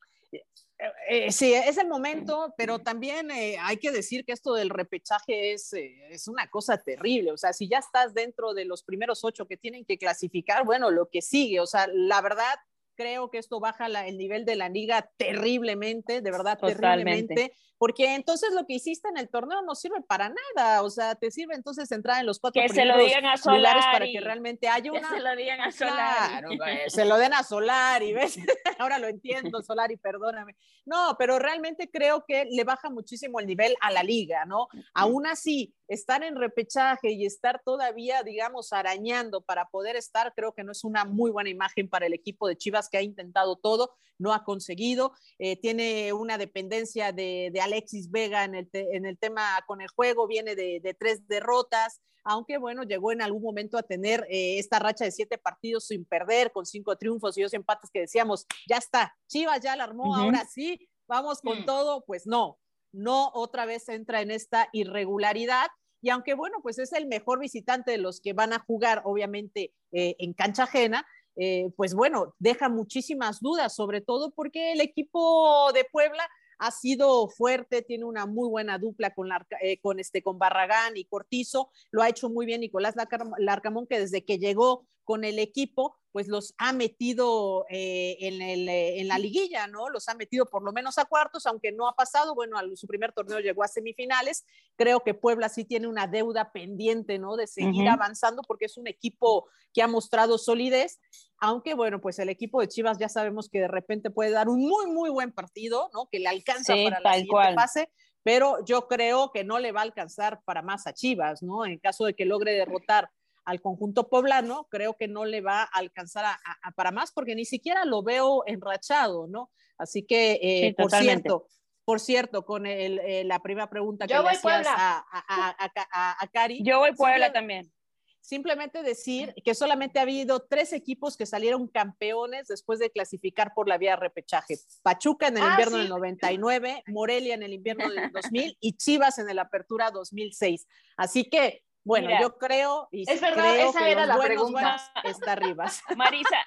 eh, 1.09 1.31
sí, 1.33 1.55
es 1.55 1.79
el 1.79 1.89
momento, 1.89 2.55
pero 2.57 2.79
también 2.79 3.31
eh, 3.31 3.57
hay 3.61 3.77
que 3.77 3.93
decir 3.93 4.25
que 4.25 4.33
esto 4.33 4.55
del 4.55 4.71
repechaje 4.71 5.53
es, 5.53 5.73
eh, 5.75 6.09
es 6.11 6.29
una 6.29 6.49
cosa 6.49 6.79
terrible. 6.79 7.33
O 7.33 7.37
sea, 7.37 7.53
si 7.53 7.69
ya 7.69 7.79
estás 7.79 8.15
dentro 8.15 8.55
de 8.55 8.65
los 8.65 8.83
primeros 8.83 9.25
ocho 9.25 9.47
que 9.47 9.57
tienen 9.57 9.85
que 9.85 9.99
clasificar, 9.99 10.65
bueno, 10.65 10.91
lo 10.91 11.09
que 11.09 11.23
sigue, 11.23 11.61
o 11.61 11.67
sea, 11.67 11.87
la 11.93 12.21
verdad, 12.21 12.55
creo 12.97 13.31
que 13.31 13.39
esto 13.39 13.61
baja 13.61 13.87
el 13.87 14.19
nivel 14.19 14.45
de 14.45 14.57
la 14.57 14.69
liga 14.69 15.11
terriblemente, 15.17 16.21
de 16.21 16.31
verdad, 16.31 16.59
terriblemente, 16.59 17.53
porque 17.83 18.15
entonces 18.15 18.53
lo 18.55 18.65
que 18.65 18.75
hiciste 18.75 19.09
en 19.09 19.17
el 19.17 19.29
torneo 19.29 19.61
no 19.63 19.75
sirve 19.75 20.01
para 20.03 20.33
nada, 20.55 20.83
o 20.83 20.91
sea, 20.91 21.17
te 21.17 21.33
sirve 21.33 21.55
entonces 21.55 21.91
entrar 21.91 22.21
en 22.21 22.27
los 22.27 22.39
cuatro 22.39 22.63
que 22.63 22.69
se 22.69 22.85
lo 22.85 22.97
digan 22.97 23.27
a 23.27 23.35
lugares 23.35 23.85
para 23.93 24.07
que 24.07 24.21
realmente 24.21 24.69
haya 24.69 24.93
una... 24.93 25.01
Que 25.01 25.17
se 25.17 25.21
lo 25.21 25.37
digan 25.37 25.61
a 25.61 25.73
Solari. 25.73 26.59
se 26.89 27.05
lo 27.05 27.17
den 27.17 27.35
a 27.35 27.43
Solari, 27.43 28.13
¿ves? 28.13 28.39
Ahora 28.79 29.01
lo 29.01 29.09
entiendo, 29.09 29.63
Solari, 29.63 29.97
perdóname. 29.97 30.55
No, 30.85 31.17
pero 31.19 31.39
realmente 31.39 31.91
creo 31.91 32.25
que 32.27 32.45
le 32.45 32.65
baja 32.65 32.89
muchísimo 32.89 33.41
el 33.41 33.47
nivel 33.47 33.75
a 33.81 33.91
la 33.91 34.03
liga, 34.03 34.45
¿no? 34.45 34.69
Aún 34.95 35.27
así, 35.27 35.75
estar 35.89 36.23
en 36.23 36.37
repechaje 36.37 37.11
y 37.11 37.27
estar 37.27 37.63
todavía, 37.65 38.23
digamos, 38.23 38.73
arañando 38.73 39.43
para 39.43 39.67
poder 39.67 39.97
estar, 39.97 40.33
creo 40.35 40.55
que 40.55 40.65
no 40.65 40.73
es 40.73 40.85
una 40.85 41.05
muy 41.05 41.31
buena 41.31 41.51
imagen 41.51 41.89
para 41.89 42.07
el 42.07 42.15
equipo 42.15 42.49
de 42.49 42.57
Chivas 42.57 42.82
que 42.89 42.99
ha 42.99 43.03
intentado 43.03 43.57
todo, 43.57 43.95
no 44.19 44.33
ha 44.33 44.45
conseguido, 44.45 45.13
eh, 45.39 45.57
tiene 45.61 46.13
una 46.13 46.39
dependencia 46.39 47.13
de, 47.13 47.51
de 47.53 47.61
Alexis 47.61 48.11
Vega 48.11 48.45
en 48.45 48.55
el, 48.55 48.69
en 48.73 49.05
el, 49.05 49.19
tema 49.19 49.43
con 49.67 49.81
el 49.81 49.89
juego, 49.89 50.27
viene 50.27 50.55
de, 50.55 50.81
de, 50.81 50.95
tres 50.95 51.27
derrotas, 51.27 52.01
aunque 52.25 52.59
bueno, 52.59 52.85
llegó 52.85 53.13
en 53.13 53.23
algún 53.23 53.43
momento 53.43 53.77
a 53.77 53.83
tener 53.83 54.27
eh, 54.31 54.59
esta 54.59 54.79
racha 54.79 55.05
de 55.05 55.11
siete 55.11 55.39
partidos 55.39 55.87
sin 55.87 56.05
perder, 56.05 56.53
con 56.53 56.67
cinco 56.67 56.97
triunfos 56.97 57.37
y 57.37 57.43
dos 57.43 57.53
empates 57.53 57.91
que 57.93 58.01
decíamos, 58.01 58.47
ya 58.69 58.77
está, 58.77 59.15
Chivas 59.27 59.61
ya 59.61 59.77
la 59.77 59.85
armó, 59.85 60.15
ahora 60.15 60.47
sí, 60.47 60.89
vamos 61.09 61.41
con 61.41 61.63
mm. 61.63 61.67
todo, 61.67 62.05
pues 62.07 62.27
no, 62.27 62.59
no 62.93 63.31
otra 63.35 63.67
vez 63.67 63.89
entra 63.89 64.21
en 64.21 64.31
esta 64.31 64.69
irregularidad. 64.73 65.67
Y 66.05 66.11
aunque 66.11 66.35
bueno, 66.35 66.59
pues 66.63 66.79
es 66.79 66.93
el 66.93 67.07
mejor 67.07 67.39
visitante 67.39 67.93
de 67.93 67.99
los 67.99 68.21
que 68.21 68.33
van 68.33 68.53
a 68.53 68.59
jugar, 68.59 69.03
obviamente, 69.05 69.73
eh, 69.93 70.17
en 70.19 70.33
cancha 70.33 70.65
ajena, 70.65 71.07
eh, 71.37 71.71
pues 71.77 71.95
bueno, 71.95 72.35
deja 72.39 72.69
muchísimas 72.69 73.41
dudas, 73.41 73.75
sobre 73.75 74.01
todo 74.01 74.31
porque 74.31 74.73
el 74.73 74.81
equipo 74.81 75.73
de 75.73 75.85
Puebla 75.91 76.29
ha 76.59 76.71
sido 76.71 77.29
fuerte, 77.29 77.83
tiene 77.83 78.05
una 78.05 78.27
muy 78.27 78.49
buena 78.49 78.79
dupla 78.79 79.13
con, 79.15 79.29
eh, 79.61 79.79
con, 79.81 79.99
este, 79.99 80.23
con 80.23 80.39
Barragán 80.39 80.97
y 80.97 81.05
Cortizo, 81.05 81.71
lo 81.91 82.03
ha 82.03 82.09
hecho 82.09 82.31
muy 82.31 82.47
bien 82.47 82.61
Nicolás 82.61 82.95
Larcamón, 83.39 83.87
que 83.87 83.99
desde 83.99 84.25
que 84.25 84.39
llegó 84.39 84.87
con 85.05 85.25
el 85.25 85.39
equipo, 85.39 85.99
pues 86.13 86.29
los 86.29 86.55
ha 86.59 86.73
metido 86.73 87.65
eh, 87.71 88.17
en, 88.21 88.43
el, 88.43 88.69
eh, 88.69 89.01
en, 89.01 89.09
la 89.09 89.19
liguilla, 89.19 89.67
¿no? 89.67 89.89
Los 89.89 90.09
ha 90.09 90.15
metido 90.15 90.47
por 90.47 90.63
lo 90.63 90.73
menos 90.73 90.99
a 90.99 91.07
cuartos, 91.07 91.47
aunque 91.47 91.73
no 91.73 91.89
ha 91.89 91.95
pasado, 91.95 92.35
bueno, 92.35 92.59
a 92.59 92.63
su 92.77 92.87
primer 92.87 93.13
torneo 93.13 93.41
llegó 93.41 93.65
a 93.65 93.69
semifinales. 93.69 94.45
Creo 94.77 95.01
que 95.01 95.15
Puebla 95.15 95.49
sí 95.49 95.65
tiene 95.65 95.89
una 95.89 96.07
deuda 96.07 96.53
pendiente, 96.53 97.19
¿no? 97.19 97.37
De 97.37 97.47
seguir 97.47 97.89
avanzando 97.89 98.43
porque 98.47 98.67
es 98.67 98.77
un 98.77 98.87
equipo 98.87 99.49
que 99.73 99.83
ha 99.83 99.89
mostrado 99.89 100.37
solidez, 100.37 101.01
aunque 101.39 101.75
bueno, 101.75 102.01
pues 102.01 102.19
el 102.19 102.29
equipo 102.29 102.61
de 102.61 102.69
Chivas 102.69 102.99
ya 102.99 103.09
sabemos 103.09 103.49
que 103.49 103.61
de 103.61 103.69
repente 103.69 104.11
puede 104.11 104.31
dar 104.31 104.49
un 104.49 104.61
muy, 104.61 104.87
muy 104.87 105.09
buen 105.09 105.33
partido, 105.33 105.91
¿no? 105.95 106.09
Que 106.11 106.19
le 106.19 106.29
alcanza 106.29 106.75
para 106.75 107.01
la 107.01 107.15
siguiente 107.15 107.55
fase 107.55 107.89
pero 108.23 108.65
yo 108.65 108.87
creo 108.89 109.31
que 109.33 109.45
no 109.45 109.59
le 109.59 109.73
va 109.73 109.81
a 109.81 109.85
alcanzar 109.85 110.43
para 110.45 110.63
más 110.63 110.87
a 110.87 110.93
Chivas, 110.93 111.43
¿no? 111.43 111.67
En 111.67 111.79
caso 111.79 112.05
de 112.05 112.15
que 112.15 112.25
logre 112.25 112.53
derrotar 112.53 113.11
al 113.45 113.61
conjunto 113.61 114.09
poblano, 114.09 114.67
creo 114.71 114.97
que 114.97 115.09
no 115.09 115.25
le 115.25 115.41
va 115.41 115.63
a 115.63 115.79
alcanzar 115.79 116.25
a, 116.25 116.73
para 116.73 116.93
más 116.93 117.13
porque 117.13 117.35
ni 117.35 117.45
siquiera 117.45 117.85
lo 117.85 118.03
veo 118.03 118.45
enrachado, 118.47 119.27
¿no? 119.27 119.51
Así 119.79 120.05
que, 120.05 120.39
eh, 120.43 120.75
por 120.77 120.91
cierto, 120.91 121.47
por 121.85 122.01
cierto, 122.01 122.45
con 122.45 122.67
el, 122.67 122.99
eh, 123.01 123.25
la 123.25 123.41
primera 123.41 123.69
pregunta 123.69 124.07
que 124.07 124.15
le 124.15 124.21
hacías 124.21 124.67
a, 124.69 125.05
a, 125.09 126.27
Cari. 126.33 126.63
Yo 126.63 126.79
voy 126.79 126.93
Puebla 126.95 127.33
también. 127.33 127.73
Simplemente 128.21 128.85
decir 128.85 129.35
que 129.45 129.53
solamente 129.53 129.99
ha 129.99 130.03
habido 130.03 130.47
tres 130.49 130.73
equipos 130.73 131.17
que 131.17 131.27
salieron 131.27 131.67
campeones 131.67 132.47
después 132.47 132.79
de 132.79 132.93
clasificar 132.93 133.53
por 133.53 133.69
la 133.69 133.79
vía 133.79 133.91
de 133.91 133.97
repechaje. 133.97 134.59
Pachuca 134.85 135.27
en 135.27 135.39
el 135.39 135.43
ah, 135.43 135.51
invierno 135.51 135.79
del 135.79 135.89
99, 135.89 136.85
Morelia 136.87 137.35
en 137.35 137.43
el 137.43 137.53
invierno 137.53 137.91
del 137.91 138.13
2000 138.13 138.59
y 138.61 138.77
Chivas 138.77 139.19
en 139.19 139.29
el 139.29 139.41
apertura 139.41 139.91
2006. 139.91 140.69
Así 140.97 141.25
que 141.25 141.65
bueno, 141.85 142.11
yo 142.21 142.37
creo 142.39 142.89
y 142.93 143.11
es 143.11 143.21
verdad, 143.21 143.57
esa 143.59 143.89
era 143.89 144.07
la 144.07 144.19
pregunta. 144.19 144.77
está 145.05 145.33
arriba. 145.33 145.67
Marisa, 145.97 146.39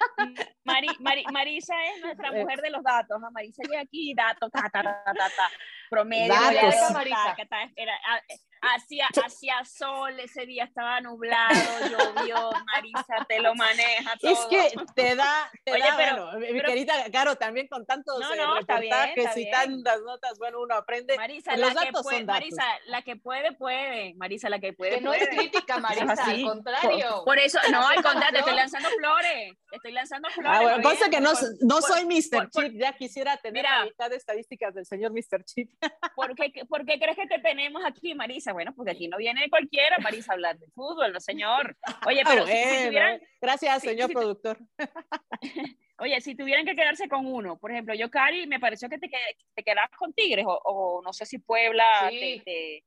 Marisa 1.32 1.74
es 1.94 2.02
nuestra 2.02 2.32
mujer 2.32 2.60
de 2.62 2.70
los 2.70 2.82
datos. 2.82 3.20
Marisa 3.32 3.62
llega 3.62 3.82
aquí 3.82 4.14
datos, 4.14 4.50
ta, 4.50 4.68
ta, 4.72 4.82
ta, 4.82 5.50
promedio. 5.88 6.34
Datos. 6.34 6.74
Hacía, 8.62 9.06
hacía 9.24 9.64
sol, 9.64 10.18
ese 10.18 10.46
día 10.46 10.64
estaba 10.64 11.00
nublado, 11.00 11.54
llovió, 11.88 12.50
Marisa 12.64 13.24
te 13.28 13.38
lo 13.40 13.54
maneja 13.54 14.16
todo. 14.18 14.32
Es 14.32 14.38
que 14.46 14.72
te 14.94 15.14
da, 15.14 15.50
te 15.62 15.72
Oye, 15.72 15.82
da, 15.82 15.96
pero, 15.96 16.32
bueno, 16.32 16.52
mi 16.52 16.62
querida 16.62 16.94
Caro, 17.12 17.36
también 17.36 17.68
con 17.68 17.86
tantos 17.86 18.18
no, 18.18 18.34
no, 18.34 18.54
reportajes 18.56 19.36
y 19.36 19.50
tantas 19.50 20.00
notas, 20.00 20.38
bueno, 20.38 20.62
uno 20.62 20.74
aprende. 20.74 21.16
Marisa, 21.16 21.56
la 21.56 21.74
que 21.74 21.92
puede, 21.92 22.24
Marisa, 22.24 22.64
la 22.86 23.02
que 23.02 23.16
puede, 23.16 23.52
puede. 23.52 24.14
Marisa, 24.14 24.48
la 24.48 24.58
que 24.58 24.72
puede, 24.72 24.96
que 24.96 25.00
no 25.00 25.12
es 25.12 25.28
crítica, 25.28 25.78
Marisa, 25.78 26.24
al 26.24 26.42
contrario. 26.42 27.22
Por, 27.24 27.38
eso, 27.38 27.58
no, 27.70 27.86
al 27.86 28.02
contrario, 28.02 28.40
estoy 28.40 28.54
lanzando 28.54 28.88
flores, 28.98 29.54
estoy 29.70 29.92
lanzando 29.92 30.30
flores. 30.30 30.52
Ah, 30.52 30.62
bueno, 30.62 30.82
cosa 30.82 31.08
que 31.10 31.20
no, 31.20 31.32
no 31.60 31.80
soy 31.82 32.04
Mr. 32.04 32.50
Chip, 32.50 32.80
ya 32.80 32.94
quisiera 32.94 33.36
tener 33.36 33.64
la 33.64 33.84
mitad 33.84 34.10
de 34.10 34.16
estadísticas 34.16 34.74
del 34.74 34.86
señor 34.86 35.12
Mr. 35.12 35.44
Chip. 35.44 35.70
¿Por 36.14 36.34
qué, 36.34 36.52
¿Por 36.68 36.84
qué 36.84 36.98
crees 36.98 37.16
que 37.16 37.26
te 37.26 37.38
tenemos 37.38 37.82
aquí, 37.84 38.14
Marisa? 38.14 38.52
Bueno, 38.52 38.72
porque 38.74 38.92
aquí 38.92 39.08
no 39.08 39.16
viene 39.16 39.48
cualquiera, 39.50 39.98
Marisa, 39.98 40.32
a 40.32 40.34
hablar 40.34 40.58
de 40.58 40.68
fútbol, 40.68 41.12
no 41.12 41.20
señor. 41.20 41.76
Oye, 42.06 42.22
ah, 42.24 42.28
pero 42.28 42.46
si, 42.46 42.52
tuvieran... 42.86 43.20
Gracias, 43.40 43.82
señor 43.82 44.12
productor. 44.12 44.58
Oye, 45.98 46.20
si 46.20 46.34
tuvieran 46.34 46.66
que 46.66 46.74
quedarse 46.74 47.08
con 47.08 47.26
uno, 47.26 47.58
por 47.58 47.70
ejemplo, 47.70 47.94
yo, 47.94 48.10
Cari, 48.10 48.46
me 48.46 48.60
pareció 48.60 48.88
que 48.88 48.98
te, 48.98 49.08
te 49.54 49.62
quedabas 49.62 49.90
con 49.96 50.12
Tigres, 50.12 50.44
o, 50.46 51.00
no 51.02 51.12
sé 51.12 51.24
si 51.24 51.38
Puebla, 51.38 52.10
de, 52.10 52.82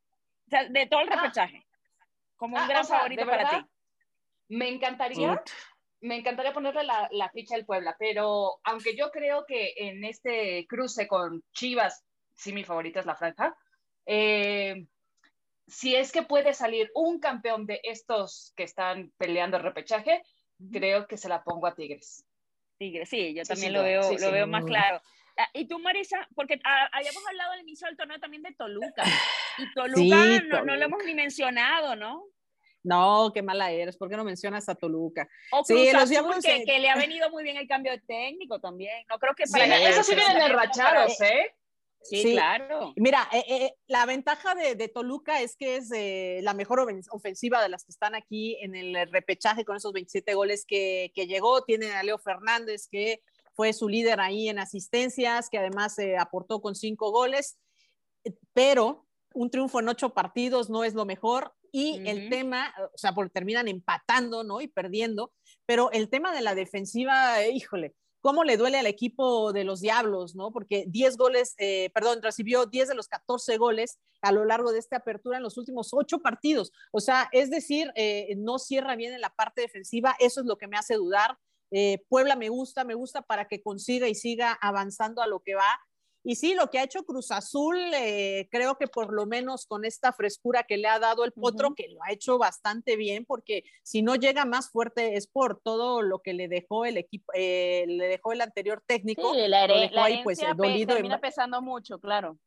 todo 0.90 1.02
el 1.02 1.10
ah. 1.12 1.16
repechaje, 1.16 1.66
como 2.36 2.56
un 2.56 2.62
ah, 2.62 2.68
gran 2.68 2.86
favorito 2.86 3.26
para 3.26 3.50
ti. 3.50 3.66
Me 4.50 4.70
encantaría 4.70 5.42
me 6.02 6.18
encantaría 6.18 6.54
ponerle 6.54 6.84
la, 6.84 7.10
la 7.12 7.30
ficha 7.30 7.56
al 7.56 7.66
Puebla, 7.66 7.96
pero 8.00 8.60
aunque 8.64 8.96
yo 8.96 9.12
creo 9.12 9.46
que 9.46 9.74
en 9.76 10.04
este 10.06 10.66
cruce 10.68 11.08
con 11.08 11.44
Chivas, 11.54 12.06
sí, 12.40 12.54
mi 12.54 12.64
favorita 12.64 13.00
es 13.02 13.06
la 13.06 13.16
franja, 13.16 13.56
eh, 14.06 14.86
si 15.68 15.96
es 15.96 16.12
que 16.12 16.24
puede 16.24 16.54
salir 16.54 16.90
un 16.96 17.20
campeón 17.20 17.66
de 17.66 17.80
estos 17.84 18.54
que 18.56 18.64
están 18.64 19.12
peleando 19.18 19.58
el 19.58 19.64
repechaje, 19.64 20.24
creo 20.72 21.06
que 21.06 21.18
se 21.18 21.30
la 21.30 21.44
pongo 21.44 21.68
a 21.68 21.76
Tigres. 21.76 22.26
Tigres, 22.80 23.10
sí, 23.10 23.36
yo 23.36 23.44
Sí, 23.44 23.50
también 23.50 23.72
sí, 23.72 23.78
lo 23.78 23.84
veo, 23.84 24.04
sí, 24.04 24.18
lo 24.18 24.32
veo 24.32 24.48
más 24.48 24.64
claro. 24.66 25.02
Ah, 25.38 25.50
Y 25.54 25.68
tú, 25.68 25.80
Marisa, 25.80 26.28
porque 26.36 26.60
ah, 26.64 26.90
habíamos 26.92 27.26
hablado 27.28 27.52
al 27.52 27.62
inicio 27.62 27.88
del 27.88 27.98
torneo 27.98 28.20
también 28.20 28.42
de 28.44 28.54
Toluca. 28.54 29.04
Y 29.58 29.74
Toluca 29.76 30.16
no, 30.16 30.40
no 30.40 30.48
lo 30.48 30.66
Toluca. 30.66 30.86
hemos 30.86 31.04
ni 31.06 31.14
mencionado, 31.14 31.96
¿no? 31.96 32.24
No, 32.82 33.32
qué 33.34 33.42
mala 33.42 33.72
eres, 33.72 33.98
¿por 33.98 34.10
qué 34.10 34.16
no 34.16 34.24
mencionas 34.24 34.70
a 34.70 34.76
Toluca? 34.76 35.28
O 35.52 35.64
Sí, 35.64 35.74
Cruz 35.74 35.94
los 35.94 36.12
Azul, 36.12 36.36
que, 36.42 36.64
que 36.64 36.80
le 36.80 36.90
ha 36.90 36.96
venido 36.96 37.30
muy 37.30 37.44
bien 37.44 37.58
el 37.58 37.68
cambio 37.68 37.92
de 37.92 38.00
técnico 38.00 38.60
también. 38.60 39.06
No 39.10 39.20
creo 39.20 39.36
que 39.36 39.44
para 39.52 39.66
eso 39.90 40.04
sí 40.04 40.16
vienen 40.16 40.42
enrachados, 40.42 41.20
¿eh? 41.22 41.54
Sí, 42.02 42.22
Sí. 42.24 42.32
claro. 42.34 42.94
Mira, 42.96 43.28
eh, 43.34 43.44
eh, 43.50 43.74
la 43.88 44.06
ventaja 44.06 44.56
de, 44.56 44.76
de 44.76 44.88
Toluca 44.88 45.42
es 45.42 45.56
que 45.56 45.76
es 45.78 45.92
eh, 45.92 46.40
la 46.44 46.54
mejor 46.54 46.80
ofen- 46.80 47.06
ofensiva 47.12 47.62
de 47.62 47.70
las 47.70 47.84
que 47.84 47.92
están 47.92 48.16
aquí 48.16 48.58
en 48.62 48.76
el 48.76 49.10
repechaje 49.12 49.66
con 49.66 49.76
esos 49.78 49.92
27 49.94 50.34
goles 50.34 50.66
que, 50.66 51.12
que 51.14 51.28
llegó. 51.28 51.64
Tienen 51.64 51.92
a 51.92 52.04
Leo 52.04 52.18
Fernández, 52.18 52.88
que 52.90 53.22
fue 53.54 53.74
su 53.74 53.90
líder 53.90 54.22
ahí 54.22 54.48
en 54.48 54.60
asistencias, 54.60 55.50
que 55.50 55.58
además 55.58 55.98
aportó 56.18 56.62
con 56.62 56.76
cinco 56.76 57.12
goles. 57.12 57.60
Pero 58.54 59.06
un 59.34 59.50
triunfo 59.52 59.80
en 59.80 59.90
ocho 59.90 60.14
partidos 60.14 60.70
no 60.70 60.84
es 60.84 60.94
lo 60.94 61.06
mejor. 61.06 61.54
Y 61.72 62.02
el 62.08 62.30
tema, 62.30 62.74
o 62.94 62.98
sea, 62.98 63.14
porque 63.14 63.30
terminan 63.32 63.68
empatando, 63.68 64.44
¿no? 64.44 64.60
Y 64.60 64.68
perdiendo. 64.68 65.34
Pero 65.68 65.92
el 65.92 66.10
tema 66.10 66.34
de 66.34 66.42
la 66.42 66.56
defensiva, 66.56 67.46
híjole, 67.48 67.94
cómo 68.22 68.44
le 68.44 68.58
duele 68.58 68.78
al 68.80 68.88
equipo 68.88 69.54
de 69.54 69.64
los 69.64 69.82
Diablos, 69.82 70.36
¿no? 70.36 70.52
Porque 70.52 70.86
10 70.88 71.18
goles, 71.18 71.56
eh, 71.58 71.90
perdón, 71.94 72.22
recibió 72.22 72.66
10 72.66 72.90
de 72.90 72.96
los 72.96 73.08
14 73.08 73.58
goles 73.58 74.00
a 74.22 74.32
lo 74.32 74.46
largo 74.46 74.72
de 74.72 74.80
esta 74.80 74.98
apertura 74.98 75.38
en 75.38 75.44
los 75.44 75.58
últimos 75.58 75.90
8 75.94 76.20
partidos. 76.20 76.72
O 76.92 77.00
sea, 77.00 77.30
es 77.32 77.50
decir, 77.50 77.92
eh, 77.96 78.34
no 78.38 78.60
cierra 78.60 78.96
bien 78.96 79.14
en 79.14 79.22
la 79.22 79.30
parte 79.30 79.62
defensiva, 79.62 80.16
eso 80.20 80.42
es 80.42 80.46
lo 80.46 80.58
que 80.58 80.68
me 80.68 80.78
hace 80.78 80.96
dudar. 80.96 81.38
Eh, 81.72 82.04
Puebla 82.10 82.36
me 82.36 82.50
gusta, 82.50 82.84
me 82.84 82.96
gusta 82.96 83.22
para 83.22 83.48
que 83.48 83.62
consiga 83.62 84.08
y 84.08 84.16
siga 84.16 84.54
avanzando 84.54 85.22
a 85.22 85.28
lo 85.28 85.42
que 85.42 85.56
va. 85.56 85.80
Y 86.30 86.36
sí, 86.36 86.54
lo 86.54 86.70
que 86.70 86.78
ha 86.78 86.84
hecho 86.84 87.06
Cruz 87.06 87.32
Azul, 87.32 87.76
eh, 87.96 88.48
creo 88.52 88.78
que 88.78 88.86
por 88.88 89.12
lo 89.12 89.26
menos 89.26 89.66
con 89.66 89.84
esta 89.84 90.14
frescura 90.14 90.62
que 90.62 90.78
le 90.78 90.88
ha 90.88 91.00
dado 91.00 91.26
el 91.26 91.32
Potro, 91.32 91.74
que 91.74 91.88
lo 91.88 92.04
ha 92.04 92.12
hecho 92.12 92.38
bastante 92.38 92.98
bien, 92.98 93.26
porque 93.26 93.64
si 93.82 94.04
no 94.04 94.14
llega 94.14 94.46
más 94.46 94.70
fuerte 94.70 95.16
es 95.16 95.26
por 95.26 95.60
todo 95.60 96.04
lo 96.04 96.20
que 96.20 96.34
le 96.36 96.48
dejó 96.48 96.86
el 96.86 96.98
equipo, 96.98 97.32
eh, 97.34 97.86
le 97.88 98.08
dejó 98.08 98.32
el 98.32 98.42
anterior 98.42 98.84
técnico. 98.86 99.34
Sí, 99.34 99.48
la, 99.48 99.66
lo 99.66 99.74
here- 99.74 99.82
dejó 99.82 99.96
la 99.96 100.04
ahí, 100.04 100.22
pues, 100.24 100.40
dolido 100.56 100.94
termina 100.94 101.20
pesando 101.20 101.64
mucho, 101.64 101.98
claro. 102.00 102.38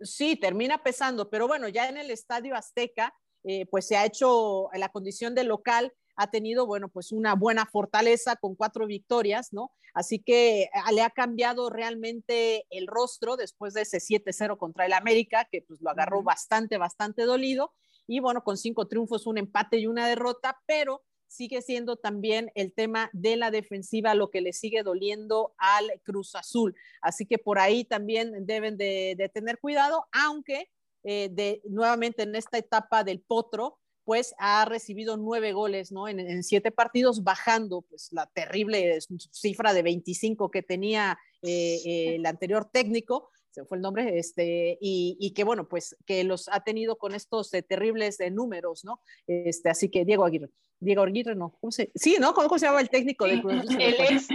Sí, 0.00 0.36
termina 0.36 0.84
pesando, 0.84 1.28
pero 1.28 1.48
bueno, 1.48 1.66
ya 1.68 1.88
en 1.88 1.96
el 1.96 2.12
Estadio 2.12 2.54
Azteca, 2.54 3.16
eh, 3.42 3.66
pues 3.66 3.88
se 3.88 3.96
ha 3.96 4.04
hecho 4.06 4.68
la 4.74 4.90
condición 4.90 5.34
de 5.34 5.42
local, 5.42 5.92
ha 6.16 6.30
tenido, 6.30 6.66
bueno, 6.66 6.88
pues 6.88 7.12
una 7.12 7.34
buena 7.34 7.66
fortaleza 7.66 8.36
con 8.36 8.54
cuatro 8.54 8.86
victorias, 8.86 9.52
¿no? 9.52 9.72
Así 9.94 10.18
que 10.18 10.70
ah, 10.72 10.92
le 10.92 11.02
ha 11.02 11.10
cambiado 11.10 11.70
realmente 11.70 12.66
el 12.70 12.86
rostro 12.86 13.36
después 13.36 13.74
de 13.74 13.82
ese 13.82 13.98
7-0 13.98 14.58
contra 14.58 14.86
el 14.86 14.92
América, 14.92 15.46
que 15.50 15.62
pues 15.62 15.80
lo 15.80 15.90
agarró 15.90 16.22
bastante, 16.22 16.78
bastante 16.78 17.22
dolido. 17.22 17.72
Y 18.06 18.20
bueno, 18.20 18.42
con 18.42 18.56
cinco 18.56 18.86
triunfos, 18.86 19.26
un 19.26 19.38
empate 19.38 19.78
y 19.78 19.86
una 19.86 20.08
derrota, 20.08 20.60
pero 20.66 21.02
sigue 21.26 21.62
siendo 21.62 21.96
también 21.96 22.50
el 22.54 22.72
tema 22.72 23.10
de 23.12 23.36
la 23.36 23.50
defensiva 23.50 24.14
lo 24.14 24.30
que 24.30 24.40
le 24.40 24.52
sigue 24.52 24.82
doliendo 24.82 25.54
al 25.58 26.00
Cruz 26.02 26.34
Azul. 26.34 26.74
Así 27.00 27.26
que 27.26 27.38
por 27.38 27.58
ahí 27.58 27.84
también 27.84 28.46
deben 28.46 28.76
de, 28.76 29.14
de 29.16 29.28
tener 29.28 29.58
cuidado, 29.58 30.06
aunque 30.12 30.70
eh, 31.06 31.28
de, 31.30 31.60
nuevamente 31.64 32.22
en 32.22 32.34
esta 32.34 32.56
etapa 32.56 33.04
del 33.04 33.20
potro, 33.20 33.78
pues 34.04 34.34
ha 34.38 34.64
recibido 34.64 35.16
nueve 35.16 35.52
goles, 35.52 35.92
¿no? 35.92 36.08
En, 36.08 36.20
en 36.20 36.42
siete 36.42 36.70
partidos, 36.70 37.24
bajando 37.24 37.82
pues 37.82 38.08
la 38.12 38.26
terrible 38.26 38.98
cifra 39.30 39.72
de 39.72 39.82
25 39.82 40.50
que 40.50 40.62
tenía 40.62 41.18
eh, 41.42 41.80
eh, 41.84 42.14
el 42.16 42.26
anterior 42.26 42.68
técnico, 42.70 43.30
se 43.54 43.64
fue 43.64 43.76
el 43.76 43.82
nombre, 43.82 44.18
este, 44.18 44.76
y, 44.80 45.16
y, 45.20 45.32
que 45.32 45.44
bueno, 45.44 45.68
pues 45.68 45.96
que 46.06 46.24
los 46.24 46.48
ha 46.48 46.64
tenido 46.64 46.98
con 46.98 47.14
estos 47.14 47.54
eh, 47.54 47.62
terribles 47.62 48.18
eh, 48.18 48.30
números, 48.30 48.84
¿no? 48.84 49.00
Este, 49.28 49.70
así 49.70 49.88
que 49.90 50.04
Diego 50.04 50.24
Aguirre, 50.24 50.50
Diego 50.80 51.02
Aguirre, 51.02 51.36
no, 51.36 51.56
¿cómo 51.60 51.70
se, 51.70 51.92
sí, 51.94 52.16
¿no? 52.18 52.34
¿Cómo, 52.34 52.48
cómo 52.48 52.58
se 52.58 52.66
llama 52.66 52.80
el 52.80 52.90
técnico 52.90 53.26
de 53.26 53.40
Cruz 53.40 53.60
Azul? 53.60 53.80
El 53.80 53.94
ex, 53.94 54.28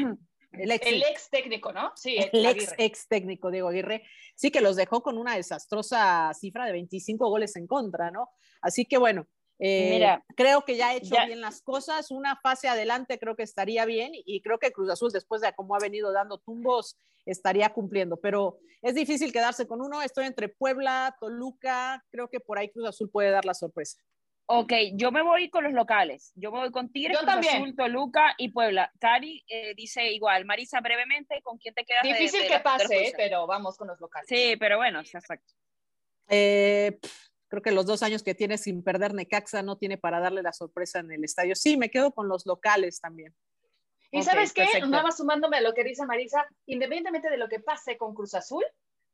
el 0.54 0.72
ex, 0.72 0.88
el 0.88 1.04
ex 1.04 1.30
técnico, 1.30 1.74
¿no? 1.74 1.92
Sí, 1.96 2.16
el 2.32 2.46
ex, 2.46 2.70
Aguirre. 2.70 2.86
ex 2.86 3.08
técnico 3.10 3.52
Diego 3.52 3.68
Aguirre, 3.68 4.04
sí 4.36 4.52
que 4.52 4.62
los 4.62 4.78
dejó 4.78 5.04
con 5.04 5.18
una 5.18 5.36
desastrosa 5.36 6.32
cifra 6.34 6.66
de 6.66 6.72
25 6.72 7.28
goles 7.30 7.58
en 7.58 7.68
contra, 7.68 8.12
¿no? 8.12 8.30
Así 8.62 8.86
que 8.86 8.98
bueno, 8.98 9.28
eh, 9.60 9.90
Mira, 9.92 10.24
creo 10.36 10.64
que 10.64 10.78
ya 10.78 10.90
ha 10.90 10.96
hecho 10.96 11.16
ya- 11.16 11.26
bien 11.26 11.42
las 11.42 11.62
cosas, 11.62 12.12
una 12.12 12.38
fase 12.38 12.68
adelante 12.68 13.20
creo 13.20 13.36
que 13.36 13.44
estaría 13.44 13.86
bien 13.86 14.12
y 14.14 14.42
creo 14.42 14.58
que 14.58 14.72
Cruz 14.72 14.90
Azul 14.90 15.12
después 15.12 15.42
de 15.42 15.54
cómo 15.54 15.76
ha 15.76 15.80
venido 15.80 16.12
dando 16.14 16.38
tumbos 16.38 16.98
estaría 17.26 17.70
cumpliendo, 17.70 18.18
pero 18.18 18.58
es 18.82 18.96
difícil 18.96 19.32
quedarse 19.34 19.68
con 19.68 19.82
uno, 19.82 20.02
estoy 20.02 20.26
entre 20.26 20.48
Puebla, 20.50 21.16
Toluca, 21.20 22.04
creo 22.10 22.30
que 22.30 22.40
por 22.40 22.58
ahí 22.58 22.70
Cruz 22.70 22.88
Azul 22.88 23.10
puede 23.12 23.30
dar 23.32 23.46
la 23.46 23.54
sorpresa. 23.54 24.00
Ok, 24.52 24.74
yo 24.94 25.12
me 25.12 25.22
voy 25.22 25.52
con 25.52 25.64
los 25.64 25.74
locales. 25.74 26.32
Yo 26.34 26.52
me 26.52 26.58
voy 26.58 26.72
con 26.72 26.92
Tigres, 26.92 27.14
Yo 27.16 27.20
Cruz 27.20 27.34
también. 27.34 27.58
Azul, 27.58 27.76
Toluca 27.76 28.34
y 28.36 28.50
Puebla. 28.50 28.92
Cari 29.00 29.46
eh, 29.48 29.76
dice 29.76 30.12
igual. 30.12 30.44
Marisa, 30.46 30.80
brevemente, 30.82 31.40
¿con 31.44 31.60
quién 31.60 31.76
te 31.76 31.86
quedas? 31.86 32.02
Difícil 32.02 32.42
de 32.42 32.48
que 32.48 32.54
de 32.58 32.64
las 32.64 32.64
pase, 32.64 33.08
¿eh? 33.10 33.14
pero 33.16 33.46
vamos 33.46 33.78
con 33.78 33.90
los 33.90 34.00
locales. 34.00 34.28
Sí, 34.28 34.56
pero 34.60 34.78
bueno, 34.78 35.02
exacto. 35.02 35.54
Eh, 36.28 36.98
pff, 37.00 37.29
creo 37.50 37.62
que 37.62 37.72
los 37.72 37.86
dos 37.86 38.02
años 38.04 38.24
que 38.24 38.36
tiene 38.36 38.58
sin 38.58 38.84
perder 38.84 39.14
Necaxa 39.14 39.62
no 39.62 39.78
tiene 39.78 39.98
para 39.98 40.20
darle 40.22 40.42
la 40.42 40.54
sorpresa 40.54 41.00
en 41.00 41.12
el 41.12 41.24
estadio. 41.24 41.56
Sí, 41.56 41.76
me 41.76 41.90
quedo 41.92 42.12
con 42.14 42.30
los 42.30 42.46
locales 42.46 43.02
también. 43.02 43.36
Y 44.12 44.20
Ok, 44.20 44.24
sabes 44.24 44.54
qué, 44.54 44.64
perfecto. 44.64 44.88
nada 44.88 45.04
más 45.04 45.18
sumándome 45.18 45.58
a 45.58 45.62
lo 45.62 45.74
que 45.74 45.84
dice 45.84 46.06
Marisa, 46.06 46.46
independientemente 46.66 47.30
de 47.30 47.38
lo 47.38 47.48
que 47.50 47.60
pase 47.60 47.98
con 47.98 48.16
Cruz 48.16 48.34
Azul 48.34 48.64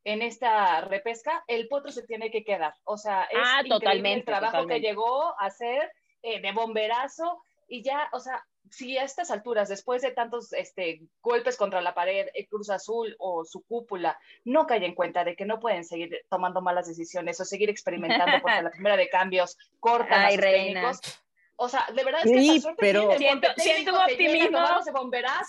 en 0.04 0.22
esta 0.22 0.82
repesca, 0.82 1.44
el 1.48 1.68
potro 1.68 1.92
se 1.92 2.04
tiene 2.04 2.30
que 2.30 2.44
quedar. 2.44 2.76
O 2.84 2.98
sea, 2.98 3.24
es 3.24 3.38
Ah, 3.42 3.56
increíble 3.62 3.70
totalmente, 3.80 4.20
el 4.20 4.26
trabajo 4.26 4.52
totalmente. 4.52 4.82
que 4.82 4.88
llegó 4.88 5.24
a 5.40 5.46
hacer 5.48 5.92
eh, 6.22 6.40
de 6.42 6.52
bomberazo 6.52 7.42
y 7.68 7.82
ya, 7.84 8.08
o 8.14 8.20
sea, 8.20 8.46
si 8.72 8.98
a 8.98 9.04
estas 9.04 9.32
alturas, 9.32 9.70
después 9.70 10.02
de 10.02 10.12
tantos 10.12 10.52
este, 10.54 11.02
golpes 11.22 11.58
contra 11.58 11.82
la 11.82 11.94
pared, 11.94 12.28
el 12.34 12.48
Cruz 12.48 12.70
Azul 12.70 13.16
o 13.20 13.46
su 13.46 13.64
cúpula, 13.64 14.18
no 14.44 14.66
cae 14.68 14.84
en 14.86 14.96
cuenta 14.96 15.24
de 15.24 15.36
que 15.36 15.46
no 15.46 15.60
pueden 15.60 15.84
seguir 15.86 16.22
tomando 16.30 16.62
malas 16.62 16.88
decisiones 16.88 17.40
o 17.40 17.46
seguir 17.46 17.70
experimentando 17.70 18.40
porque 18.42 18.62
la 18.62 18.72
primera 18.72 18.98
de 18.98 19.10
cambios 19.10 19.58
cortan 19.80 20.22
a 20.22 20.26
Ay, 20.28 20.36
sus 20.36 20.42
reina. 20.44 20.82
técnicos. 20.82 21.22
O 21.58 21.70
sea, 21.70 21.86
de 21.96 22.04
verdad 22.04 22.20
es 22.26 22.32
que 22.32 22.40
Sí, 22.40 22.60
suerte 22.60 22.78
pero- 22.82 23.18
Siento- 23.18 23.48
siento 23.56 23.92
un 23.94 24.02
optimismo. 24.02 24.60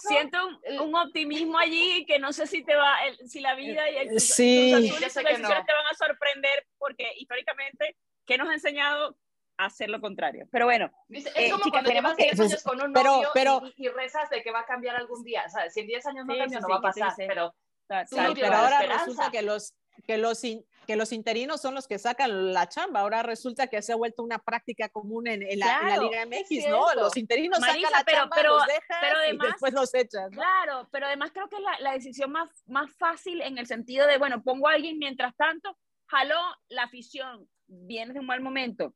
Siento 0.06 0.38
un, 0.46 0.80
un 0.80 0.94
optimismo 0.94 1.58
allí 1.58 2.04
que 2.06 2.18
no 2.20 2.32
sé 2.32 2.46
si 2.46 2.62
te 2.62 2.76
va, 2.76 3.04
el- 3.06 3.28
si 3.28 3.40
la 3.40 3.54
vida 3.56 3.90
y 3.90 3.96
el 3.96 4.08
Cruz, 4.08 4.22
Sí. 4.22 4.70
Cruz 4.72 4.84
Azul 4.84 4.98
y 4.98 5.02
Yo 5.02 5.10
sus 5.10 5.22
no. 5.40 5.48
te 5.48 5.72
van 5.72 5.86
a 5.90 5.94
sorprender 5.96 6.66
porque 6.78 7.10
históricamente, 7.16 7.96
¿qué 8.24 8.38
nos 8.38 8.48
ha 8.48 8.54
enseñado? 8.54 9.16
Hacer 9.58 9.88
lo 9.88 10.00
contrario. 10.00 10.46
Pero 10.52 10.66
bueno, 10.66 10.90
Dice, 11.08 11.30
Eh, 11.30 11.46
es 11.46 11.52
como 11.52 11.64
chicas, 11.64 11.82
cuando 11.82 11.90
llevas 11.92 12.16
que- 12.16 12.24
10 12.24 12.40
años 12.40 12.62
con 12.62 12.80
un 12.82 12.92
pero- 12.92 13.16
novio 13.16 13.28
pero- 13.32 13.62
y, 13.76 13.86
y 13.86 13.88
rezas 13.88 14.28
de 14.30 14.42
que 14.42 14.50
va 14.50 14.60
a 14.60 14.66
cambiar 14.66 14.96
algún 14.96 15.22
día. 15.24 15.44
O 15.46 15.50
sea, 15.50 15.70
si 15.70 15.80
en 15.80 15.86
10 15.86 16.04
años 16.06 16.26
no 16.26 16.34
Sí, 16.34 16.38
cambia, 16.40 16.58
sí, 16.58 16.62
no 16.62 16.66
sí, 16.66 16.72
va 16.72 16.76
a 16.78 16.80
¿qué 16.80 16.94
te 16.94 17.00
pasar. 17.00 17.16
dice? 17.16 17.28
Pero 17.28 17.54
Sí, 17.88 17.94
Sí, 18.10 18.16
tal 18.16 18.34
pero 18.34 18.52
ahora 18.56 18.76
esperanza. 18.80 19.04
resulta 19.04 19.30
que 19.30 19.42
los, 19.42 19.72
que, 20.08 20.18
los 20.18 20.42
in- 20.42 20.66
que 20.88 20.96
los 20.96 21.12
interinos 21.12 21.60
son 21.62 21.72
los 21.76 21.86
que 21.86 22.00
sacan 22.00 22.52
la 22.52 22.68
chamba. 22.68 22.98
Ahora 23.00 23.22
resulta 23.22 23.68
que 23.68 23.80
se 23.80 23.92
ha 23.92 23.96
vuelto 23.96 24.24
una 24.24 24.40
práctica 24.40 24.88
común 24.88 25.28
en, 25.28 25.42
en 25.42 25.60
la, 25.60 25.66
en 25.66 25.72
la 25.74 25.78
Claro, 25.94 26.02
Liga 26.02 26.22
es 26.22 26.26
MX, 26.28 26.68
¿no? 26.68 26.94
Los 26.94 27.16
interinos 27.16 27.60
Marisa, 27.60 27.86
sacan 27.88 27.98
la 28.00 28.04
pero- 28.04 28.18
chamba, 28.18 28.36
pero- 28.36 28.54
los 28.56 28.66
dejan 28.66 28.98
pero 29.00 29.14
y 29.20 29.24
además- 29.26 29.46
después 29.52 29.72
los 29.72 29.94
echan. 29.94 30.30
¿no? 30.32 30.36
Claro, 30.36 30.88
pero 30.90 31.06
además 31.06 31.30
creo 31.32 31.48
que 31.48 31.56
es 31.56 31.62
la, 31.62 31.78
la 31.78 31.92
decisión 31.92 32.32
más, 32.32 32.50
más 32.66 32.90
fácil 32.96 33.40
en 33.40 33.56
el 33.56 33.68
sentido 33.68 34.06
de, 34.08 34.18
bueno, 34.18 34.42
pongo 34.42 34.66
a 34.68 34.72
alguien 34.72 34.98
mientras 34.98 35.36
tanto, 35.36 35.78
jaló 36.06 36.40
la 36.68 36.82
afición, 36.82 37.48
vienes 37.68 38.14
de 38.14 38.20
un 38.20 38.26
mal 38.26 38.40
momento, 38.40 38.94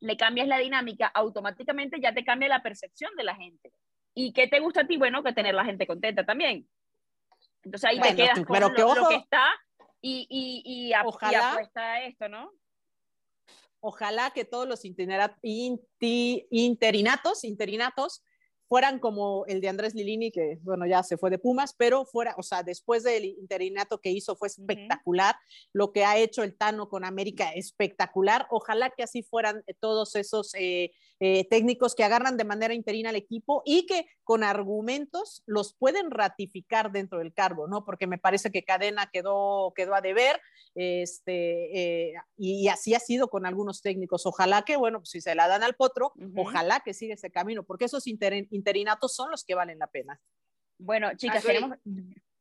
le 0.00 0.16
cambias 0.16 0.46
la 0.48 0.58
dinámica, 0.58 1.06
automáticamente 1.06 2.00
ya 2.00 2.12
te 2.12 2.24
cambia 2.24 2.48
la 2.48 2.62
percepción 2.62 3.14
de 3.16 3.24
la 3.24 3.34
gente. 3.34 3.72
¿Y 4.14 4.32
qué 4.32 4.46
te 4.48 4.60
gusta 4.60 4.82
a 4.82 4.86
ti? 4.86 4.96
Bueno, 4.96 5.22
que 5.22 5.32
tener 5.32 5.54
la 5.54 5.64
gente 5.64 5.86
contenta 5.86 6.24
también. 6.24 6.68
Entonces 7.64 7.90
ahí 7.90 7.98
Bueno, 7.98 8.16
te 8.16 8.22
quedas 8.22 8.34
tú- 8.38 8.44
con 8.44 8.54
pero 8.54 8.68
lo, 8.68 8.74
que 8.74 8.80
lo 8.82 8.88
ojo. 8.88 9.08
que 9.08 9.14
está 9.16 9.46
y, 10.00 10.26
y, 10.30 10.62
y, 10.64 10.92
ap- 10.92 11.04
y 11.04 11.08
Ojalá. 11.08 11.52
apuesta 11.52 11.80
a 11.92 12.02
esto, 12.04 12.28
¿no? 12.28 12.52
Ojalá 13.80 14.30
que 14.30 14.44
todos 14.44 14.66
los 14.66 14.84
inti- 14.84 16.46
interinatos, 16.50 17.44
interinatos 17.44 18.22
fueran 18.68 18.98
como 18.98 19.44
el 19.46 19.60
de 19.60 19.68
Andrés 19.68 19.94
Lilini, 19.94 20.30
que 20.30 20.58
bueno, 20.62 20.86
ya 20.86 21.02
se 21.02 21.16
fue 21.16 21.30
de 21.30 21.38
Pumas, 21.38 21.74
pero 21.76 22.04
fuera, 22.04 22.34
o 22.36 22.42
sea, 22.42 22.62
después 22.62 23.02
del 23.02 23.24
interinato 23.24 24.00
que 24.00 24.10
hizo 24.10 24.36
fue 24.36 24.48
espectacular, 24.48 25.36
lo 25.72 25.92
que 25.92 26.04
ha 26.04 26.16
hecho 26.18 26.42
el 26.42 26.56
Tano 26.56 26.88
con 26.88 27.04
América 27.04 27.50
espectacular, 27.50 28.46
ojalá 28.50 28.90
que 28.90 29.02
así 29.02 29.22
fueran 29.22 29.62
todos 29.80 30.16
esos 30.16 30.52
eh, 30.54 30.92
eh, 31.18 31.48
técnicos 31.48 31.94
que 31.94 32.04
agarran 32.04 32.36
de 32.36 32.44
manera 32.44 32.74
interina 32.74 33.08
al 33.08 33.16
equipo 33.16 33.62
y 33.64 33.86
que 33.86 34.06
con 34.22 34.44
argumentos 34.44 35.42
los 35.46 35.74
pueden 35.74 36.10
ratificar 36.10 36.92
dentro 36.92 37.20
del 37.20 37.32
cargo, 37.32 37.68
¿no? 37.68 37.84
Porque 37.84 38.06
me 38.06 38.18
parece 38.18 38.50
que 38.50 38.64
Cadena 38.64 39.08
quedó, 39.10 39.72
quedó 39.74 39.94
a 39.94 40.02
deber, 40.02 40.40
este, 40.74 42.10
eh, 42.10 42.14
y, 42.36 42.68
así 42.68 42.94
ha 42.94 43.00
sido 43.00 43.28
con 43.28 43.46
algunos 43.46 43.80
técnicos. 43.80 44.26
Ojalá 44.26 44.62
que, 44.62 44.76
bueno, 44.76 44.98
pues 44.98 45.10
si 45.10 45.20
se 45.22 45.34
la 45.34 45.48
dan 45.48 45.62
al 45.62 45.74
potro, 45.74 46.12
ojalá 46.36 46.80
que 46.80 46.92
siga 46.92 47.14
ese 47.14 47.30
camino, 47.30 47.62
porque 47.62 47.86
esos 47.86 48.06
interinatos 48.06 49.14
son 49.14 49.30
los 49.30 49.42
que 49.44 49.54
valen 49.54 49.78
la 49.78 49.86
pena. 49.86 50.20
Bueno, 50.78 51.08
chicas, 51.16 51.42
tenemos 51.42 51.78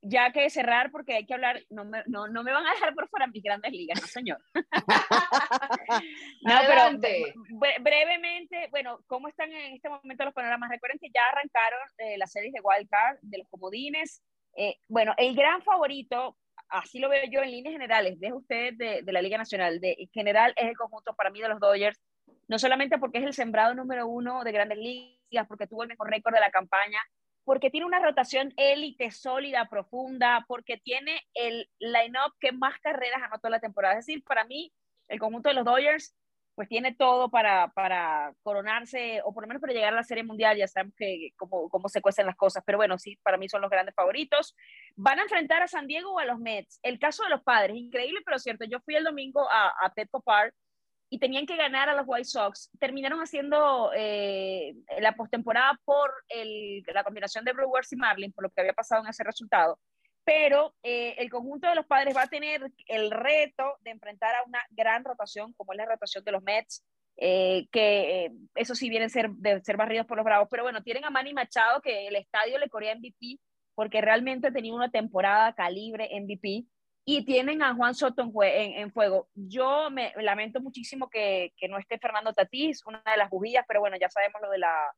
ya 0.07 0.31
que 0.31 0.49
cerrar 0.49 0.91
porque 0.91 1.15
hay 1.15 1.25
que 1.25 1.33
hablar, 1.33 1.63
no 1.69 1.83
me, 1.83 2.03
no, 2.05 2.27
no 2.27 2.43
me 2.43 2.51
van 2.51 2.65
a 2.65 2.71
dejar 2.71 2.93
por 2.93 3.09
fuera 3.09 3.25
mis 3.27 3.41
grandes 3.41 3.71
ligas, 3.71 3.99
no 3.99 4.07
señor. 4.07 4.39
no, 6.43 6.55
pero 6.67 6.99
brevemente, 7.79 8.67
bueno, 8.69 8.99
¿cómo 9.07 9.27
están 9.27 9.51
en 9.51 9.73
este 9.73 9.89
momento 9.89 10.25
los 10.25 10.33
panoramas? 10.33 10.69
Recuerden 10.69 10.99
que 10.99 11.09
ya 11.13 11.21
arrancaron 11.31 11.79
eh, 11.97 12.17
las 12.19 12.31
series 12.31 12.53
de 12.53 12.61
Wild 12.61 12.87
Card, 12.87 13.17
de 13.21 13.39
los 13.39 13.47
comodines. 13.49 14.21
Eh, 14.55 14.75
bueno, 14.87 15.15
el 15.17 15.35
gran 15.35 15.63
favorito, 15.63 16.37
así 16.69 16.99
lo 16.99 17.09
veo 17.09 17.23
yo 17.31 17.41
en 17.41 17.51
líneas 17.51 17.73
generales, 17.73 18.19
de 18.19 18.31
ustedes 18.31 18.77
de, 18.77 19.01
de 19.01 19.11
la 19.11 19.23
Liga 19.23 19.39
Nacional, 19.39 19.79
de 19.79 19.95
en 19.97 20.09
general 20.09 20.53
es 20.55 20.67
el 20.67 20.77
conjunto 20.77 21.15
para 21.15 21.31
mí 21.31 21.41
de 21.41 21.49
los 21.49 21.59
Dodgers, 21.59 21.99
no 22.47 22.59
solamente 22.59 22.99
porque 22.99 23.17
es 23.17 23.25
el 23.25 23.33
sembrado 23.33 23.73
número 23.73 24.07
uno 24.07 24.43
de 24.43 24.51
grandes 24.51 24.77
ligas, 24.77 25.47
porque 25.47 25.65
tuvo 25.65 25.81
el 25.81 25.89
mejor 25.89 26.11
récord 26.11 26.35
de 26.35 26.39
la 26.39 26.51
campaña, 26.51 26.99
porque 27.45 27.69
tiene 27.69 27.85
una 27.85 27.99
rotación 27.99 28.53
élite, 28.57 29.11
sólida, 29.11 29.69
profunda, 29.69 30.43
porque 30.47 30.77
tiene 30.77 31.21
el 31.35 31.69
line-up 31.79 32.33
que 32.39 32.51
más 32.51 32.79
carreras 32.79 33.21
anotó 33.23 33.49
la 33.49 33.59
temporada. 33.59 33.97
Es 33.97 34.05
decir, 34.05 34.23
para 34.23 34.43
mí, 34.45 34.73
el 35.07 35.19
conjunto 35.19 35.49
de 35.49 35.55
los 35.55 35.63
Dodgers, 35.63 36.15
pues 36.55 36.67
tiene 36.67 36.95
todo 36.95 37.29
para, 37.29 37.67
para 37.73 38.33
coronarse, 38.41 39.21
o 39.23 39.33
por 39.33 39.43
lo 39.43 39.47
menos 39.47 39.61
para 39.61 39.73
llegar 39.73 39.93
a 39.93 39.97
la 39.97 40.03
Serie 40.03 40.23
Mundial, 40.23 40.57
ya 40.57 40.67
sabemos 40.67 40.95
que 40.97 41.31
cómo, 41.35 41.69
cómo 41.69 41.87
se 41.87 42.01
cuecen 42.01 42.25
las 42.25 42.35
cosas, 42.35 42.63
pero 42.65 42.77
bueno, 42.77 42.97
sí, 42.97 43.19
para 43.23 43.37
mí 43.37 43.47
son 43.47 43.61
los 43.61 43.69
grandes 43.69 43.93
favoritos. 43.93 44.55
Van 44.95 45.19
a 45.19 45.23
enfrentar 45.23 45.61
a 45.61 45.67
San 45.67 45.85
Diego 45.85 46.13
o 46.13 46.19
a 46.19 46.25
los 46.25 46.39
Mets. 46.39 46.79
El 46.81 46.97
caso 46.97 47.23
de 47.23 47.29
los 47.29 47.43
padres, 47.43 47.75
increíble, 47.75 48.21
pero 48.25 48.39
cierto. 48.39 48.65
Yo 48.65 48.79
fui 48.79 48.95
el 48.95 49.03
domingo 49.03 49.47
a, 49.51 49.67
a 49.81 49.93
Petco 49.93 50.21
Park 50.21 50.55
y 51.09 51.19
tenían 51.19 51.45
que 51.45 51.55
ganar 51.55 51.89
a 51.89 51.95
los 51.95 52.05
White 52.07 52.25
Sox. 52.25 52.69
Terminaron 52.79 53.19
haciendo 53.19 53.91
eh, 53.95 54.73
la 54.99 55.15
postemporada 55.15 55.79
por 55.85 56.11
la 56.93 57.03
combinación 57.03 57.45
de 57.45 57.53
Brewers 57.53 57.91
y 57.93 57.95
Marlin, 57.95 58.31
por 58.31 58.43
lo 58.43 58.49
que 58.49 58.61
había 58.61 58.73
pasado 58.73 59.03
en 59.03 59.09
ese 59.09 59.23
resultado. 59.23 59.79
Pero 60.23 60.73
eh, 60.81 61.15
el 61.19 61.29
conjunto 61.29 61.67
de 61.67 61.75
los 61.75 61.85
padres 61.85 62.15
va 62.15 62.23
a 62.23 62.27
tener 62.27 62.71
el 62.87 63.11
reto 63.11 63.77
de 63.81 63.91
enfrentar 63.91 64.33
a 64.35 64.43
una 64.47 64.63
gran 64.71 65.03
rotación, 65.03 65.53
como 65.53 65.73
es 65.73 65.77
la 65.77 65.85
rotación 65.85 66.23
de 66.23 66.31
los 66.31 66.41
Mets, 66.41 66.83
eh, 67.17 67.67
que 67.71 68.31
eso 68.55 68.73
sí 68.73 68.89
vienen 68.89 69.11
ser, 69.11 69.29
de 69.29 69.61
ser 69.63 69.77
barridos 69.77 70.07
por 70.07 70.17
los 70.17 70.25
Bravos. 70.25 70.47
Pero 70.49 70.63
bueno, 70.63 70.81
tienen 70.81 71.05
a 71.05 71.11
Manny 71.11 71.33
Machado, 71.33 71.79
que 71.81 72.07
el 72.07 72.15
estadio 72.15 72.57
le 72.57 72.69
corría 72.69 72.95
MVP, 72.95 73.39
porque 73.75 74.01
realmente 74.01 74.51
tenía 74.51 74.73
una 74.73 74.89
temporada 74.89 75.53
calibre 75.53 76.09
MVP 76.19 76.65
y 77.05 77.23
tienen 77.23 77.61
a 77.61 77.75
Juan 77.75 77.93
Soto 77.93 78.29
en, 78.41 78.73
en, 78.73 78.91
fuego. 78.91 79.29
Yo 79.35 79.89
me 79.91 80.11
lamento 80.21 80.59
muchísimo 80.59 81.07
que, 81.09 81.53
que, 81.55 81.67
no 81.67 81.77
esté 81.77 81.99
Fernando 81.99 82.33
Tatís, 82.33 82.83
una 82.85 83.03
de 83.05 83.17
las 83.17 83.29
bujías, 83.29 83.63
pero 83.67 83.79
bueno, 83.79 83.95
ya 83.99 84.09
sabemos 84.09 84.41
lo 84.41 84.49
de 84.49 84.57
la 84.57 84.91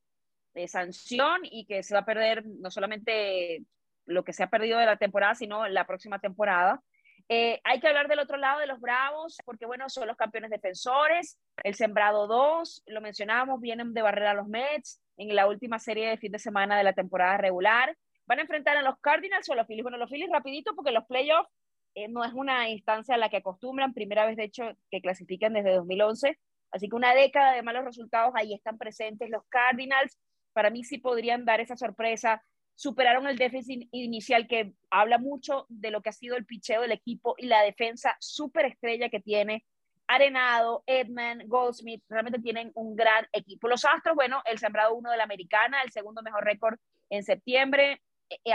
sanción 0.68 1.42
y 1.44 1.66
que 1.66 1.84
se 1.84 1.94
va 1.94 2.00
a 2.00 2.06
perder 2.06 2.46
no 2.46 2.72
solamente 2.72 3.64
lo 4.06 4.24
que 4.24 4.34
se 4.34 4.42
ha 4.42 4.50
perdido 4.50 4.80
de 4.80 4.86
la 4.86 4.98
temporada, 4.98 5.36
sino 5.36 5.68
la 5.68 5.86
próxima 5.86 6.20
temporada. 6.20 6.82
Eh, 7.30 7.60
hay 7.66 7.82
que 7.82 7.88
hablar 7.88 8.08
del 8.08 8.20
otro 8.20 8.38
lado 8.38 8.62
de 8.62 8.68
los 8.68 8.80
Bravos, 8.80 9.38
porque 9.44 9.66
bueno, 9.66 9.90
son 9.90 10.08
los 10.08 10.16
campeones 10.16 10.50
defensores, 10.50 11.38
el 11.62 11.76
sembrado 11.76 12.26
2, 12.26 12.84
lo 12.88 13.02
mencionábamos, 13.02 13.60
vienen 13.60 13.94
de 13.94 14.02
barrer 14.02 14.28
a 14.28 14.34
los 14.34 14.48
Mets 14.48 15.02
en 15.18 15.36
la 15.36 15.46
última 15.46 15.78
serie 15.78 16.10
de 16.10 16.18
fin 16.18 16.32
de 16.32 16.40
semana 16.40 16.78
de 16.78 16.86
la 16.86 16.94
temporada 16.94 17.38
regular. 17.38 17.96
Van 18.26 18.40
a 18.40 18.44
enfrentar 18.44 18.78
a 18.78 18.82
los 18.82 18.98
Cardinals 19.00 19.48
o 19.50 19.54
a 19.54 19.56
los 19.58 19.68
Phillies. 19.68 19.84
Bueno, 19.84 19.98
los 19.98 20.10
Phillies 20.10 20.30
rapidito 20.32 20.74
porque 20.74 20.92
los 20.92 21.06
playoffs 21.06 21.50
eh, 21.98 22.08
no 22.08 22.24
es 22.24 22.32
una 22.34 22.70
instancia 22.70 23.16
a 23.16 23.18
la 23.18 23.28
que 23.28 23.38
acostumbran, 23.38 23.92
primera 23.92 24.28
vez 24.28 24.38
de 24.38 24.44
hecho 24.44 24.66
que 24.92 25.02
clasifican 25.02 25.54
desde 25.54 25.74
2011, 25.74 26.38
así 26.70 26.90
que 26.90 26.96
una 26.96 27.16
década 27.16 27.54
de 27.54 27.64
malos 27.64 27.86
resultados, 27.86 28.34
ahí 28.36 28.54
están 28.54 28.78
presentes 28.78 29.32
los 29.32 29.44
Cardinals, 29.50 30.16
para 30.54 30.70
mí 30.70 30.84
sí 30.84 31.00
podrían 31.00 31.44
dar 31.44 31.60
esa 31.60 31.76
sorpresa, 31.76 32.44
superaron 32.76 33.26
el 33.26 33.40
déficit 33.40 33.90
inicial 33.92 34.48
que 34.48 34.74
habla 34.92 35.18
mucho 35.18 35.66
de 35.70 35.90
lo 35.90 36.04
que 36.04 36.10
ha 36.10 36.14
sido 36.14 36.36
el 36.36 36.46
picheo 36.46 36.82
del 36.82 36.92
equipo 36.92 37.34
y 37.36 37.48
la 37.48 37.64
defensa 37.64 38.16
súper 38.20 38.66
estrella 38.66 39.10
que 39.10 39.20
tiene. 39.20 39.66
Arenado, 40.06 40.84
Edman, 40.86 41.48
Goldsmith, 41.48 42.04
realmente 42.08 42.40
tienen 42.40 42.72
un 42.76 42.96
gran 42.96 43.26
equipo. 43.34 43.68
Los 43.68 43.86
Astros, 43.86 44.16
bueno, 44.16 44.44
el 44.46 44.60
sembrado 44.60 44.94
uno 44.94 45.10
de 45.10 45.18
la 45.18 45.24
americana, 45.24 45.82
el 45.82 45.92
segundo 45.92 46.22
mejor 46.22 46.46
récord 46.46 46.78
en 47.10 47.24
septiembre, 47.24 48.04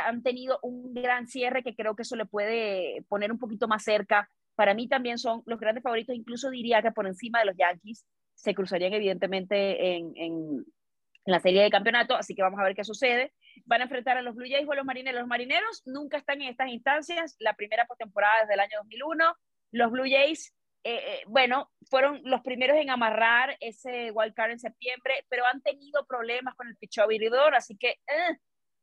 han 0.04 0.22
tenido 0.22 0.58
un 0.62 0.92
gran 0.94 1.26
cierre 1.26 1.62
que 1.62 1.74
creo 1.74 1.96
que 1.96 2.02
eso 2.02 2.16
le 2.16 2.26
puede 2.26 3.04
poner 3.08 3.32
un 3.32 3.38
poquito 3.38 3.68
más 3.68 3.84
cerca. 3.84 4.28
Para 4.54 4.74
mí 4.74 4.88
también 4.88 5.18
son 5.18 5.42
los 5.46 5.58
grandes 5.58 5.82
favoritos, 5.82 6.14
incluso 6.14 6.50
diría 6.50 6.82
que 6.82 6.92
por 6.92 7.06
encima 7.06 7.40
de 7.40 7.46
los 7.46 7.56
Yankees 7.56 8.04
se 8.34 8.54
cruzarían 8.54 8.92
evidentemente 8.92 9.96
en, 9.96 10.12
en, 10.16 10.64
la 11.24 11.38
serie 11.38 11.62
de 11.62 11.70
campeonato, 11.70 12.16
así 12.16 12.34
que 12.34 12.42
vamos 12.42 12.58
a 12.58 12.64
ver 12.64 12.74
qué 12.74 12.82
sucede. 12.82 13.32
Van 13.64 13.80
a 13.80 13.84
enfrentar 13.84 14.16
a 14.16 14.22
los 14.22 14.34
Blue 14.34 14.48
Jays 14.48 14.66
o 14.66 14.72
a 14.72 14.74
los 14.76 14.84
Marineros. 14.84 15.20
Los 15.20 15.28
Marineros 15.28 15.82
nunca 15.86 16.16
están 16.16 16.42
en 16.42 16.48
estas 16.48 16.68
instancias, 16.68 17.36
la 17.38 17.54
primera 17.54 17.86
postemporada 17.86 18.40
desde 18.40 18.54
el 18.54 18.60
año 18.60 18.78
2001. 18.78 19.36
Los 19.70 19.92
Blue 19.92 20.10
Jays, 20.10 20.52
eh, 20.82 20.96
eh, 20.96 21.22
bueno, 21.28 21.70
fueron 21.88 22.20
los 22.24 22.40
primeros 22.40 22.76
en 22.76 22.90
amarrar 22.90 23.56
ese 23.60 24.10
wild 24.10 24.34
card 24.34 24.50
en 24.50 24.58
septiembre, 24.58 25.24
pero 25.28 25.46
han 25.46 25.62
tenido 25.62 26.04
problemas 26.06 26.56
con 26.56 26.66
el 26.66 26.76
picheo 26.76 27.04
abridor, 27.04 27.54
así 27.54 27.76
que 27.76 27.90
eh, 27.90 28.38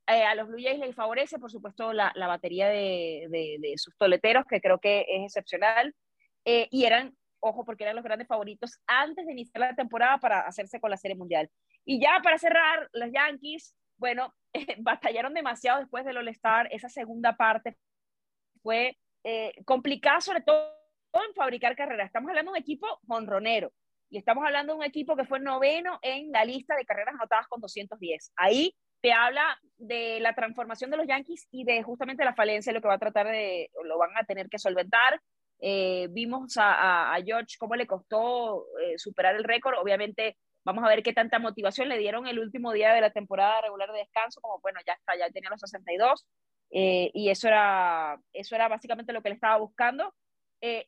a 0.10 0.36
los 0.36 0.48
Blue 0.48 0.62
Jays 0.62 0.80
les 0.80 0.96
favorece, 0.96 1.38
por 1.38 1.52
supuesto, 1.52 1.94
la, 1.94 2.12
la 2.16 2.28
batería 2.28 2.68
de, 2.68 3.28
de, 3.30 3.74
sus 3.78 3.96
toleteros, 3.98 4.46
que 4.50 4.62
creo 4.62 4.80
que 4.80 5.06
es 5.08 5.24
excepcional. 5.24 5.96
Eh, 6.46 6.68
y 6.72 6.86
eran, 6.86 7.16
ojo, 7.40 7.64
porque 7.64 7.84
eran 7.84 7.96
los 7.96 8.04
grandes 8.04 8.28
favoritos 8.28 8.80
antes 8.88 9.26
de 9.26 9.34
iniciar 9.34 9.60
la 9.60 9.76
temporada 9.76 10.18
para 10.18 10.42
hacerse 10.42 10.80
con 10.80 10.90
la 10.90 10.98
Serie 10.98 11.16
Mundial. 11.16 11.50
Y 11.86 12.02
ya 12.02 12.20
para 12.24 12.38
cerrar, 12.38 12.90
los 12.94 13.12
Yankees, 13.12 13.76
bueno, 13.98 14.34
batallaron 14.80 15.34
demasiado 15.34 15.80
después 15.80 16.06
del 16.06 16.18
All-Star. 16.18 16.68
Esa 16.72 16.90
segunda 16.90 17.36
parte 17.38 17.78
fue 18.64 18.98
eh, 19.24 19.54
complicada, 19.66 20.22
sobre 20.22 20.42
todo 20.42 20.74
en 21.14 21.34
fabricar 21.36 21.76
carreras. 21.76 22.08
Estamos 22.08 22.30
hablando 22.30 22.52
de 22.52 22.58
un 22.58 22.64
equipo 22.64 22.88
monronero. 23.04 23.72
Y 24.10 24.18
estamos 24.18 24.44
hablando 24.44 24.74
de 24.74 24.80
un 24.80 24.86
equipo 24.86 25.16
que 25.16 25.26
fue 25.26 25.40
noveno 25.40 26.00
en 26.02 26.32
la 26.32 26.44
lista 26.44 26.76
de 26.76 26.86
carreras 26.86 27.14
anotadas 27.14 27.48
con 27.48 27.62
210. 27.62 28.32
Ahí 28.36 28.76
te 29.02 29.14
habla 29.14 29.60
de 29.78 30.20
la 30.20 30.34
transformación 30.34 30.92
de 30.92 30.98
los 30.98 31.08
Yankees 31.08 31.48
y 31.52 31.64
de 31.64 31.84
justamente 31.84 32.26
la 32.26 32.36
falencia, 32.36 32.74
lo 32.74 32.82
que 32.82 32.88
va 32.88 32.96
a 32.96 33.00
tratar 33.00 33.28
de, 33.28 33.72
lo 33.84 33.98
van 33.98 34.12
a 34.18 34.26
tener 34.26 34.50
que 34.50 34.60
solventar. 34.60 35.22
Eh, 35.62 36.08
vimos 36.12 36.58
a, 36.58 37.14
a, 37.14 37.22
George 37.22 37.58
cómo 37.60 37.76
le 37.76 37.88
costó 37.88 38.66
eh, 38.82 38.98
superar 38.98 39.36
el 39.36 39.44
récord. 39.44 39.78
Obviamente, 39.78 40.38
vamos 40.64 40.84
a 40.84 40.90
ver 40.90 41.04
qué 41.04 41.14
tanta 41.14 41.40
motivación 41.40 41.90
le 41.90 41.98
dieron 41.98 42.28
el 42.28 42.40
último 42.40 42.72
día 42.72 42.94
de 42.94 43.02
la 43.02 43.12
temporada 43.12 43.62
regular 43.62 43.92
de 43.92 44.00
descanso, 44.00 44.42
como 44.42 44.60
bueno, 44.62 44.80
ya 44.86 44.94
está, 44.94 45.18
ya 45.18 45.30
tenía 45.32 45.50
los 45.50 45.62
62. 45.62 46.26
Eh, 46.72 47.12
y 47.14 47.30
eso 47.30 47.48
era, 47.48 48.20
eso 48.34 48.56
era 48.56 48.68
básicamente 48.68 49.14
lo 49.14 49.22
que 49.22 49.30
le 49.30 49.36
estaba 49.36 49.58
buscando. 49.58 50.14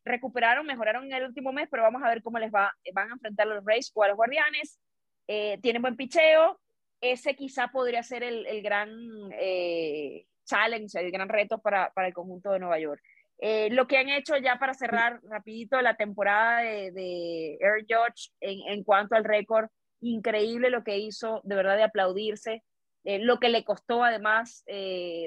recuperaron, 0.03 0.65
mejoraron 0.65 1.05
en 1.05 1.13
el 1.13 1.25
último 1.25 1.53
mes, 1.53 1.67
pero 1.71 1.83
vamos 1.83 2.03
a 2.03 2.09
ver 2.09 2.21
cómo 2.21 2.39
les 2.39 2.51
va. 2.51 2.73
Van 2.93 3.09
a 3.09 3.13
enfrentar 3.13 3.47
a 3.47 3.55
los 3.55 3.65
Rays 3.65 3.91
o 3.93 4.03
a 4.03 4.09
los 4.09 4.17
Guardianes. 4.17 4.79
tienen 5.27 5.81
buen 5.81 5.95
picheo, 5.95 6.60
ese 7.01 7.35
quizá 7.35 7.69
podría 7.69 8.03
ser 8.03 8.23
el, 8.23 8.45
el 8.45 8.61
gran 8.61 8.89
eh, 9.33 10.25
challenge, 10.45 10.99
el 10.99 11.11
gran 11.11 11.29
reto 11.29 11.59
para, 11.59 11.91
para, 11.93 12.07
el 12.07 12.13
conjunto 12.13 12.51
de 12.51 12.59
Nueva 12.59 12.79
York. 12.79 13.01
Eh, 13.39 13.69
lo 13.71 13.87
que 13.87 13.97
han 13.97 14.09
hecho 14.09 14.37
ya 14.37 14.59
para 14.59 14.75
cerrar 14.75 15.19
rapidito 15.23 15.81
la 15.81 15.95
temporada 15.95 16.61
de, 16.61 16.91
de 16.91 17.57
Air 17.59 17.85
George 17.87 18.29
en, 18.39 18.59
en, 18.71 18.83
cuanto 18.83 19.15
al 19.15 19.23
récord, 19.23 19.67
increíble 19.99 20.69
lo 20.69 20.83
que 20.83 20.99
hizo, 20.99 21.41
de 21.43 21.55
verdad 21.55 21.75
de 21.75 21.83
aplaudirse, 21.83 22.63
eh, 23.03 23.17
lo 23.17 23.39
que 23.39 23.49
le 23.49 23.63
costó 23.65 24.03
además 24.03 24.63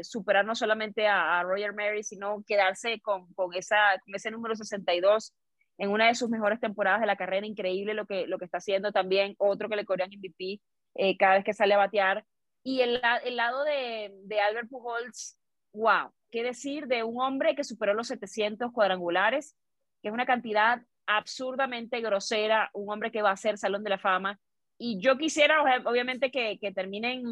superar 0.03 0.45
no 0.45 0.55
solamente 0.55 1.09
a, 1.09 1.43
Roger 1.43 1.75
Mary, 1.75 2.05
sino 2.05 2.45
quedarse 2.47 3.01
con, 3.01 3.33
con, 3.35 3.53
esa, 3.55 3.77
ese 4.07 4.31
número 4.31 4.55
62 4.55 5.35
en 5.79 5.91
una 5.91 6.07
de 6.07 6.15
sus 6.15 6.31
mejores 6.31 6.61
temporadas 6.61 7.01
de 7.01 7.07
la 7.09 7.17
carrera, 7.17 7.47
increíble 7.47 7.95
lo 7.95 8.07
que, 8.07 8.29
lo 8.29 8.39
que 8.39 8.45
está 8.45 8.59
haciendo 8.59 8.93
también, 8.93 9.35
otro 9.39 9.69
que 9.69 9.75
le 9.75 9.85
corrían 9.85 10.11
MVP, 10.11 10.61
eh, 10.95 11.17
cada 11.17 11.35
vez 11.35 11.45
que 11.45 11.55
sale 11.55 11.75
a 11.75 11.79
batear. 11.79 12.25
Y 12.63 12.81
el, 12.81 13.01
el 13.25 13.37
lado 13.37 13.65
de, 13.65 14.13
de, 14.25 14.41
Albert 14.41 14.69
Pujols, 14.69 15.39
wow, 15.73 16.13
qué 16.31 16.43
decir 16.43 16.87
de 16.87 17.03
un 17.03 17.21
hombre 17.21 17.55
que 17.55 17.65
superó 17.65 17.95
los 17.95 18.09
700 18.09 18.73
cuadrangulares, 18.73 19.57
que 20.03 20.09
es 20.09 20.15
una 20.15 20.27
cantidad 20.27 20.83
absurdamente 21.07 22.01
grosera, 22.01 22.71
un 22.73 22.91
hombre 22.91 23.13
que 23.13 23.23
va 23.23 23.31
a 23.31 23.37
ser 23.37 23.59
Salón 23.59 23.85
de 23.85 23.91
la 23.91 23.99
Fama. 23.99 24.39
Y 24.79 24.99
yo 25.01 25.17
quisiera, 25.19 25.63
obviamente, 25.85 26.31
que, 26.31 26.59
que 26.59 26.73
terminen 26.73 27.23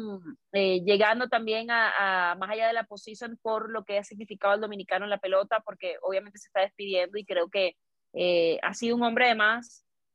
eh, 0.53 0.81
llegando 0.85 1.27
también 1.27 1.71
a, 1.71 2.31
a, 2.31 2.35
más 2.35 2.51
allá 2.51 2.67
de 2.67 2.73
la 2.73 2.85
posición 2.85 3.37
por 3.41 3.69
lo 3.69 3.83
que 3.83 3.97
ha 3.97 4.03
significado 4.03 4.53
el 4.53 4.61
dominicano 4.61 5.05
en 5.05 5.09
la 5.09 5.17
pelota, 5.17 5.61
porque 5.65 5.97
obviamente 6.01 6.37
se 6.37 6.47
está 6.47 6.61
despidiendo 6.61 7.17
y 7.17 7.25
creo 7.25 7.49
que 7.49 7.75
eh, 8.13 8.59
ha 8.61 8.73
sido 8.73 8.95
un 8.95 9.03
hombre 9.03 9.27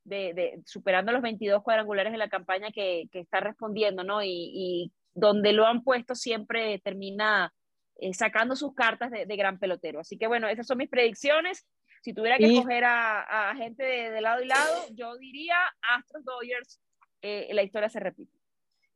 de 0.09 0.61
superando 0.65 1.13
los 1.13 1.23
22 1.23 1.63
cuadrangulares 1.63 2.13
de 2.13 2.19
la 2.19 2.29
campaña 2.29 2.71
que, 2.71 3.09
está 3.13 3.41
respondiendo, 3.41 4.05
¿no? 4.05 4.23
Y, 4.23 4.93
donde 5.15 5.53
lo 5.53 5.67
han 5.67 5.83
puesto 5.83 6.15
siempre 6.15 6.79
termina 6.79 7.53
eh, 7.97 8.15
sacando 8.15 8.55
sus 8.55 8.73
cartas 8.75 9.11
de, 9.11 9.37
gran 9.37 9.59
pelotero. 9.59 9.99
Así 9.99 10.17
que 10.17 10.29
bueno, 10.29 10.49
esas 10.49 10.67
son 10.67 10.79
mis 10.79 10.89
predicciones. 10.89 11.67
Si 12.03 12.15
tuviera 12.15 12.39
que 12.39 12.47
escoger 12.47 12.85
a, 12.85 13.53
gente 13.57 13.83
de, 13.83 14.21
lado 14.21 14.41
y 14.41 14.47
lado, 14.47 14.85
yo 14.93 15.17
diría 15.17 15.57
Astros 15.83 16.25
Dodgers, 16.25 16.81
eh, 17.23 17.49
la 17.53 17.65
historia 17.65 17.89
se 17.89 17.99
repite. 17.99 18.39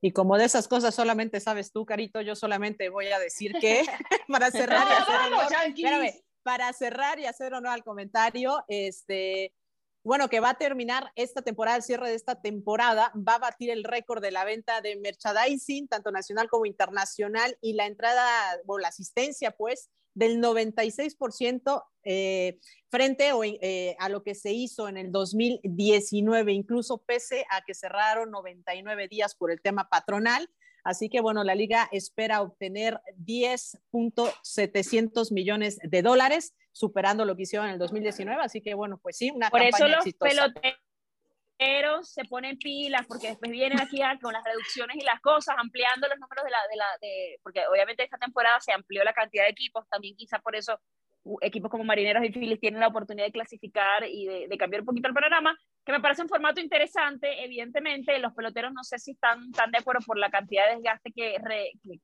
Y 0.01 0.13
como 0.13 0.37
de 0.37 0.45
esas 0.45 0.69
cosas 0.69 0.95
solamente 0.95 1.41
sabes 1.41 1.73
tú, 1.73 1.85
Carito, 1.85 2.21
yo 2.21 2.35
solamente 2.37 2.89
voy 2.89 3.07
a 3.09 3.19
decir 3.19 3.53
que 3.61 3.83
para 4.29 4.51
cerrar 4.51 4.87
y 4.89 5.83
hacer 5.83 6.23
para 6.43 6.73
cerrar 6.73 7.19
y 7.21 7.27
hacer 7.27 7.55
honor 7.55 7.73
al 7.73 7.85
comentario, 7.85 8.65
este, 8.67 9.53
bueno, 10.05 10.29
que 10.29 10.41
va 10.41 10.51
a 10.51 10.59
terminar 10.59 11.13
esta 11.17 11.43
temporada, 11.43 11.77
el 11.77 11.83
cierre 11.83 12.09
de 12.09 12.15
esta 12.15 12.41
temporada, 12.41 13.13
va 13.17 13.37
a 13.37 13.39
batir 13.39 13.71
el 13.71 13.85
récord 13.85 14.21
de 14.21 14.33
la 14.33 14.45
venta 14.45 14.81
de 14.81 14.97
merchandising, 14.97 15.89
tanto 15.89 16.11
nacional 16.11 16.49
como 16.49 16.67
internacional, 16.67 17.57
y 17.61 17.75
la 17.75 17.87
entrada, 17.87 18.27
o 18.67 18.79
la 18.79 18.89
asistencia, 18.89 19.53
pues, 19.53 19.91
del 20.15 20.41
96% 20.41 21.85
eh, 22.05 22.59
frente 22.91 23.31
eh, 23.61 23.97
a 23.99 24.09
lo 24.09 24.23
que 24.23 24.35
se 24.35 24.53
hizo 24.53 24.89
en 24.89 24.97
el 24.97 25.13
2019, 25.13 26.53
incluso 26.53 26.99
pese 26.99 27.45
a 27.51 27.63
que 27.65 27.75
cerraron 27.75 28.31
99 28.31 29.09
días 29.09 29.35
por 29.35 29.51
el 29.51 29.61
tema 29.63 29.89
patronal. 29.89 30.49
Así 30.85 31.09
que 31.09 31.21
bueno, 31.21 31.45
la 31.45 31.55
liga 31.55 31.89
espera 31.93 32.43
obtener 32.43 33.01
10.700 33.17 35.33
millones 35.33 35.79
de 35.83 36.03
dólares, 36.03 36.55
superando 36.73 37.25
lo 37.25 37.37
que 37.37 37.43
hicieron 37.43 37.69
en 37.69 37.75
el 37.75 37.79
2019. 37.79 38.43
Así 38.43 38.61
que 38.61 38.75
bueno, 38.75 38.99
pues 38.99 39.17
sí, 39.17 39.31
una 39.31 39.51
Por 39.51 39.63
eso 39.63 39.87
los 39.87 40.05
peloteros 40.19 42.11
se 42.11 42.25
ponen 42.25 42.59
pilas 42.59 43.07
porque 43.07 43.29
después 43.29 43.51
vienen 43.51 43.81
aquí 43.81 44.01
con 44.21 44.33
las 44.33 44.45
reducciones 44.45 44.97
y 44.97 45.05
las 45.05 45.21
cosas, 45.21 45.55
ampliando 45.59 46.09
los 46.09 46.19
números 46.19 46.45
de 46.45 46.51
la, 46.51 46.59
de 46.69 46.77
la, 46.77 46.87
de, 47.01 47.39
porque 47.43 47.67
obviamente 47.71 48.03
esta 48.03 48.19
temporada 48.19 48.61
se 48.61 48.73
amplió 48.73 49.05
la 49.05 49.13
cantidad 49.13 49.45
de 49.45 49.51
equipos, 49.51 49.89
también 49.89 50.17
quizá 50.17 50.39
por 50.41 50.57
eso 50.57 50.81
equipos 51.41 51.71
como 51.71 51.85
Marineros 51.85 52.25
y 52.25 52.31
Phillies 52.31 52.61
tienen 52.61 52.81
la 52.81 52.89
oportunidad 52.89 53.27
de 53.27 53.33
clasificar 53.33 54.05
y 54.09 54.27
de, 54.27 54.59
cambiar 54.59 54.83
un 54.83 54.87
poquito 54.87 55.09
el 55.09 55.15
panorama, 55.15 55.57
que 55.85 55.93
me 55.93 56.01
parece 56.01 56.23
un 56.23 56.29
formato 56.29 56.61
interesante. 56.61 57.45
Evidentemente, 57.45 58.19
los 58.19 58.33
peloteros 58.35 58.73
no 58.73 58.83
sé 58.83 58.99
si 58.99 59.13
están 59.13 59.53
tan 59.53 59.71
de 59.71 59.79
acuerdo 59.79 60.01
por 60.05 60.19
la 60.19 60.31
cantidad 60.31 60.69
de 60.69 60.77
desgaste 60.77 61.13
que, 61.13 61.37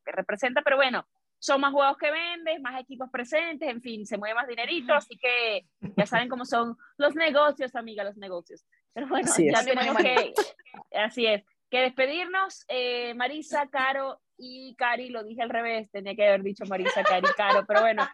representa, 0.04 0.62
pero 0.62 0.76
bueno, 0.76 1.06
son 1.38 1.60
más 1.60 1.72
juegos 1.72 1.96
que 1.96 2.10
vendes, 2.10 2.60
más 2.60 2.80
equipos 2.80 3.08
presentes, 3.10 3.68
en 3.68 3.80
fin, 3.80 4.06
se 4.06 4.18
mueve 4.18 4.34
más 4.34 4.48
dinerito, 4.48 4.92
así 4.92 5.16
que 5.16 5.66
ya 5.96 6.06
saben 6.06 6.28
cómo 6.28 6.44
son 6.44 6.76
los 6.96 7.14
negocios, 7.14 7.74
amiga, 7.74 8.04
los 8.04 8.16
negocios. 8.16 8.64
Pero 8.92 9.08
bueno, 9.08 9.30
ya 9.36 9.64
tenemos 9.64 9.96
que, 9.96 10.32
así 10.94 11.26
es, 11.26 11.44
que 11.70 11.80
despedirnos. 11.80 12.64
Eh, 12.68 13.14
Marisa, 13.14 13.68
Caro, 13.68 14.20
y 14.36 14.74
Cari, 14.76 15.10
lo 15.10 15.24
dije 15.24 15.42
al 15.42 15.50
revés, 15.50 15.90
tenía 15.90 16.14
que 16.14 16.26
haber 16.26 16.42
dicho 16.42 16.64
Marisa, 16.66 17.02
Cari, 17.02 17.26
Caro, 17.36 17.64
pero 17.66 17.80
bueno, 17.80 18.08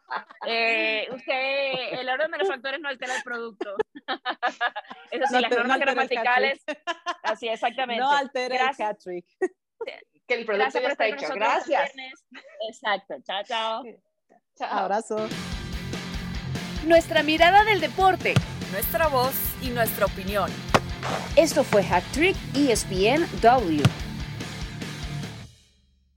eh, 0.46 1.06
usted, 1.12 2.00
el 2.00 2.08
orden 2.08 2.30
de 2.30 2.38
los 2.38 2.48
factores 2.48 2.80
no 2.80 2.88
altera 2.88 3.16
el 3.16 3.22
producto. 3.22 3.76
Eso 5.10 5.26
sí, 5.28 5.40
las 5.40 5.50
normas 5.50 5.78
gramaticales, 5.78 6.64
así 7.22 7.48
exactamente. 7.48 8.02
No 8.02 8.10
altera 8.10 8.56
Gracias. 8.56 8.90
el 8.90 8.96
trick 8.98 9.26
Que 10.26 10.34
el 10.34 10.46
producto 10.46 10.80
ya 10.80 10.88
está 10.88 11.06
hecho. 11.06 11.34
Gracias. 11.34 11.92
Exacto, 12.68 13.14
chao, 13.22 13.42
chao. 13.44 13.82
Chao. 14.56 14.78
Abrazo. 14.78 15.28
Nuestra 16.86 17.22
mirada 17.22 17.64
del 17.64 17.80
deporte. 17.80 18.34
Nuestra 18.72 19.08
voz 19.08 19.34
y 19.62 19.68
nuestra 19.68 20.06
opinión. 20.06 20.50
Esto 21.36 21.64
fue 21.64 21.82
Hack 21.82 22.04
Trick 22.12 22.36
ESPN 22.54 23.26
W. 23.40 23.82